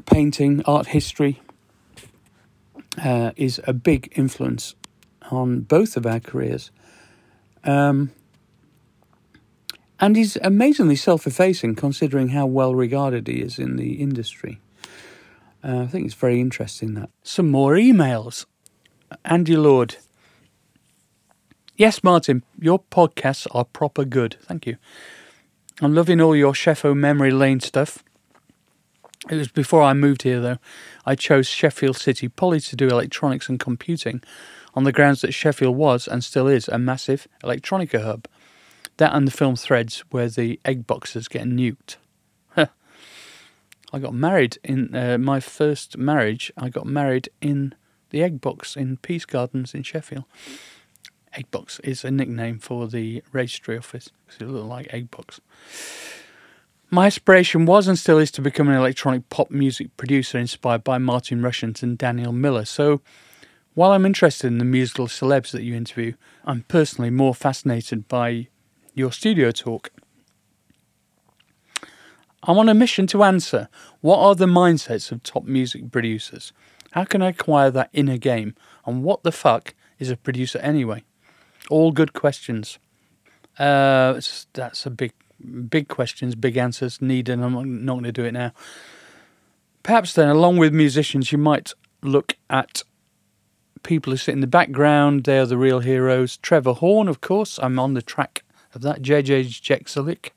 painting, 0.07 0.63
art 0.65 0.89
history 0.89 1.41
uh, 3.03 3.33
is 3.37 3.61
a 3.67 3.73
big 3.73 4.13
influence 4.17 4.75
on 5.31 5.61
both 5.61 5.97
of 5.97 6.07
our 6.07 6.21
careers. 6.21 6.71
Um, 7.65 8.13
and 10.01 10.17
he's 10.17 10.37
amazingly 10.37 10.97
self 10.97 11.27
effacing 11.27 11.75
considering 11.75 12.29
how 12.29 12.47
well 12.47 12.75
regarded 12.75 13.29
he 13.29 13.41
is 13.41 13.59
in 13.59 13.77
the 13.77 13.95
industry. 14.01 14.61
Uh, 15.63 15.81
I 15.83 15.87
think 15.87 16.07
it's 16.07 16.15
very 16.15 16.41
interesting 16.41 16.95
that. 16.95 17.11
Some 17.23 17.51
more 17.51 17.75
emails. 17.75 18.47
Andy 19.25 19.57
Lord. 19.57 19.97
Yes, 21.77 22.03
Martyn, 22.03 22.43
your 22.59 22.79
podcasts 22.79 23.47
are 23.53 23.65
proper 23.65 24.05
good. 24.05 24.37
Thank 24.43 24.67
you. 24.67 24.77
I'm 25.83 25.95
loving 25.95 26.21
all 26.21 26.37
your 26.37 26.53
Sheffo 26.53 26.95
Memory 26.95 27.31
Lane 27.31 27.61
stuff. 27.61 28.03
It 29.29 29.37
was 29.37 29.49
before 29.49 29.83
I 29.83 29.93
moved 29.93 30.23
here, 30.23 30.41
though. 30.41 30.59
I 31.05 31.15
chose 31.15 31.47
Sheffield 31.47 31.97
City 31.97 32.29
Poly 32.29 32.61
to 32.61 32.77
do 32.77 32.89
electronics 32.89 33.49
and 33.49 33.61
computing 33.61 34.23
on 34.75 34.85
the 34.85 34.93
grounds 34.93 35.21
that 35.21 35.33
Sheffield 35.33 35.77
was 35.77 36.09
and 36.09 36.25
still 36.25 36.47
is 36.47 36.69
a 36.69 36.79
massive 36.79 37.29
electronica 37.43 38.03
hub. 38.03 38.27
That 38.97 39.15
and 39.15 39.27
the 39.27 39.33
film 39.33 39.57
Threads, 39.57 40.05
where 40.11 40.29
the 40.29 40.59
egg 40.65 40.87
boxes 40.87 41.29
get 41.29 41.45
nuked. 41.45 41.97
I 43.93 43.99
got 43.99 44.15
married 44.15 44.59
in 44.63 44.95
uh, 44.95 45.19
my 45.19 45.41
first 45.41 45.99
marriage. 45.99 46.53
I 46.57 46.69
got 46.69 46.87
married 46.87 47.29
in 47.41 47.75
the 48.11 48.23
Egg 48.23 48.41
Box 48.41 48.77
in 48.77 48.99
Peace 48.99 49.25
Gardens 49.25 49.75
in 49.75 49.83
Sheffield. 49.83 50.25
Egg 51.35 51.51
Box 51.51 51.81
is 51.81 52.05
a 52.05 52.11
nickname 52.11 52.59
for 52.59 52.87
the 52.87 53.23
registry 53.33 53.77
office 53.77 54.11
because 54.27 54.41
it 54.41 54.49
looked 54.49 54.69
like 54.69 54.93
Egg 54.93 55.11
Box. 55.11 55.41
My 56.93 57.07
aspiration 57.07 57.67
was 57.67 57.87
and 57.87 57.97
still 57.97 58.19
is 58.19 58.33
to 58.33 58.43
become 58.43 58.69
an 58.69 58.75
electronic 58.75 59.29
pop 59.29 59.49
music 59.49 59.97
producer 59.97 60.39
inspired 60.39 60.83
by 60.83 60.99
Martin 60.99 61.41
Rushent 61.41 61.85
and 61.85 61.97
Daniel 61.97 62.33
Miller. 62.33 62.65
So, 62.65 63.01
while 63.75 63.93
I'm 63.93 64.05
interested 64.05 64.49
in 64.49 64.59
the 64.59 64.65
musical 64.65 65.07
celebs 65.07 65.53
that 65.53 65.63
you 65.63 65.77
interview, 65.77 66.15
I'm 66.45 66.63
personally 66.63 67.11
more 67.11 67.33
fascinated 67.33 68.09
by 68.09 68.49
your 68.93 69.13
studio 69.13 69.53
talk. 69.53 69.91
I'm 72.43 72.59
on 72.59 72.69
a 72.69 72.75
mission 72.75 73.07
to 73.09 73.23
answer 73.23 73.69
what 74.01 74.19
are 74.19 74.35
the 74.35 74.47
mindsets 74.47 75.13
of 75.13 75.23
top 75.23 75.45
music 75.45 75.93
producers? 75.93 76.53
How 76.91 77.05
can 77.05 77.23
I 77.23 77.29
acquire 77.29 77.71
that 77.71 77.91
inner 77.93 78.19
game? 78.19 78.57
And 78.85 79.05
what 79.05 79.23
the 79.23 79.31
fuck 79.31 79.75
is 80.01 80.11
a 80.11 80.17
producer 80.17 80.59
anyway? 80.59 81.05
All 81.69 81.93
good 81.93 82.15
questions. 82.15 82.81
Uh, 83.61 84.21
that's 84.55 84.87
a 84.87 84.91
big, 84.91 85.13
big 85.69 85.89
questions, 85.89 86.35
big 86.35 86.57
answers 86.57 87.01
needed. 87.01 87.35
And 87.35 87.45
I'm 87.45 87.85
not 87.85 87.95
going 87.95 88.05
to 88.05 88.13
do 88.13 88.25
it 88.25 88.33
now. 88.33 88.53
Perhaps 89.83 90.15
then, 90.15 90.29
along 90.29 90.59
with 90.59 90.75
musicians, 90.75 91.33
you 91.33 91.39
might 91.39 91.73
look 92.03 92.37
at 92.49 92.83
people 93.83 94.13
who 94.13 94.17
sit 94.17 94.33
in 94.33 94.41
the 94.41 94.47
background. 94.47 95.25
They 95.25 95.39
are 95.39 95.47
the 95.47 95.57
real 95.57 95.81
heroes. 95.81 96.37
Trevor 96.39 96.75
Horn, 96.75 97.09
of 97.09 97.21
course. 97.21 97.59
I'm 97.63 97.79
on 97.79 97.95
the 97.95 98.03
track 98.03 98.45
of 98.75 98.83
that. 98.83 99.03
JJ 99.03 99.47
Jeczalik. 99.61 100.31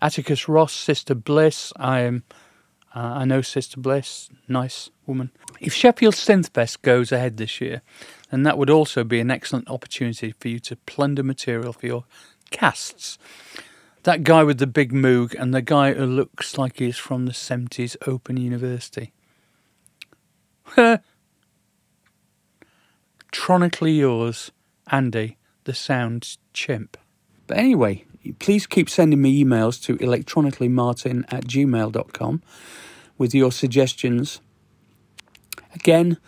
Atticus 0.00 0.48
Ross, 0.48 0.72
Sister 0.72 1.14
Bliss. 1.14 1.72
I 1.76 2.00
am. 2.00 2.24
Uh, 2.94 3.18
I 3.18 3.24
know 3.26 3.42
Sister 3.42 3.78
Bliss, 3.78 4.30
nice 4.48 4.88
woman. 5.04 5.30
If 5.60 5.74
Sheffield 5.74 6.14
Synthfest 6.14 6.80
goes 6.80 7.12
ahead 7.12 7.36
this 7.36 7.60
year, 7.60 7.82
then 8.30 8.42
that 8.44 8.56
would 8.56 8.70
also 8.70 9.04
be 9.04 9.20
an 9.20 9.30
excellent 9.30 9.68
opportunity 9.68 10.32
for 10.40 10.48
you 10.48 10.58
to 10.60 10.76
plunder 10.76 11.22
material 11.22 11.74
for 11.74 11.86
your 11.86 12.04
casts. 12.50 13.18
That 14.06 14.22
guy 14.22 14.44
with 14.44 14.58
the 14.58 14.68
big 14.68 14.92
moog 14.92 15.34
and 15.36 15.52
the 15.52 15.60
guy 15.60 15.92
who 15.92 16.06
looks 16.06 16.56
like 16.56 16.78
he's 16.78 16.96
from 16.96 17.26
the 17.26 17.32
70s 17.32 17.96
Open 18.06 18.36
University. 18.36 19.12
Tronically 23.32 23.98
yours, 23.98 24.52
Andy, 24.92 25.38
the 25.64 25.74
sound 25.74 26.36
chimp. 26.52 26.96
But 27.48 27.58
anyway, 27.58 28.04
please 28.38 28.68
keep 28.68 28.88
sending 28.88 29.20
me 29.20 29.42
emails 29.42 29.82
to 29.82 29.96
electronicallymartin 29.96 31.24
at 31.32 31.42
gmail.com 31.42 32.42
with 33.18 33.34
your 33.34 33.50
suggestions. 33.50 34.40
Again, 35.74 36.18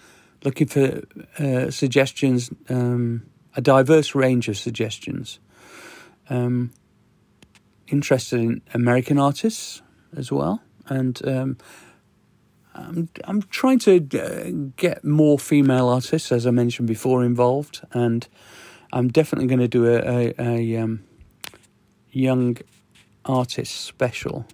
looking 0.43 0.67
for 0.67 1.05
uh, 1.39 1.71
suggestions, 1.71 2.51
um, 2.69 3.29
a 3.55 3.61
diverse 3.61 4.17
range 4.17 4.49
of 4.49 4.59
suggestions. 4.59 5.39
Um, 6.29 6.73
interested 7.91 8.41
in 8.41 8.63
American 8.75 9.19
artists 9.19 9.83
as 10.17 10.33
well, 10.33 10.63
and 10.87 11.21
um, 11.27 11.57
I'm 12.75 13.09
I'm 13.25 13.43
trying 13.43 13.79
to 13.81 13.97
uh, 14.19 14.71
get 14.77 15.05
more 15.05 15.39
female 15.39 15.89
artists, 15.89 16.33
as 16.33 16.47
I 16.47 16.51
mentioned 16.51 16.89
before, 16.89 17.25
involved, 17.25 17.83
and 17.93 18.27
I'm 18.93 19.09
definitely 19.09 19.49
going 19.49 19.61
to 19.61 19.69
do 19.69 19.87
a, 19.87 19.99
a, 19.99 20.35
a 20.39 20.77
um, 20.83 21.05
young 22.11 22.59
artist 23.25 23.75
special 23.75 24.47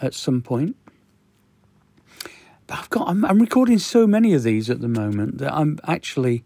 at 0.00 0.14
some 0.14 0.40
point. 0.40 0.76
But 2.66 2.78
I've 2.78 2.90
got 2.90 3.08
I'm, 3.08 3.24
I'm 3.24 3.38
recording 3.38 3.78
so 3.78 4.06
many 4.06 4.32
of 4.34 4.42
these 4.42 4.70
at 4.70 4.80
the 4.80 4.88
moment 4.88 5.38
that 5.38 5.52
I'm 5.52 5.78
actually 5.86 6.44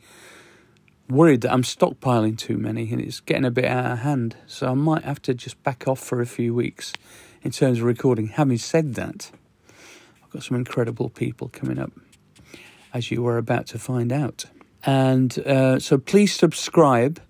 worried 1.09 1.43
that 1.43 1.53
I'm 1.53 1.63
stockpiling 1.63 2.37
too 2.37 2.57
many 2.57 2.91
and 2.93 3.01
it's 3.01 3.21
getting 3.21 3.45
a 3.45 3.51
bit 3.51 3.67
out 3.67 3.93
of 3.93 3.99
hand. 4.01 4.37
So 4.47 4.69
I 4.71 4.75
might 4.75 5.05
have 5.05 5.23
to 5.23 5.35
just 5.35 5.63
back 5.63 5.87
off 5.87 6.01
for 6.01 6.21
a 6.21 6.27
few 6.27 6.55
weeks 6.55 6.93
in 7.43 7.51
terms 7.51 7.79
of 7.79 7.85
recording. 7.85 8.29
Having 8.29 8.59
said 8.59 8.95
that, 8.95 9.31
I've 10.23 10.31
got 10.31 10.43
some 10.43 10.57
incredible 10.57 11.09
people 11.09 11.49
coming 11.49 11.79
up, 11.79 11.93
as 12.93 13.11
you 13.11 13.23
were 13.23 13.39
about 13.39 13.67
to 13.69 13.79
find 13.79 14.13
out. 14.13 14.47
And 14.85 15.39
uh, 15.41 15.79
so 15.79 15.99
please 15.99 16.35
subscribe 16.35 17.21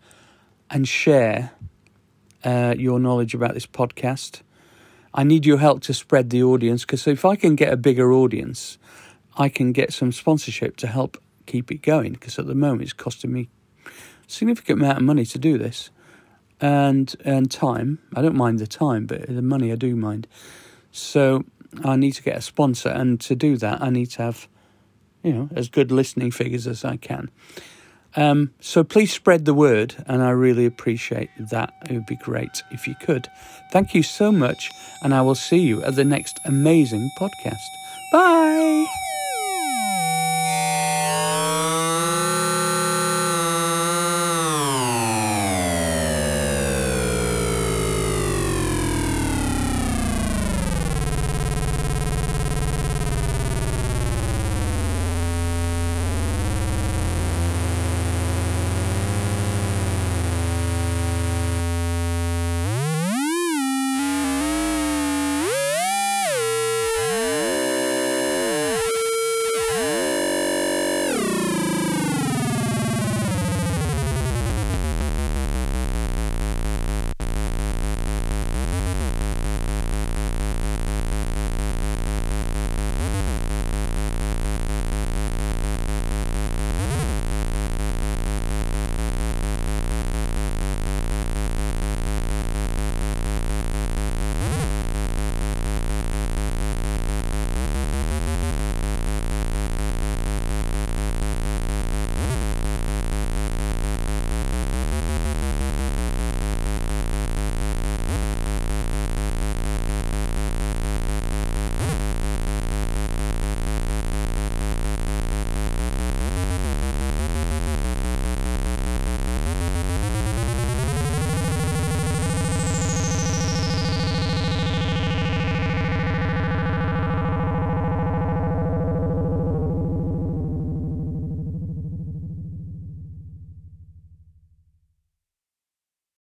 and 0.71 0.87
share 0.87 1.53
uh, 2.45 2.75
your 2.77 2.99
knowledge 2.99 3.35
about 3.35 3.55
this 3.55 3.67
podcast. 3.67 4.43
I 5.15 5.25
need 5.25 5.47
your 5.47 5.59
help 5.59 5.81
to 5.83 5.95
spread 5.95 6.31
the 6.31 6.43
audience 6.43 6.85
because 6.85 7.07
if 7.07 7.25
I 7.25 7.37
can 7.37 7.57
get 7.57 7.73
a 7.73 7.77
bigger 7.77 8.13
audience, 8.13 8.79
I 9.37 9.49
can 9.49 9.73
get 9.73 9.93
some 9.93 10.13
sponsorship 10.13 10.77
to 10.79 10.87
help 10.87 11.17
keep 11.47 11.71
it 11.71 11.83
going. 11.83 12.13
Because 12.13 12.39
at 12.39 12.47
the 12.47 12.55
moment, 12.55 12.83
it's 12.83 12.93
costing 12.93 13.33
me 13.33 13.49
significant 14.27 14.81
amount 14.81 14.99
of 14.99 15.05
money 15.05 15.25
to 15.27 15.39
do 15.39 15.59
this, 15.59 15.91
and 16.61 17.15
and 17.25 17.51
time. 17.51 17.99
I 18.15 18.23
don't 18.23 18.37
mind 18.37 18.59
the 18.59 18.67
time, 18.67 19.07
but 19.07 19.27
the 19.27 19.43
money 19.43 19.73
I 19.73 19.77
do 19.77 19.97
mind. 19.97 20.27
So 20.91 21.45
I 21.85 21.97
need 21.97 22.13
to 22.13 22.23
get 22.23 22.37
a 22.37 22.43
sponsor, 22.43 22.89
and 22.89 23.21
to 23.23 23.35
do 23.35 23.57
that, 23.59 23.83
I 23.83 23.91
need 23.91 24.11
to 24.13 24.23
have, 24.23 24.49
you 25.23 25.33
know, 25.33 25.49
as 25.55 25.69
good 25.69 25.91
listening 25.93 26.31
figures 26.31 26.67
as 26.67 26.85
I 26.85 26.97
can. 26.97 27.31
Um, 28.17 28.55
so 28.61 28.83
please 28.83 29.13
spread 29.13 29.45
the 29.45 29.55
word, 29.55 29.95
and 30.07 30.23
I 30.23 30.31
really 30.31 30.65
appreciate 30.65 31.29
that. 31.51 31.75
It 31.89 31.93
would 31.93 32.07
be 32.07 32.17
great 32.17 32.63
if 32.71 32.89
you 32.89 32.95
could. 33.01 33.29
Thank 33.73 33.95
you 33.95 34.03
so 34.03 34.33
much, 34.33 34.71
and 35.03 35.15
I 35.15 35.21
will 35.21 35.35
see 35.35 35.59
you 35.59 35.83
at 35.83 35.97
the 35.97 36.05
next 36.05 36.39
amazing 36.47 37.11
podcast. 37.19 37.57
Bye. 38.13 38.87